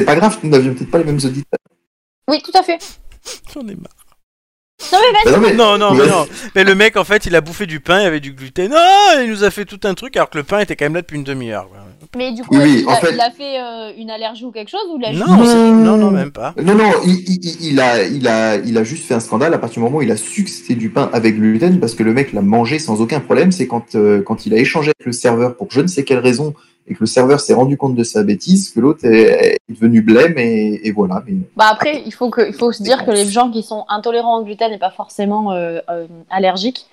[0.00, 1.58] C'est pas grave, nous n'avions peut-être pas les mêmes auditeurs.
[2.28, 2.78] Oui, tout à fait.
[3.54, 3.92] J'en ai marre.
[4.92, 5.24] Non, mais vas-y.
[5.24, 6.26] Bah non, mais- Non, non, mais non.
[6.54, 8.72] Mais le mec, en fait, il a bouffé du pain, il y avait du gluten.
[8.76, 10.94] Ah, il nous a fait tout un truc alors que le pain était quand même
[10.96, 11.68] là depuis une demi-heure.
[11.70, 11.78] quoi.
[12.14, 14.52] Mais du coup, Oui, il, en a, fait- il a fait euh, une allergie ou
[14.52, 16.54] quelque chose ou il a Non, c'est- non, non, même pas.
[16.62, 19.54] Non, non, il, il- il- il a, il, a, il a juste fait un scandale
[19.54, 21.94] à partir du moment où il a su que c'était du pain avec gluten parce
[21.94, 23.52] que le mec l'a mangé sans aucun problème.
[23.52, 26.18] C'est quand, euh, quand il a échangé avec le serveur pour je ne sais quelle
[26.18, 26.52] raison
[26.88, 30.02] et que le serveur s'est rendu compte de sa bêtise, que l'autre est, est devenu
[30.02, 31.22] blême et, et voilà.
[31.26, 31.34] Mais...
[31.56, 34.38] Bah après, il faut, que, il faut se dire que les gens qui sont intolérants
[34.38, 36.86] au gluten et pas forcément euh, euh, allergiques,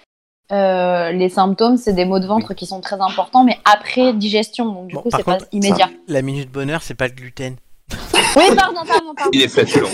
[0.51, 4.65] euh, les symptômes, c'est des maux de ventre qui sont très importants, mais après digestion,
[4.65, 5.89] donc du Bon, coup, c'est pas immédiat.
[6.07, 7.55] La minute bonheur, c'est pas le gluten.
[8.35, 9.31] Oui, pardon, pardon, pardon.
[9.33, 9.87] Il est flatulent.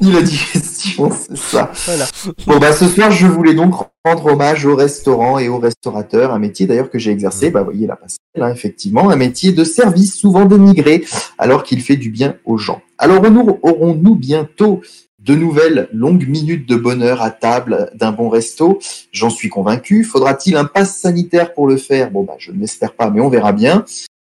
[0.00, 1.70] Il a digestion, c'est ça.
[1.86, 2.06] Voilà.
[2.46, 3.74] Bon, bah, ce soir, je voulais donc
[4.04, 7.66] rendre hommage aux restaurants et aux restaurateurs, un métier d'ailleurs que j'ai exercé, bah, vous
[7.70, 11.04] voyez la passerelle, hein, effectivement, un métier de service souvent dénigré,
[11.38, 12.82] alors qu'il fait du bien aux gens.
[12.98, 14.80] Alors, aurons- aurons-nous bientôt
[15.20, 18.78] de nouvelles longues minutes de bonheur à table d'un bon resto?
[19.10, 20.04] J'en suis convaincu.
[20.04, 22.10] Faudra-t-il un pass sanitaire pour le faire?
[22.10, 23.84] Bon, bah, je ne l'espère pas, mais on verra bien.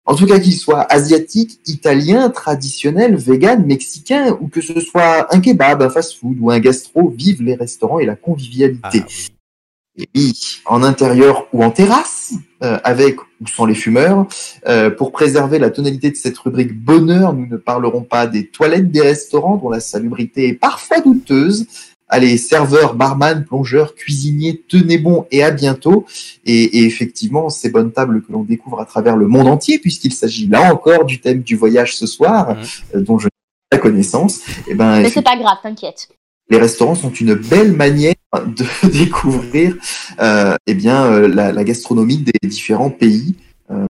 [0.06, 5.40] En tout cas, qu'il soit asiatique, italien, traditionnel, vegan, mexicain, ou que ce soit un
[5.40, 8.80] kebab, un fast-food ou un gastro, vive les restaurants et la convivialité.
[8.82, 9.30] Ah, oui.
[9.96, 14.26] Et oui, en intérieur ou en terrasse, euh, avec ou sans les fumeurs.
[14.66, 18.90] Euh, pour préserver la tonalité de cette rubrique bonheur, nous ne parlerons pas des toilettes
[18.90, 21.66] des restaurants dont la salubrité est parfois douteuse.
[22.14, 26.06] Allez, serveurs, barman, plongeurs, cuisiniers, tenez bon et à bientôt.
[26.44, 30.12] Et, et effectivement, ces bonnes tables que l'on découvre à travers le monde entier, puisqu'il
[30.12, 32.64] s'agit là encore du thème du voyage ce soir, Mhm.
[32.94, 33.30] euh, dont je n'ai
[33.70, 34.42] pas la connaissance.
[34.68, 36.08] Et ben, Mais c'est pas grave, t'inquiète.
[36.50, 39.74] les restaurants sont une belle manière de découvrir
[40.20, 43.34] euh, eh bien, euh, la, la gastronomie des différents pays.
[43.72, 43.86] Euh,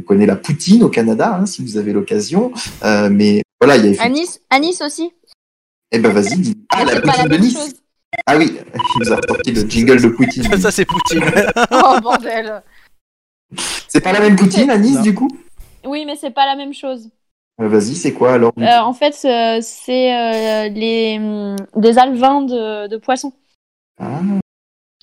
[0.00, 2.50] on connaît la poutine au Canada, hein, si vous avez l'occasion.
[2.84, 4.16] Euh, mais voilà, il y a À effectivement...
[4.18, 5.12] Nice, à Nice aussi.
[5.92, 6.56] Eh ben vas-y, dis.
[6.70, 7.74] Ah, Mais la poutine de Nice chose.
[8.26, 10.42] Ah oui, il nous a sorti le jingle de Poutine.
[10.60, 11.22] Ça, c'est Poutine.
[11.70, 12.62] Oh bordel.
[13.88, 15.02] C'est pas la même Poutine à Nice, Non.
[15.02, 15.28] du coup?
[15.84, 17.08] Oui, mais c'est pas la même chose.
[17.60, 22.86] Euh, Vas-y, c'est quoi alors Euh, en fait, c'est euh, les hum, des alevins de,
[22.88, 23.32] de poissons.
[24.00, 24.20] Ah,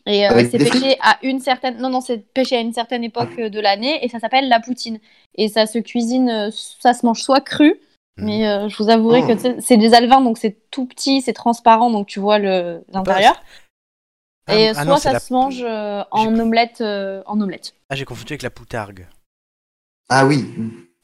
[0.05, 3.37] Et euh, c'est pêché à une certaine non non c'est pêché à une certaine époque
[3.37, 4.99] euh, de l'année et ça s'appelle la poutine
[5.35, 7.75] et ça se cuisine ça se mange soit cru.
[8.17, 9.27] Mais euh, je vous avouerai Oh.
[9.27, 13.41] que sais, c'est des alevins donc c'est tout petit c'est transparent donc tu vois l'intérieur
[14.47, 17.39] Ah, et ah soit non, c'est ça la- se mange euh, en omelette euh, en
[17.41, 19.07] omelette Ah, j'ai confondu avec la poutargue.
[20.09, 20.45] ah oui,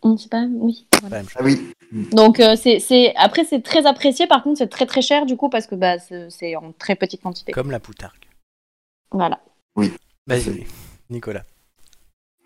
[0.03, 1.21] Hum, c'est pas oui voilà.
[1.35, 1.71] ah oui.
[2.11, 5.37] donc euh, c'est c'est après c'est très apprécié par contre c'est très très cher du
[5.37, 8.25] coup parce que bah c'est en très petite quantité Comme la poutargue.
[9.11, 9.39] voilà
[10.25, 10.65] Vas-y,
[11.09, 11.43] Nicolas.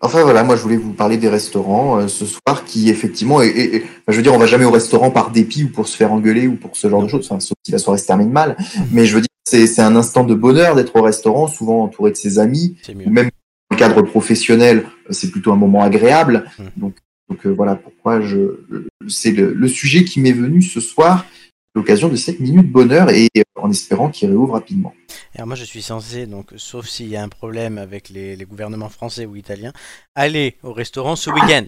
[0.00, 3.48] Enfin voilà, moi je voulais vous parler des restaurants euh, ce soir qui effectivement, et,
[3.48, 5.96] et- et- je veux dire, on va jamais au restaurant par dépit ou pour se
[5.96, 8.30] faire engueuler ou pour ce genre de choses, enfin, sauf si la soirée se termine
[8.30, 8.56] mal.
[8.92, 12.12] Mais je veux dire, c'est c'est un instant de bonheur d'être au restaurant, souvent entouré
[12.12, 12.76] de ses amis,
[13.06, 13.26] ou même
[13.70, 16.44] dans le cadre professionnel, euh, c'est plutôt un moment agréable.
[16.58, 16.62] Mm.
[16.76, 16.94] Donc,
[17.28, 18.60] donc euh, voilà pourquoi je,
[19.08, 21.26] c'est le, le sujet qui m'est venu ce soir,
[21.74, 24.92] l'occasion de cette minute bonheur et euh, en espérant qu'il réouvre rapidement.
[25.34, 28.44] Alors moi je suis censé, donc sauf s'il y a un problème avec les, les
[28.44, 29.72] gouvernements français ou italiens,
[30.14, 31.66] aller au restaurant ce week-end.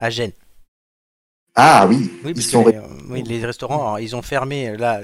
[0.00, 0.32] À Gênes.
[1.54, 2.80] Ah oui, Oui, ils sont les,
[3.10, 4.74] oui, les restaurants, alors, ils ont fermé.
[4.76, 5.02] Là,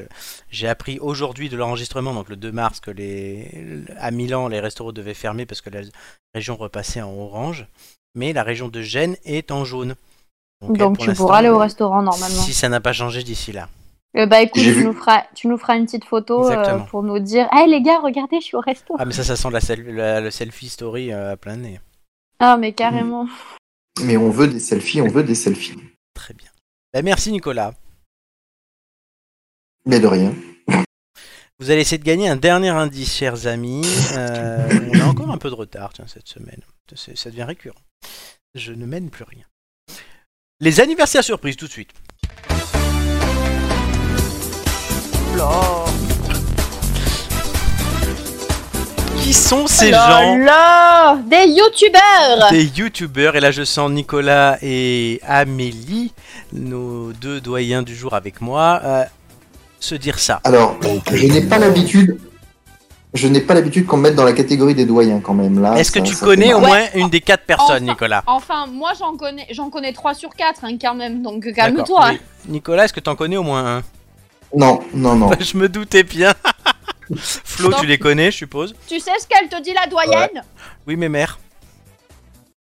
[0.50, 4.92] j'ai appris aujourd'hui de l'enregistrement, donc le 2 mars, que les, à Milan, les restaurants
[4.92, 5.82] devaient fermer parce que la
[6.34, 7.66] région repassait en orange.
[8.14, 9.94] Mais la région de Gênes est en jaune.
[10.62, 12.43] Donc, tu pourras aller au restaurant normalement.
[12.43, 13.68] Si ça n'a pas changé d'ici là.
[14.16, 17.18] Euh, bah écoute, tu nous, feras, tu nous feras une petite photo euh, pour nous
[17.18, 18.97] dire Hey les gars, regardez, je suis au resto.
[18.98, 21.78] Ah, mais ça, ça sent la, sel- la- le selfie story euh, à plein nez.
[22.40, 23.28] Ah, mais carrément.
[24.02, 25.76] Mais on veut des selfies, on veut des selfies.
[26.14, 26.48] Très bien.
[26.94, 27.74] Bah, merci Nicolas.
[29.86, 30.35] Mais de rien.
[31.60, 33.82] Vous allez essayer de gagner un dernier indice, chers amis.
[34.16, 36.60] Euh, on a encore un peu de retard tiens, cette semaine.
[36.94, 37.80] Ça devient récurrent.
[38.55, 39.44] Je ne mène plus rien.
[40.60, 41.90] Les anniversaires surprises tout de suite.
[49.22, 55.20] Qui sont ces gens là Des youtubeurs Des youtubeurs, et là je sens Nicolas et
[55.24, 56.12] Amélie,
[56.52, 59.05] nos deux doyens du jour avec moi, euh,
[59.78, 60.40] se dire ça.
[60.43, 60.76] Alors,
[61.12, 62.18] je n'ai pas l'habitude.
[63.14, 65.76] Je n'ai pas l'habitude qu'on me mette dans la catégorie des doyens quand même là.
[65.78, 67.93] Est-ce que tu connais au moins une des quatre personnes, Enfin.
[67.93, 68.22] Nicolas?
[68.26, 72.09] Enfin, moi j'en connais, j'en connais 3 sur 4 hein, quand même, donc calme-toi.
[72.10, 72.16] hein.
[72.47, 73.82] Nicolas, est-ce que tu en connais au moins un?
[74.55, 75.30] Non, non, non.
[75.40, 76.35] Je me doutais bien.
[77.16, 80.43] Flo, tu les connais, je suppose Tu sais ce qu'elle te dit la doyenne?
[80.86, 81.39] Oui, mes mères.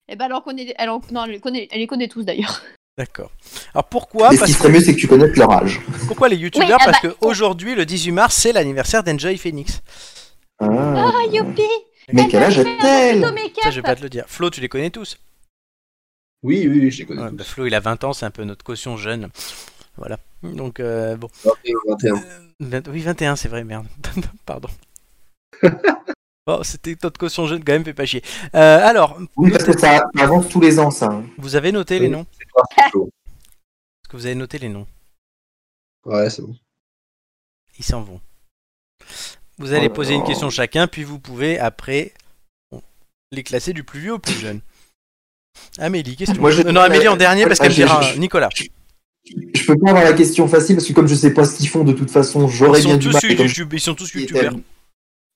[0.06, 2.22] Eh ben elle en connaît, elle en- non, elle les connaît, elle les connaît tous
[2.22, 2.60] d'ailleurs.
[2.98, 3.30] D'accord.
[3.72, 4.30] Alors pourquoi?
[4.30, 5.80] Mais ce qui serait mieux, c'est que tu connaisses leur âge.
[6.06, 6.68] Pourquoi les youtubeurs?
[6.68, 9.80] Oui, ah Parce bah, que aujourd'hui, le 18 mars, c'est l'anniversaire d'Enjoy Phoenix.
[10.60, 11.12] Ah.
[11.14, 11.62] Ah youpi
[12.12, 13.22] Mais quel âge a-t-elle
[13.62, 14.24] Ça, je vais pas te le dire.
[14.28, 15.18] Flo, tu les connais tous
[16.42, 17.36] Oui, oui, oui, je les connais Ouais, tous.
[17.36, 19.28] bah, Flo, il a 20 ans, c'est un peu notre caution jeune.
[19.96, 20.18] Voilà.
[20.42, 21.28] Donc, euh, bon.
[21.88, 22.14] 21.
[22.60, 23.86] Vingt- Oui, 21, c'est vrai, merde.
[24.46, 24.68] Pardon.
[26.46, 28.22] Bon, c'était notre caution jeune, quand même, fait pas chier.
[28.54, 31.06] Euh, alors, Oui, parce que ça avance tous les ans, ça.
[31.06, 31.24] hein.
[31.38, 32.26] vous avez noté les noms.
[32.76, 34.86] Est-ce que vous avez noté les noms
[36.04, 36.54] Ouais, c'est bon.
[37.78, 38.20] Ils s'en vont.
[39.58, 42.12] Vous allez Oh poser une question chacun, puis vous pouvez après
[43.32, 44.60] les classer du plus vieux au plus jeune.
[45.78, 46.40] Amélie, question.
[46.40, 48.48] Moi, je- Euh, non, Amélie en dernier parce qu'elle dira je- Nicolas.
[49.24, 51.68] Je peux pas avoir la question facile parce que comme je sais pas ce qu'ils
[51.68, 53.22] font, de toute façon, j'aurais bien du mal.
[53.36, 54.54] comme ils sont tous youtubeurs.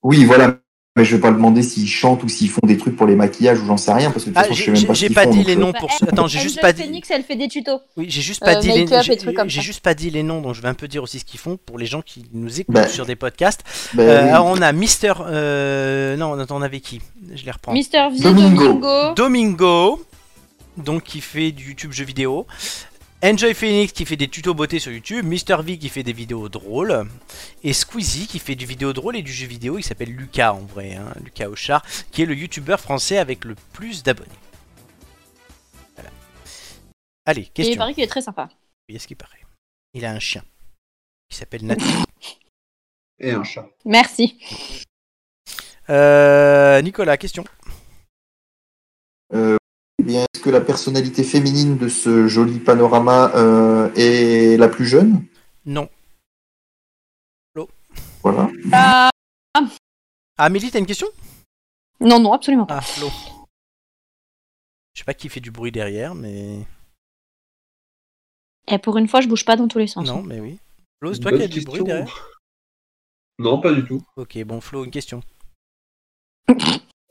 [0.02, 0.60] Oui, voilà.
[0.98, 3.60] Mais je vais pas demander s'ils chantent ou s'ils font des trucs pour les maquillages
[3.60, 4.94] ou j'en sais rien parce que de toute Ah, façon, je j'ai sais même pas
[4.94, 5.30] j'ai pas font.
[5.30, 5.88] dit les euh, noms pour.
[6.02, 6.82] Attends, j'ai juste pas dit.
[6.82, 7.80] Phoenix, elle fait des tutos.
[7.96, 8.86] Oui, j'ai juste pas Euh, dit les.
[9.46, 11.38] j'ai- juste pas dit les noms, donc je vais un peu dire aussi ce qu'ils
[11.38, 13.62] font pour les gens qui nous écoutent Bah, sur des podcasts.
[13.94, 14.28] bah, Euh, oui.
[14.30, 15.12] alors on a Mister.
[15.20, 17.00] euh, Non, on avait qui?
[17.32, 17.72] Je les reprends.
[17.72, 18.64] Mister V, Domingo.
[18.66, 19.14] Domingo.
[19.14, 20.04] Domingo,
[20.78, 22.46] donc qui fait du YouTube jeux vidéo.
[23.22, 26.48] Enjoy Phoenix qui fait des tutos beauté sur YouTube, Mister V qui fait des vidéos
[26.48, 27.04] drôles,
[27.64, 30.60] et Squeezie qui fait du vidéo drôle et du jeu vidéo, il s'appelle Lucas en
[30.60, 34.30] vrai, hein, Lucas Auchard, qui est le youtubeur français avec le plus d'abonnés.
[35.96, 36.10] Voilà.
[37.26, 37.76] Allez, Et il question.
[37.76, 38.48] paraît qu'il est très sympa.
[38.88, 39.44] Oui, est-ce qu'il paraît?
[39.94, 40.44] Il a un chien
[41.28, 41.84] qui s'appelle Nathan.
[43.20, 43.66] Et un chat.
[43.84, 44.38] Merci.
[45.90, 47.44] Euh, Nicolas, question.
[49.34, 49.57] Euh,
[50.08, 55.24] bien, est-ce que la personnalité féminine de ce joli panorama euh, est la plus jeune?
[55.66, 55.88] Non.
[58.22, 58.50] Voilà.
[58.72, 59.10] Ah,
[60.36, 61.06] Amélie, t'as une question?
[62.00, 62.78] Non, non, absolument pas.
[62.78, 63.08] Ah, Flo.
[64.94, 66.66] Je sais pas qui fait du bruit derrière, mais.
[68.66, 70.06] Et pour une fois, je bouge pas dans tous les sens.
[70.06, 70.58] Non, mais oui.
[71.00, 72.30] Flo, c'est toi qui as du bruit derrière?
[73.38, 74.02] Non, pas du tout.
[74.16, 75.22] Ok, bon, Flo, une question.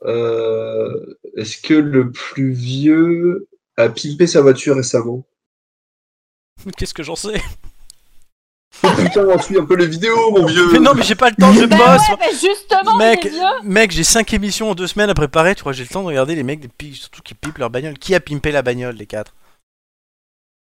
[0.04, 5.24] Euh, Est-ce que le plus vieux a pimpé sa voiture récemment?
[6.76, 7.40] Qu'est-ce que j'en sais?
[8.84, 10.70] Oh putain, on suit un peu les vidéos, mon vieux.
[10.72, 12.08] Mais non, mais j'ai pas le temps, je Bah bosse.
[12.10, 13.40] ouais, mais justement, Mec, les vieux.
[13.64, 16.02] mec, j'ai 5 émissions en 2 semaines à préparer, tu crois que j'ai le temps
[16.02, 17.98] de regarder les mecs, des surtout qui pipent leur bagnole.
[17.98, 19.34] Qui a pimpé la bagnole, les 4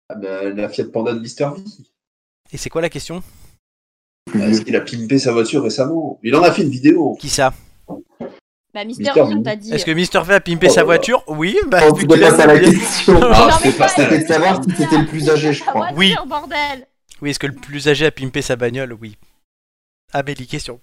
[0.09, 1.61] Ah bah, La Fiat Panda de Mister V.
[2.51, 3.21] Et c'est quoi la question?
[4.33, 6.19] Est-ce qu'il a pimpé sa voiture récemment?
[6.23, 7.15] Il en a fait une vidéo.
[7.19, 7.53] Qui ça?
[8.73, 9.43] Bah, Mister Mister V, on V.
[9.43, 9.73] t'a dit.
[9.73, 11.23] Est-ce que Mister V a pimpé Oh sa là voiture?
[11.27, 13.19] Oui, bah Oh, tu qu'il passes à la question.
[13.21, 15.89] Ah, c'était de savoir si c'était le plus âgé, je crois.
[15.95, 16.15] Oui.
[16.25, 16.87] bordel.
[17.21, 18.93] Oui, est-ce que le plus âgé a pimpé sa bagnole?
[18.93, 19.17] Oui.
[20.13, 20.79] Amélie, question.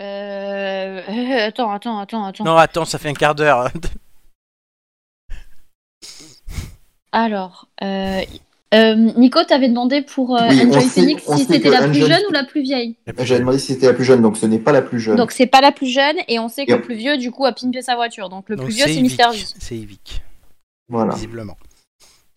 [0.00, 1.02] Euh...
[1.08, 2.44] euh, Attends, attends, attends, attends.
[2.44, 3.70] Non, attends, ça fait un quart d'heure.
[7.12, 8.20] Alors, euh...
[8.74, 12.32] euh, Nico, t'avais demandé pour euh, Oui, Enjoy Phoenix si c'était la plus jeune ou
[12.32, 12.96] la plus vieille.
[13.18, 15.16] J'avais demandé si c'était la plus jeune, donc ce n'est pas la plus jeune.
[15.16, 17.46] Donc c'est pas la plus jeune et on sait que le plus vieux du coup
[17.46, 18.28] a pimpé sa voiture.
[18.28, 19.00] Donc le Donc, plus vieux c'est.
[19.00, 19.38] Mister V.
[19.58, 20.22] C'est Yvick,
[20.88, 21.14] Voilà.
[21.14, 21.56] visiblement.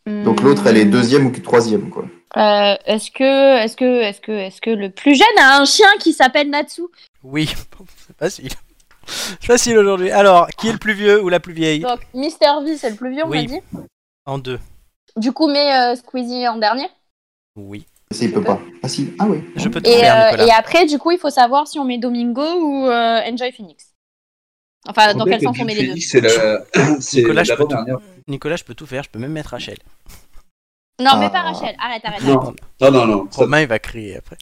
[0.05, 2.03] Donc l'autre, elle est deuxième ou troisième, quoi.
[2.35, 5.88] Euh, est-ce que, est-ce que, est-ce que, est-ce que le plus jeune a un chien
[5.99, 6.81] qui s'appelle Natsu?
[7.23, 7.47] Oui,
[8.07, 8.49] c'est facile.
[9.05, 10.11] C'est facile aujourd'hui.
[10.11, 11.81] Alors, qui est le plus vieux ou la plus vieille?
[11.81, 13.43] Donc Mister V c'est le plus vieux, on Oui.
[13.47, 13.60] m'a dit?
[14.26, 14.60] En deux.
[15.18, 16.88] Du coup, mets euh, Squeezie en dernier.
[17.56, 17.85] Oui.
[18.11, 18.60] Ça, il peut pas.
[18.84, 19.44] Ah si, ah oui.
[19.56, 20.45] Je peux tout Et, faire, euh, Nicolas.
[20.48, 23.94] et après, du coup, il faut savoir si on met Domingo ou euh, Enjoy Phoenix.
[24.88, 26.23] Enfin, dans quel sens on met les deux Nicolas,
[27.06, 27.98] je peux l'avant-dernière.
[28.27, 29.03] Nicolas, je peux tout faire.
[29.03, 29.77] Je peux même mettre Rachel.
[30.99, 31.52] Non, mais pas Ah.
[31.52, 31.76] Rachel.
[31.80, 32.23] Arrête, arrête.
[32.23, 32.40] Non.
[32.41, 32.56] arrête.
[32.81, 33.27] Non, non, non.
[33.31, 34.38] Romain, il va crier après.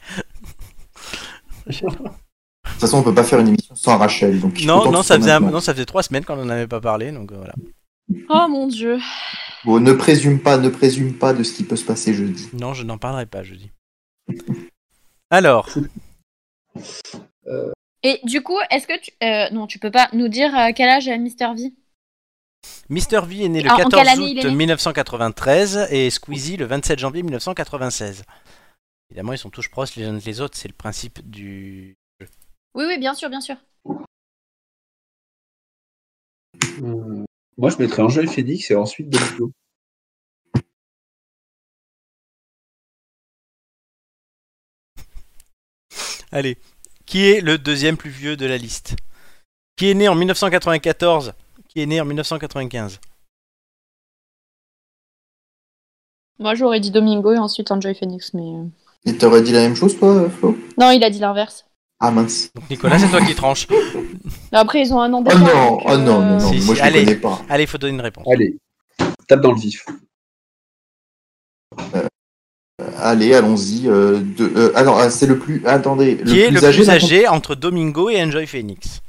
[1.66, 4.40] De toute façon, on peut pas faire une émission sans Rachel.
[4.40, 6.80] Donc Non, non, ça faisait un- non, ça faisait trois semaines qu'on en avait pas
[6.80, 7.54] parlé, donc voilà.
[8.28, 8.98] Oh mon dieu.
[9.64, 12.48] Bon, ne présume pas, ne présume pas de ce qui peut se passer jeudi.
[12.52, 13.70] Non, je n'en parlerai pas, je dis.
[15.30, 15.68] Alors,
[18.02, 19.10] Et du coup, est-ce que tu.
[19.22, 21.72] euh, non, tu peux pas nous dire euh, quel âge a Mister V?
[22.88, 23.26] Mr.
[23.26, 26.10] V est né le Ah, en 14 quelle année il est août né 1993 et
[26.10, 28.24] Squeezie le 27 janvier 1996.
[29.10, 31.96] Évidemment, ils sont tous proches les uns les autres, c'est le principe du.
[32.74, 33.56] Oui, oui, bien sûr, bien sûr.
[36.82, 37.24] Euh,
[37.56, 39.52] Moi, je mettrais Enjoy Phoenix et ensuite Domingo.
[46.30, 46.56] Allez,
[47.06, 48.96] qui est le deuxième plus vieux de la liste?
[49.76, 51.32] Qui est né en 1994
[51.68, 53.00] Qui est né en 1995
[56.38, 58.42] Moi, j'aurais dit Domingo et ensuite Enjoy Phoenix, mais.
[58.42, 58.64] euh,
[59.04, 60.56] Et t'aurais dit la même chose, toi, Flo?
[60.78, 61.66] Non, il a dit l'inverse.
[62.04, 62.50] Ah mince.
[62.56, 63.68] Donc Nicolas, c'est toi qui tranches.
[64.52, 65.38] Après, ils ont un an Oh d'écart.
[65.38, 67.04] non, donc, oh non, euh, non, non, Si, moi si, je ne allez.
[67.04, 67.40] connais pas.
[67.48, 68.26] Allez, il faut donner une réponse.
[68.32, 68.56] Allez,
[69.28, 69.86] tape dans le vif.
[71.94, 72.02] Euh,
[72.98, 73.88] Allez, allons-y.
[73.88, 75.62] Euh, de- euh, alors, c'est le plus.
[75.64, 76.78] Attendez, le Qui est plus le âgé.
[76.82, 79.00] plus âgé entre Domingo et Enjoy Phoenix?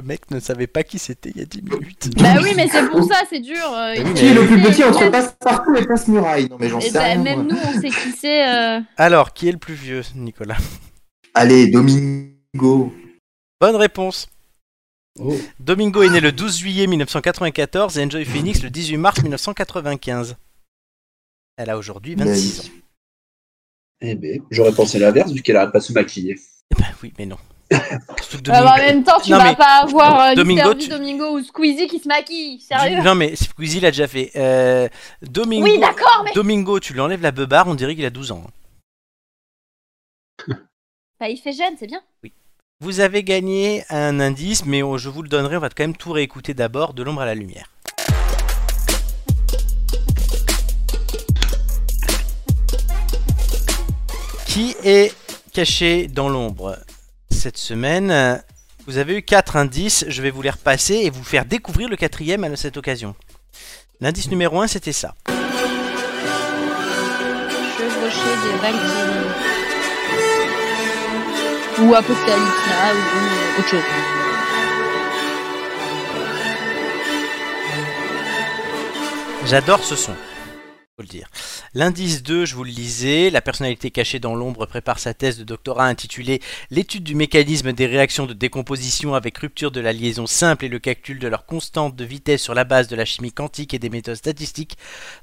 [0.00, 2.08] Le mec ne savait pas qui c'était il y a 10 minutes.
[2.16, 3.54] Bah oui, mais c'est pour ça, c'est dur.
[3.70, 6.78] euh, Oui, il- Qui est le plus petit entre Passe-Partout et Passe-Muraille Non, mais j'en
[6.78, 7.18] Et sais bah, rien.
[7.22, 7.52] même moi.
[7.52, 8.48] nous, on sait qui c'est.
[8.48, 8.80] euh.
[8.96, 10.56] Alors, qui est le plus vieux, Nicolas?
[11.34, 12.94] Allez, Domingo.
[13.60, 14.30] Bonne réponse.
[15.18, 15.36] Oh.
[15.58, 20.36] Domingo est né le 12 juillet 1994 et Enjoy Phoenix le 18 mars 1995.
[21.58, 22.72] Elle a aujourd'hui 26 ans.
[24.00, 26.38] Eh ben, j'aurais pensé l'inverse vu qu'elle arrête pas de se maquiller.
[26.74, 27.36] Eh ben oui, mais non.
[28.42, 31.42] Domingo- en même temps, tu Non, vas mais- pas avoir euh, Domingo, tu- Domingo ou
[31.42, 32.60] Squeezie qui se maquille.
[32.60, 34.30] Sérieux Non mais Squeezie l'a déjà fait.
[34.36, 34.88] Euh,
[35.22, 36.32] Domingo, Oui, d'accord, mais.
[36.32, 38.42] Domingo, tu lui enlèves la beubare, on dirait qu'il a 12 ans.
[41.20, 42.00] Bah, il fait jeune, c'est bien.
[42.80, 45.94] Vous avez gagné un indice, mais on- je vous le donnerai, on va quand même
[45.96, 47.66] tout réécouter d'abord, de l'ombre à la lumière.
[54.46, 55.12] Qui est
[55.52, 56.76] caché dans l'ombre?
[57.30, 58.42] Cette semaine
[58.86, 61.96] Vous avez eu quatre indices, je vais vous les repasser et vous faire découvrir le
[61.96, 63.14] quatrième à cette occasion.
[64.00, 65.14] L'indice numéro 1, c'était ça.
[67.76, 69.28] Chevaucher des Valkyries.
[71.80, 73.80] Ou Apocalyptia, ou autre chose.
[79.46, 80.14] J'adore ce son.
[81.00, 81.28] Faut le dire.
[81.72, 85.44] L'indice 2, je vous le lisais, la personnalité cachée dans l'ombre prépare sa thèse de
[85.44, 90.66] doctorat intitulée L'étude du mécanisme des réactions de décomposition avec rupture de la liaison simple
[90.66, 93.72] et le calcul de leur constante de vitesse sur la base de la chimie quantique
[93.72, 94.76] et des méthodes statistiques.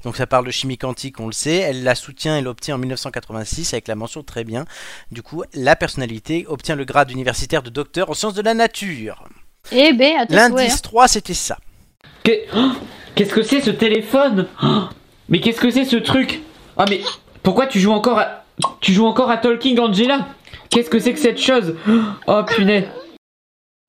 [0.03, 1.57] Donc ça parle de chimie quantique, on le sait.
[1.57, 4.65] Elle la soutient et l'obtient en 1986 avec la mention très bien.
[5.11, 9.25] Du coup, la personnalité obtient le grade universitaire de docteur en sciences de la nature.
[9.71, 10.79] Eh ben, L'indice hein.
[10.81, 11.59] 3, c'était ça.
[12.23, 12.71] Que- Oh,
[13.15, 14.47] Qu'est-ce que c'est ce téléphone?
[14.63, 14.83] Oh,
[15.29, 16.41] Mais qu'est-ce que c'est ce truc?
[16.77, 17.01] Ah mais
[17.43, 18.45] pourquoi tu joues encore à...
[18.81, 20.27] Tu joues encore à Talking Angela?
[20.69, 21.75] Qu'est-ce que c'est que cette chose?
[22.27, 22.85] Oh punaise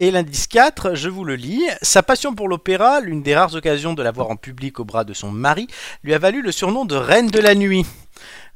[0.00, 1.62] Et l'indice 4, je vous le lis.
[1.82, 5.04] Sa passion pour l'opéra, l'une des rares occasions de la voir en public au bras
[5.04, 5.68] de son mari,
[6.02, 7.86] lui a valu le surnom de Reine de la Nuit.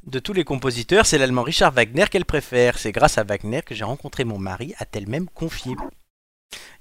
[0.05, 2.77] De tous les compositeurs, c'est l'allemand Richard Wagner qu'elle préfère.
[2.77, 5.75] C'est grâce à Wagner que j'ai rencontré mon mari, a-t-elle même confié.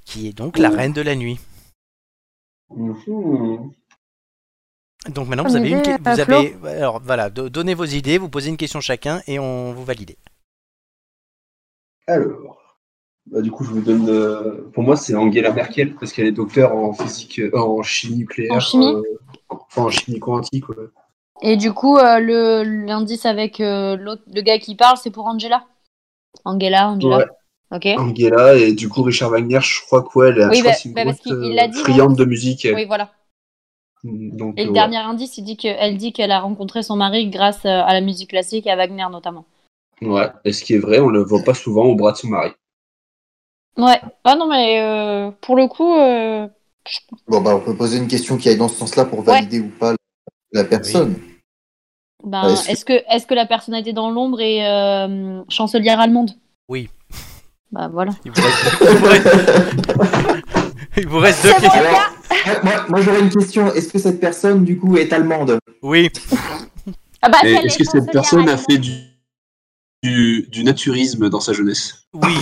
[0.05, 1.39] Qui est donc la Reine de la Nuit?
[5.09, 5.79] Donc maintenant, vous avez une.
[5.81, 6.37] idée, Vous Flo.
[6.37, 9.85] avez, alors voilà, do- donnez vos idées, vous posez une question chacun et on vous
[9.85, 10.15] valide.
[12.07, 12.77] Alors,
[13.27, 14.09] bah, du coup, je vous donne.
[14.09, 18.19] euh, pour moi, c'est Angela Merkel parce qu'elle est docteur en physique, euh, en chimie
[18.19, 18.53] nucléaire.
[18.53, 18.95] En chimie?
[18.95, 19.03] euh,
[19.49, 20.69] enfin, en chimie quantique.
[20.69, 20.77] ouais.
[21.43, 25.65] Et du coup, euh, le l'indice avec euh, le gars qui parle, c'est pour Angela?
[26.45, 27.19] Angela, Angela.
[27.19, 27.27] Ouais.
[27.73, 27.87] Ok.
[27.99, 31.05] Angela et du coup Richard Wagner, je crois quoi, elle, Oui, je crois bah- bah,
[31.05, 32.69] parce grosse, qu'il- il euh, l'a dit, non friande de musique.
[32.73, 33.11] Oui, voilà.
[34.05, 36.97] Donc, Et le euh, dernier indice, il dit que, elle dit qu'elle a rencontré son
[36.97, 39.45] mari grâce euh, à la musique classique et à Wagner notamment.
[40.01, 40.29] ouais.
[40.45, 42.51] Et ce qui est vrai, on le voit pas souvent au bras de son mari.
[43.79, 44.01] Ouais.
[44.25, 46.49] Ah non, mais euh, pour le coup, euh,
[47.29, 49.69] Bon, bah, on peut poser une question qui aille dans ce sens-là pour valider ou
[49.69, 49.95] pas
[50.51, 51.15] la personne.
[52.25, 55.43] ben, Ouais, est-ce que- est-ce que, est-ce que la personne était dans l'ombre et euh,
[55.49, 56.33] chancelière allemande?
[56.69, 56.91] Oui.
[57.71, 58.13] Bah voilà.
[58.25, 60.43] Il vous reste, il vous reste-
[60.99, 61.69] il vous reste deux C'est bon,
[62.63, 63.73] moi, moi, j'aurais une question.
[63.73, 66.11] Est-ce que cette personne, du coup, est allemande Oui.
[67.23, 68.93] Ah bah, Est-ce est que cette personne a fait du,
[70.03, 72.05] du, du naturisme dans sa jeunesse?
[72.15, 72.35] Oui.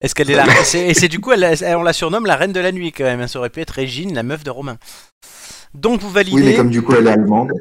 [0.00, 2.52] Est-ce qu'elle est là Et c'est- du coup, elle, elle- on la surnomme la reine
[2.52, 3.26] de la nuit quand même.
[3.28, 4.76] Ça aurait pu être Régine, la meuf de Romain.
[5.74, 6.36] Donc vous validez.
[6.36, 7.52] Oui, mais comme du coup, elle est allemande.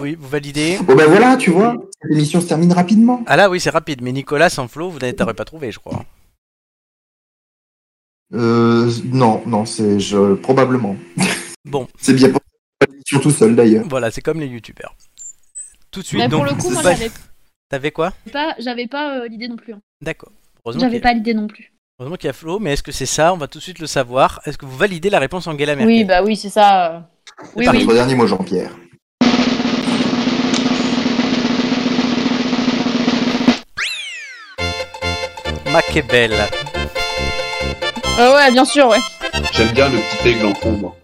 [0.00, 0.78] Oui, vous validez.
[0.82, 3.22] Bon, ben voilà, tu vois, cette émission se termine rapidement.
[3.26, 4.00] Ah là, oui, c'est rapide.
[4.02, 6.04] Mais Nicolas sans Flo, vous n'aurez pas trouvé, je crois.
[8.34, 10.96] Euh, non, non, c'est je, probablement.
[11.64, 11.86] Bon.
[11.98, 12.40] c'est bien pour
[13.20, 13.84] tout seul d'ailleurs.
[13.88, 14.94] Voilà, c'est comme les youtubeurs.
[15.90, 17.10] Tout de suite, Mais pour le coup, moi, j'avais
[17.68, 18.12] T'avais quoi?
[18.32, 19.74] Pas, j'avais pas euh, l'idée non plus.
[19.74, 19.80] hein.
[20.02, 20.30] D'accord.
[20.64, 21.72] Heureusement J'avais qu'il y a- pas l'idée non plus.
[21.98, 23.32] heureusement qu'il y a Flo, mais est-ce que c'est ça?
[23.32, 24.40] On va tout de suite le savoir.
[24.46, 25.86] Est-ce que vous validez la réponse Angela Merkel?
[25.86, 26.92] Oui, bah oui, c'est ça.
[26.96, 27.00] euh.
[27.56, 27.84] Oui, oui.
[27.84, 28.70] Votre dernier mot, Jean-Pierre.
[35.72, 36.32] Machiavel.
[38.18, 38.98] Ah ouais, bien sûr, ouais.
[39.52, 40.96] J'aime bien le petit aigle en fond, moi.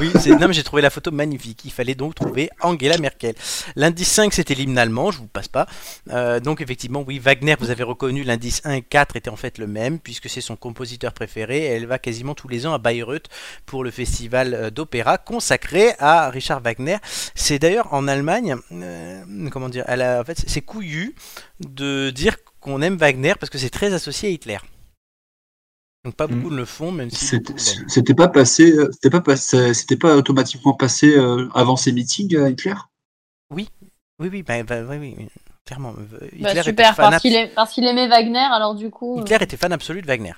[0.00, 0.30] Oui, c'est...
[0.30, 1.62] non, mais j'ai trouvé la photo magnifique.
[1.64, 3.34] Il fallait donc trouver Angela Merkel.
[3.76, 5.66] L'indice 5, c'était l'hymne allemand, je vous passe pas.
[6.10, 9.58] Euh, donc, effectivement, oui, Wagner, vous avez reconnu, l'indice 1 et 4 étaient en fait
[9.58, 11.58] le même, puisque c'est son compositeur préféré.
[11.58, 13.26] Et elle va quasiment tous les ans à Bayreuth
[13.64, 16.98] pour le festival euh, d'opéra consacré à Richard Wagner.
[17.34, 21.14] C'est d'ailleurs en Allemagne, euh, comment dire, elle a, en fait, c'est couillu
[21.60, 24.58] de dire qu'on aime Wagner parce que c'est très associé à Hitler.
[26.04, 27.38] Donc, pas beaucoup ne le font, même si.
[27.88, 32.38] C'était pas passé, euh, c'était pas passé, c'était pas automatiquement passé euh, avant ses meetings
[32.48, 32.74] Hitler?
[33.50, 33.68] Oui,
[34.20, 35.28] oui, oui, bah, bah, oui, oui,
[35.66, 35.94] clairement.
[35.98, 37.10] euh, Hitler Bah, était super, fan
[37.54, 39.18] parce qu'il aimait Wagner, alors du coup.
[39.18, 39.22] euh.
[39.22, 40.34] Hitler était fan absolu de Wagner.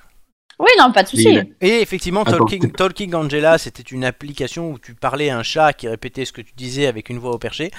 [0.59, 1.39] Oui, non, pas de souci.
[1.59, 2.45] Et effectivement, Attends,
[2.77, 6.41] Talking, Angela, c'était une application où tu parlais à un chat qui répétait ce que
[6.41, 7.71] tu disais avec une voix au perché.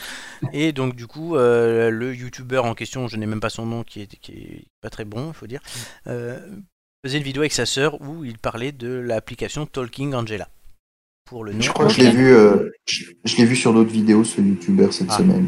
[0.52, 3.84] Et donc, du coup, euh, le youtubeur en question, je n'ai même pas son nom,
[3.84, 5.60] qui est, qui est pas très bon, il faut dire,
[6.08, 6.40] euh,
[7.04, 10.48] faisait une vidéo avec sa sœur où il parlait de l'application Talking Angela.
[11.24, 11.60] Pour le nom.
[11.60, 14.40] Je crois que je l'ai vu, euh, je, je l'ai vu sur d'autres vidéos, ce
[14.40, 15.18] youtubeur, cette Ah.
[15.18, 15.46] semaine.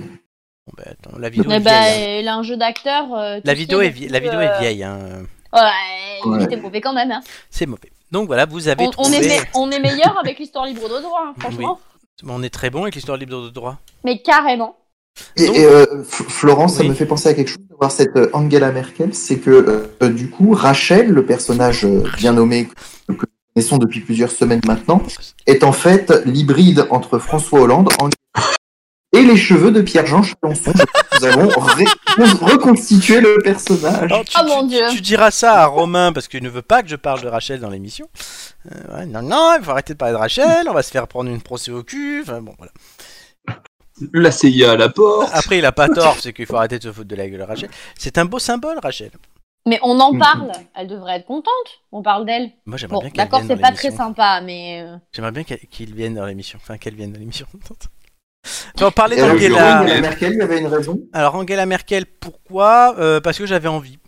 [0.67, 2.17] Bon, bah, attends, la vidéo Mais est bah, vieille.
[2.17, 2.21] hein.
[2.23, 3.13] il a un jeu d'acteur.
[3.15, 5.25] euh, La vidéo, est, vie- la vidéo est vieille, hein.
[5.53, 5.61] Ouais,
[6.25, 6.39] Ouais.
[6.41, 7.11] il était mauvais quand même.
[7.13, 7.21] hein.
[7.51, 7.91] c'est mauvais.
[8.11, 9.17] Donc voilà, vous avez On, on trouvé.
[9.19, 11.79] est, me- on est meilleur avec l'histoire libre de droit, hein, franchement.
[12.27, 13.79] On est très bon avec l'histoire libre de droit.
[14.05, 14.77] Mais carrément.
[15.37, 18.17] Et, Donc- et, euh, Florence, ça me fait penser à quelque chose de voir cette
[18.17, 21.87] euh, Angela Merkel, c'est que euh, du coup, Rachel, le personnage
[22.17, 22.75] bien nommé que
[23.09, 23.17] nous
[23.55, 25.03] connaissons depuis plusieurs semaines maintenant,
[25.47, 28.11] est en fait l'hybride entre François Hollande Angela
[29.13, 30.73] et les cheveux de Pierre-Jean Chalençon.
[31.21, 31.85] Nous avons ré-
[32.41, 34.03] reconstitué le personnage.
[34.11, 34.83] Alors, tu, Oh mon Dieu.
[34.91, 37.61] tu diras ça à Romain parce qu'il ne veut pas que je parle de Rachel
[37.61, 38.09] dans l'émission.
[38.73, 41.07] Euh, ouais, non, non, il faut arrêter de parler de Rachel, on va se faire
[41.07, 42.23] prendre une procès au cul.
[42.23, 42.73] Enfin, bon, voilà.
[44.13, 45.31] La CIA à la porte.
[45.33, 47.39] Après, il a pas tort, c'est qu'il faut arrêter de se foutre de la gueule
[47.41, 47.71] de Rachel.
[47.97, 49.11] C'est un beau symbole, Rachel.
[49.67, 50.19] Mais on en Mhm.
[50.19, 50.53] parle.
[50.75, 51.53] Elle devrait être contente.
[51.93, 52.51] On parle d'elle.
[52.67, 54.05] Moi, j'aimerais Bon, bien qu'elle d'accord, vienne c'est dans pas très l'émission.
[54.09, 54.83] sympa, mais.
[54.83, 56.59] euh, J'aimerais bien qu'elle- qu'il vienne dans l'émission.
[56.63, 57.47] Enfin, qu'elle vienne dans l'émission.
[58.77, 59.81] On Et alors, d'Angela.
[59.83, 61.01] Angela Merkel, il y avait une raison?
[61.15, 62.95] Alors, Angela Merkel, pourquoi?
[62.99, 63.99] Euh, Parce que j'avais envie.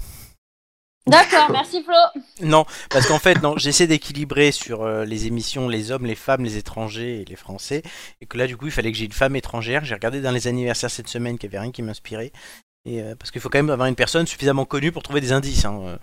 [1.06, 1.94] D'accord, merci Flo.
[2.42, 6.42] Non, parce qu'en fait, non, j'essaie d'équilibrer sur euh, les émissions les hommes, les femmes,
[6.42, 7.82] les étrangers et les français.
[8.20, 9.84] Et que là, du coup, il fallait que j'ai une femme étrangère.
[9.84, 12.32] J'ai regardé dans les anniversaires cette semaine qu'il n'y avait rien qui m'inspirait.
[12.84, 15.32] Et, euh, parce qu'il faut quand même avoir une personne suffisamment connue pour trouver des
[15.32, 15.64] indices.
[15.64, 15.96] hein, euh.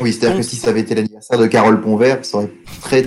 [0.00, 2.50] Oui, c'est-à-dire que si ça avait été l'anniversaire de Carole Ponvert, ça aurait
[2.82, 3.02] très.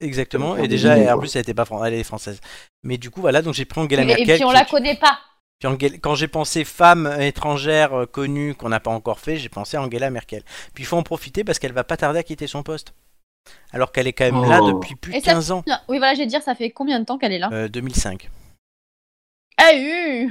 [0.00, 0.56] Exactement.
[0.56, 2.40] Et déjà, en plus, elle était pas fran- elle est française.
[2.82, 4.30] Mais du coup, voilà, donc j'ai pris Angela Et, Merkel.
[4.30, 5.18] et puis on qui- la connaît pas.
[5.60, 9.50] Puis Angela- quand j'ai pensé femme étrangère euh, connue qu'on n'a pas encore fait, j'ai
[9.50, 10.42] pensé à Angela Merkel.
[10.74, 12.94] Puis il faut en profiter parce qu'elle va pas tarder à quitter son poste.
[13.72, 14.72] Alors qu'elle est quand même là Oh.
[14.72, 15.62] depuis plus de Et ça- 15 ans.
[15.88, 18.30] Oui, voilà, je vais dire, ça fait combien de temps qu'elle est là Euh, 2005.
[19.62, 20.26] Ah Et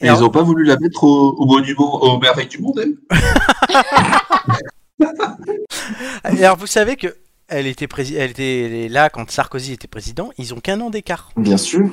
[0.00, 2.94] ils ont pas voulu la mettre au, au monument aux merveilles du monde, elle
[6.38, 7.16] Et Alors vous savez que
[7.48, 11.30] elle était, elle était là quand Sarkozy était président, ils ont qu'un an d'écart.
[11.36, 11.90] Bien sûr.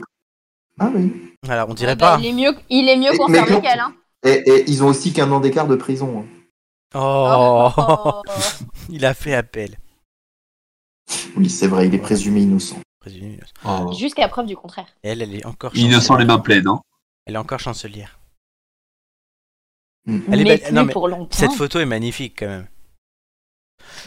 [0.80, 1.34] Ah oui.
[1.48, 2.20] Alors on dirait Ah bah, pas.
[2.22, 3.80] il, est mieux, il est mieux conservé qu'elle.
[3.80, 3.96] Hein.
[4.24, 6.22] Et, et ils ont aussi qu'un an d'écart de prison.
[6.22, 6.26] hein.
[6.96, 8.22] Oh, Oh.
[8.90, 9.78] il a fait appel.
[11.38, 12.78] Oui, c'est vrai, il est présumé innocent.
[13.66, 13.94] Oh.
[13.94, 14.88] Jusqu'à preuve du contraire.
[15.04, 16.28] Elle, elle est encore Innocent les chancelière.
[16.28, 16.82] mains pleines, hein.
[17.28, 18.18] Elle est encore chancelière.
[20.08, 20.62] Elle est Mais belle.
[20.62, 21.38] plus Non, mais pour longtemps.
[21.38, 22.68] Cette photo est magnifique quand même.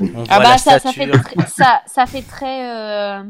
[0.00, 1.30] On Ah voit bah la ça, ça fait stature.
[1.42, 3.22] tr- ça, ça fait très euh,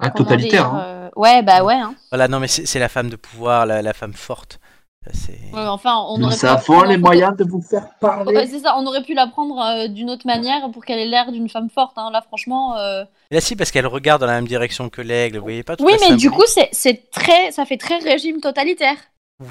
[0.00, 0.64] Ah, totalitaire.
[0.70, 0.82] dire, hein.
[0.84, 1.74] euh, Ouais bah ouais.
[1.74, 1.94] Hein.
[2.10, 4.60] Voilà, non mais c'est la femme de pouvoir, la, la femme forte.
[5.04, 8.34] Ça, c'est- Ouais, enfin on aurait prendre en les moyens de vous faire parler.
[8.34, 11.06] Ouais, c'est ça, on aurait pu la prendre euh, d'une autre manière pour qu'elle ait
[11.06, 11.96] l'air d'une femme forte.
[11.96, 12.10] Hein.
[12.12, 12.76] Là franchement.
[12.76, 15.76] euh, Là si parce qu'elle regarde dans la même direction que l'aigle, vous voyez pas
[15.76, 18.96] tout Oui mais du coup c'est très, ça fait très régime totalitaire.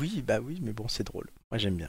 [0.01, 1.27] Oui, bah oui, mais bon, c'est drôle.
[1.49, 1.87] Moi j'aime bien.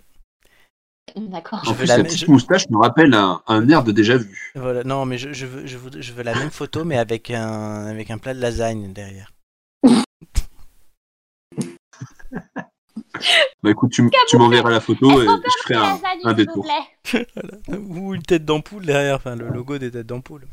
[1.16, 1.60] D'accord.
[1.64, 4.52] Je En plus, la petite je- moustache me rappelle un, un air de déjà vu.
[4.54, 7.30] Voilà, non mais je, je veux, je, veux, je veux la même photo mais avec
[7.30, 9.32] un, avec un plat de lasagne derrière.
[13.62, 14.02] Bah écoute, tu,
[14.38, 16.64] m'enverras la photo et je ferai un, un détour.
[17.68, 20.46] Ou une tête d'ampoule derrière, enfin le logo des têtes d'ampoule.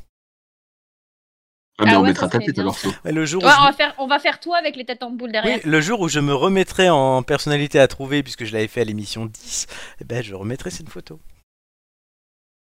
[1.77, 2.63] Ah, mais Ah on ouais, mettra ça ta serait tête bien.
[2.63, 2.91] alors, Flo.
[3.03, 4.85] Ouais, le jour où Ouais, je- on va faire, on va faire toi avec les
[4.85, 5.57] têtes en boule derrière.
[5.57, 8.81] Oui, le jour où je me remettrai en personnalité à trouver, puisque je l'avais fait
[8.81, 9.67] à l'émission 10,
[9.99, 11.19] eh ben, je remettrai cette photo.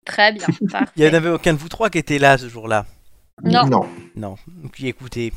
[0.05, 0.47] Très bien.
[0.97, 2.87] Il n'y en avait aucun de vous trois qui était là ce jour-là?
[3.43, 3.67] Non.
[3.67, 3.89] Non.
[4.17, 4.37] Non,
[4.75, 5.33] qui écoutez.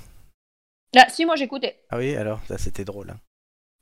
[0.93, 1.79] Là, si moi j'écoutais.
[1.89, 3.09] Ah oui, alors, ça c'était drôle.
[3.11, 3.19] hein.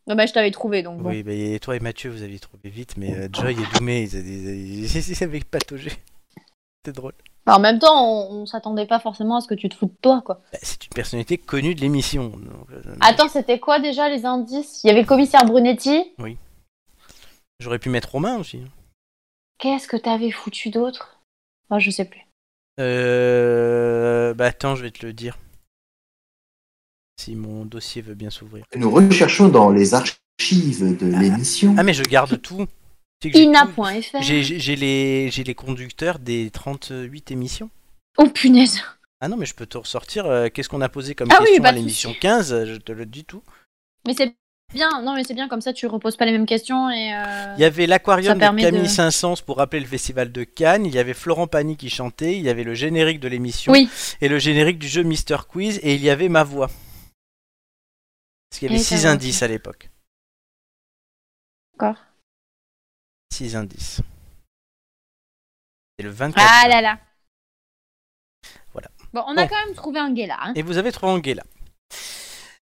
[0.07, 1.09] Non bah je t'avais trouvé donc bon.
[1.09, 4.03] Oui, bah, et toi et Mathieu, vous aviez trouvé vite, mais euh, Joy et Doumé,
[4.03, 5.89] ils, ils, ils- ils avaient pataugé.
[6.85, 7.13] C'était drôle.
[7.45, 9.91] Bah, en même temps, on, on s'attendait pas forcément à ce que tu te foutes
[9.91, 10.41] de toi quoi.
[10.51, 12.29] Bah, C'est une personnalité connue de l'émission.
[12.29, 14.83] donc, euh, Attends, c'était quoi déjà les indices?
[14.83, 16.13] Il y avait le commissaire Brunetti?
[17.59, 18.57] J'aurais pu mettre Romain aussi.
[18.57, 18.69] hein.
[19.59, 21.19] Qu'est-ce que t'avais foutu d'autre?
[21.69, 22.21] Ah, je sais plus.
[22.79, 24.33] Euh...
[24.33, 25.37] Bah attends, je vais te le dire.
[27.17, 28.65] Si mon dossier veut bien s'ouvrir.
[28.75, 31.73] Nous recherchons dans les archives de l'émission.
[31.77, 32.65] Ah mais je garde tout.
[33.33, 34.21] Ina.fr.
[34.21, 37.69] J'ai les, les conducteurs des 38 émissions.
[38.17, 38.81] Oh punaise.
[39.21, 40.25] Ah non, mais je peux te ressortir.
[40.25, 42.75] euh, Qu'est-ce qu'on a posé comme Ah oui, question à de l'émission 15 euh, Je
[42.75, 43.41] te le dis tout.
[44.05, 44.35] Mais c'est
[44.73, 45.01] bien.
[45.03, 47.13] Non mais c'est bien comme ça, tu reposes pas les mêmes questions et.
[47.13, 50.85] euh, Il y avait l'aquarium de Camille de- Saint-Saëns pour rappeler le festival de Cannes.
[50.85, 52.35] Il y avait Florent Pagny qui chantait.
[52.37, 53.71] Il y avait le générique de l'émission.
[53.71, 53.89] Oui.
[54.21, 55.79] Et le générique du jeu Mister Quiz.
[55.81, 56.67] Et il y avait ma voix.
[58.49, 59.89] Parce qu'il y avait Et ta 6 voix, indices à l'époque.
[61.77, 61.95] D'accord.
[63.33, 64.01] 6 indices.
[65.97, 66.45] C'est le 24.
[66.49, 66.99] Ah là là.
[68.73, 68.89] Voilà.
[69.13, 69.47] Bon, on a Bon.
[69.47, 70.37] quand même trouvé un là.
[70.41, 70.53] hein.
[70.55, 71.43] Et vous avez trouvé Angela.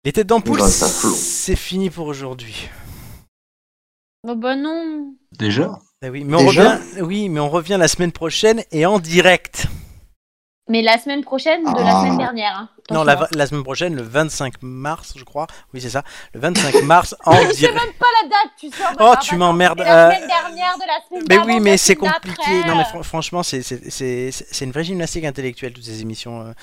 [0.03, 2.69] Les têtes d'ampoule, c'est fini pour aujourd'hui.
[4.27, 5.15] Oh bah non.
[5.31, 5.79] Déjà?
[6.03, 6.75] Ah oui, mais on Déjà?
[6.77, 7.01] revient.
[7.01, 9.67] Oui, mais on revient la semaine prochaine et en direct.
[10.71, 12.01] Mais la semaine prochaine de la Ah.
[12.01, 12.55] semaine dernière.
[12.57, 12.69] hein.
[12.89, 15.47] Non, la, la semaine prochaine, le 25 mars, je crois.
[15.73, 16.03] Oui, c'est ça.
[16.33, 17.75] Le 25 mars en Je sais direct.
[17.75, 18.83] même pas la date, tu sais.
[18.99, 19.79] Oh, tu m'emmerdes.
[19.79, 22.63] La euh, semaine dernière de la semaine Mais oui, mais c'est compliqué.
[22.67, 26.41] Non, mais fran- franchement, c'est- c'est c'est- c'est une vraie gymnastique intellectuelle, toutes ces émissions
[26.41, 26.53] euh,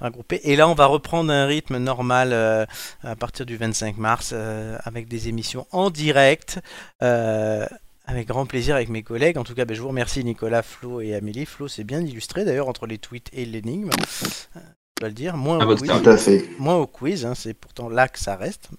[0.00, 0.40] regroupées.
[0.44, 2.64] Et là, on va reprendre un rythme normal euh,
[3.04, 6.60] à partir du 25 mars, euh, avec des émissions en direct,
[7.02, 7.66] euh,
[8.08, 9.38] avec grand plaisir avec mes collègues.
[9.38, 11.46] En tout cas, ben, je vous remercie, Nicolas, Flo et Amélie.
[11.46, 13.90] Flo, c'est bien illustré, d'ailleurs, entre les tweets et l'énigme.
[14.56, 15.36] Euh, Je dois le dire.
[15.36, 15.90] Moins Ah, au votre quiz.
[15.90, 16.02] style.
[16.02, 16.48] Tout à fait.
[16.58, 18.70] Moins au quiz, hein, c'est pourtant là que ça reste.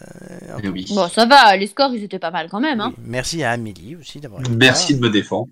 [0.00, 0.86] Euh, Eh oui.
[0.94, 2.80] Bon, ça va, les scores ils étaient pas mal quand même.
[2.80, 2.92] Hein.
[2.96, 3.04] oui.
[3.06, 4.98] Merci à Amélie aussi d'avoir Merci là.
[4.98, 5.48] de me défendre.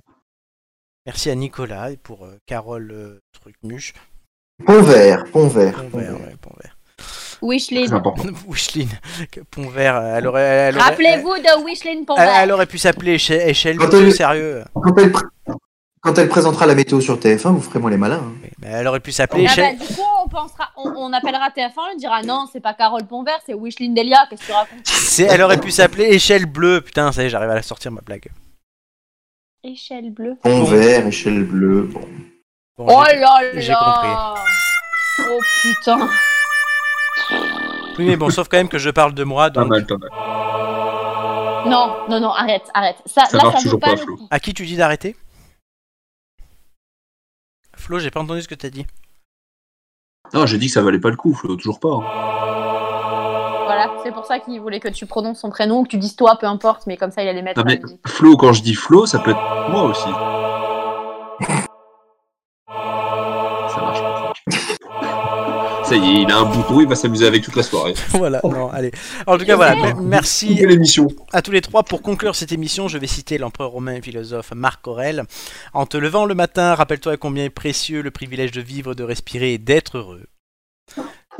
[1.06, 3.94] Merci à Nicolas et pour euh, Carole euh, Trucmuche.
[4.64, 5.74] Pont vert, pont vert.
[5.84, 6.26] Pont pont vert, vert.
[6.28, 6.73] ouais, Pont vert.
[7.42, 8.02] Wishline.
[8.48, 8.88] Wishline,
[9.30, 12.34] que Pont vert, elle aurait, elle aurait, Rappelez-vous de Wishline elle, Ponvert.
[12.36, 14.64] elle aurait pu s'appeler échelle, Quand elle- sérieux.
[14.74, 15.12] Quand elle,
[16.00, 18.22] quand elle présentera la météo sur TF1, vous ferez moi les malins.
[18.24, 18.48] hein.
[18.60, 19.78] Mais elle aurait pu s'appeler Ah bah, échelle.
[19.78, 23.38] du coup, on pensera, on, on appellera TF1, on dira non, c'est pas Carole Ponvert,
[23.46, 25.30] c'est Wishline Delia, qu'est-ce que tu racontes?
[25.32, 26.80] Elle aurait pu s'appeler échelle bleue.
[26.82, 28.28] Putain, ça y est, j'arrive à la sortir ma blague.
[29.62, 30.36] Échelle bleue.
[30.42, 30.64] Pont Bon.
[30.64, 31.88] vert, échelle bleue.
[31.92, 32.00] Bon.
[32.76, 34.34] Bon, Oh j'ai- là j'ai là
[35.30, 36.08] Oh putain
[37.98, 39.50] Oui, mais bon, sauf quand même que je parle de moi.
[39.50, 40.10] Pas Donc, mal, pas mal.
[41.70, 42.96] Non, non, non, arrête, arrête.
[43.06, 44.18] Ça, Ça là, marche ça vaut toujours pas pas, Flo.
[44.30, 45.16] à qui tu dis d'arrêter
[47.76, 48.86] Flo, j'ai pas entendu ce que t'as dit.
[50.32, 51.88] Non, j'ai dit que ça valait pas le coup, Flo, toujours pas.
[51.94, 53.64] hein.
[53.66, 56.36] Voilà, c'est pour ça qu'il voulait que tu prononces son prénom, que tu dises toi,
[56.38, 57.80] peu importe, mais comme ça il allait mettre Non, mais.
[58.06, 60.08] Flo, quand je dis Flo, ça peut être moi aussi.
[65.86, 67.92] Ça y est, il a un bouton, il va s'amuser avec toute la soirée.
[68.10, 68.90] voilà, non, allez.
[69.26, 70.58] En tout cas, voilà, me- merci
[71.32, 71.82] à tous les trois.
[71.82, 75.24] Pour conclure cette émission, je vais citer l'empereur romain et philosophe Marc Aurèle.
[75.74, 79.52] En te levant le matin, rappelle-toi combien est précieux le privilège de vivre, de respirer
[79.54, 80.22] et d'être heureux.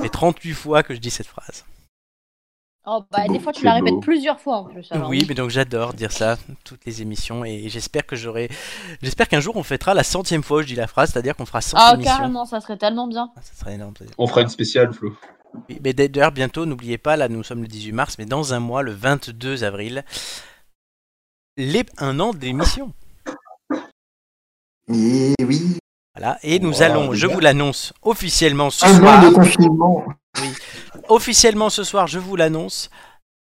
[0.01, 1.65] Fait 38 fois que je dis cette phrase.
[2.87, 4.87] Oh, bah, des fois tu la répètes plusieurs fois en plus.
[4.93, 8.51] alors oui, mais donc j'adore dire ça toutes les émissions et j'espère que j'aurai.
[9.03, 11.47] J'espère qu'un jour on fêtera la centième fois où je dis la phrase, c'est-à-dire qu'on
[11.47, 12.13] fera 100 Ah, émissions.
[12.17, 13.31] carrément, ça serait tellement bien.
[13.37, 13.95] Ah, Ça serait énorme.
[14.19, 15.17] On fera une spéciale, Flo.
[15.71, 18.59] Oui, mais d'ailleurs, bientôt, n'oubliez pas, là nous sommes le 18 mars, mais dans un
[18.61, 20.05] mois, le 22 avril,
[21.57, 22.93] les, un an d'émission.
[24.93, 25.79] Et oui,
[26.15, 26.39] Voilà.
[26.43, 29.25] Et nous Wow, allons, je vous l'annonce officiellement ce un an soir.
[29.25, 30.05] de confinement.
[31.09, 32.91] Officiellement ce soir, je vous l'annonce.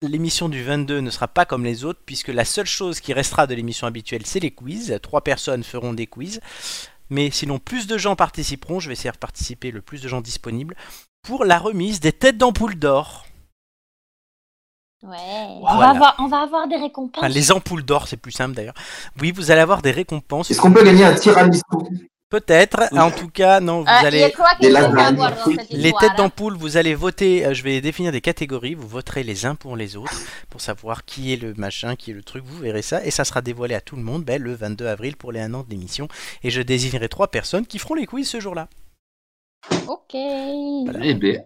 [0.01, 3.47] L'émission du 22 ne sera pas comme les autres, puisque la seule chose qui restera
[3.47, 4.99] de l'émission habituelle, c'est les quiz.
[5.01, 6.41] Trois personnes feront des quiz.
[7.09, 8.79] Mais sinon, plus de gens participeront.
[8.79, 10.75] Je vais essayer de participer le plus de gens disponibles
[11.21, 13.25] pour la remise des têtes d'ampoule d'or.
[15.03, 15.17] Ouais.
[15.59, 15.75] Voilà.
[15.75, 17.23] On, va avoir, on va avoir des récompenses.
[17.23, 18.73] Enfin, les ampoules d'or, c'est plus simple d'ailleurs.
[19.21, 20.51] Oui, vous allez avoir des récompenses.
[20.51, 21.61] Est-ce qu'on peut gagner un tiramisu?
[22.33, 22.85] Peut-être.
[22.97, 24.19] En tout cas, non, vous Ah, y allez.
[24.21, 24.33] est
[25.69, 27.45] Les têtes hein d'ampoule, vous allez voter.
[27.45, 28.73] euh, je vais définir des catégories.
[28.73, 30.19] Vous voterez les uns pour les autres
[30.49, 32.43] pour savoir qui est le machin, qui est le truc.
[32.43, 35.15] Vous verrez ça et ça sera dévoilé à tout le monde ben, le 22 avril
[35.15, 36.07] pour les 1 an de l'émission.
[36.41, 38.67] Et je désignerai trois personnes qui feront les quiz ce jour-là.
[39.87, 40.15] Ok.
[40.15, 41.43] Eh ben,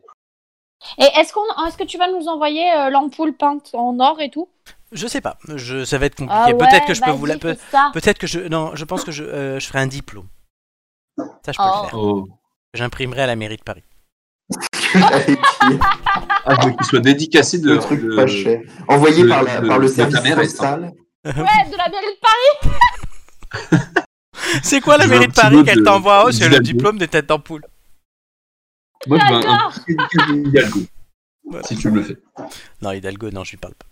[0.99, 4.30] Et est-ce qu'on, est-ce que tu vas nous envoyer euh, l'ampoule peinte en or et
[4.30, 4.47] tout?
[4.93, 5.38] Je sais pas.
[5.53, 6.39] Je, ça va être compliqué.
[6.41, 7.38] Ah ouais, Peut-être que je peux vous la.
[7.38, 8.39] Peut-être que je.
[8.39, 10.27] Non, je pense que je, euh, je ferai un diplôme.
[11.18, 11.81] Ça, je peux Oh.
[11.84, 11.99] le faire.
[11.99, 12.27] oh.
[12.73, 13.84] J'imprimerai à la mairie de Paris.
[14.95, 17.73] Ah, je veux qu'il soit dédicacé de.
[17.73, 18.61] le truc de- pas cher.
[18.88, 20.94] Envoyé de- par, la- de- par le service mère, postal.
[21.26, 23.84] Ouais, de la mairie de Paris.
[24.64, 27.64] C'est quoi la mairie de Paris qu'elle t'envoie Oh, c'est le diplôme des têtes d'ampoule?
[29.07, 30.88] Moi, je veux un, petit
[31.44, 31.68] Voilà.
[31.68, 32.18] Si tu me le fais.
[32.81, 33.85] Non, Hidalgo, non, je lui parle pas.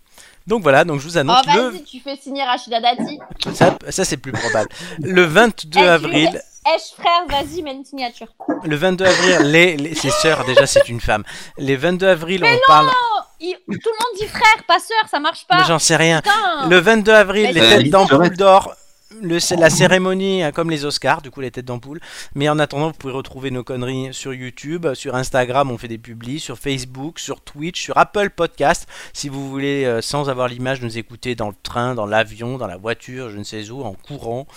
[0.48, 1.70] Donc voilà, donc je vous Oh, annonce le.
[1.72, 3.20] vas-y, tu fais signer Rachida Dati.
[3.54, 4.70] Ça, ça, c'est plus probable.
[5.00, 8.28] Le 22 Eh, tu- avril, Eh, frère, vas-y, mets une signature.
[8.64, 11.24] le 22 avril, les, les- ses sœurs, déjà c'est une femme.
[11.58, 12.88] Les 22 avril, on parle.
[12.92, 15.64] Oh, il- tout le monde dit frère, pas sœur, ça marche Mais pas.
[15.64, 16.22] J'en sais rien.
[16.22, 16.68] Putain.
[16.68, 18.74] Le 22 avril, Mais les têtes d'ampoule d'or.
[19.12, 22.00] Le, la cérémonie hein, comme les Oscars, du coup les têtes d'ampoule.
[22.34, 26.00] Mais en attendant, vous pouvez retrouver nos conneries sur YouTube, sur Instagram, on fait des
[26.00, 28.88] publis, sur Facebook, sur Twitch, sur Apple Podcast.
[29.14, 32.68] Si vous voulez, euh, sans avoir l'image, nous écouter dans le train, dans l'avion, dans
[32.68, 34.48] la voiture, je ne sais où, en courant.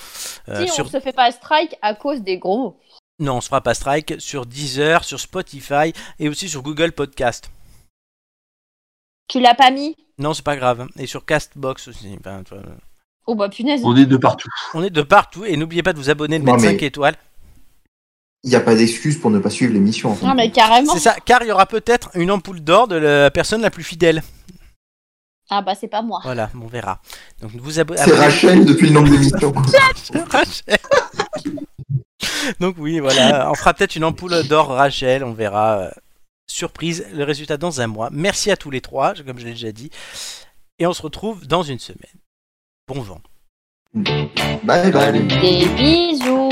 [0.49, 2.81] Euh, si sur on se fait pas strike à cause des gros mots.
[3.20, 7.51] Non, on se fera pas strike sur Deezer, sur Spotify et aussi sur Google Podcast.
[9.29, 9.95] Tu l'as pas mis?
[10.19, 10.89] Non, c'est pas grave.
[10.97, 12.16] Et sur Castbox aussi.
[12.19, 12.62] Enfin, tu vois,
[13.31, 13.83] Oh bah punaise.
[13.85, 14.49] On est de partout.
[14.73, 16.83] on est de partout et n'oubliez pas de vous abonner, de Non, mettre mais- 5
[16.83, 17.15] étoiles.
[18.45, 20.11] Il n'y a pas d'excuse pour ne pas suivre l'émission.
[20.13, 20.25] en fait.
[20.25, 20.95] Non mais carrément.
[20.95, 23.83] C'est ça, car il y aura peut-être une ampoule d'or de la personne la plus
[23.85, 24.23] fidèle.
[25.51, 26.21] Ah bah c'est pas moi.
[26.23, 27.01] Voilà, on verra.
[27.43, 29.53] Donc vous abo- C'est abonnez- Rachel depuis le nombre d'émissions.
[30.31, 30.79] Rachel.
[32.61, 35.79] Donc oui, voilà, on fera peut-être une ampoule d'or Rachel, on verra.
[35.81, 35.91] euh,
[36.51, 38.09] Surprise, le résultat dans un mois.
[38.11, 39.91] Merci à tous les trois, comme je l'ai déjà dit.
[40.79, 41.99] Et on se retrouve dans une semaine.
[42.89, 43.20] Bon vent.
[44.65, 45.12] Bye bye.
[45.43, 46.48] Des bisous.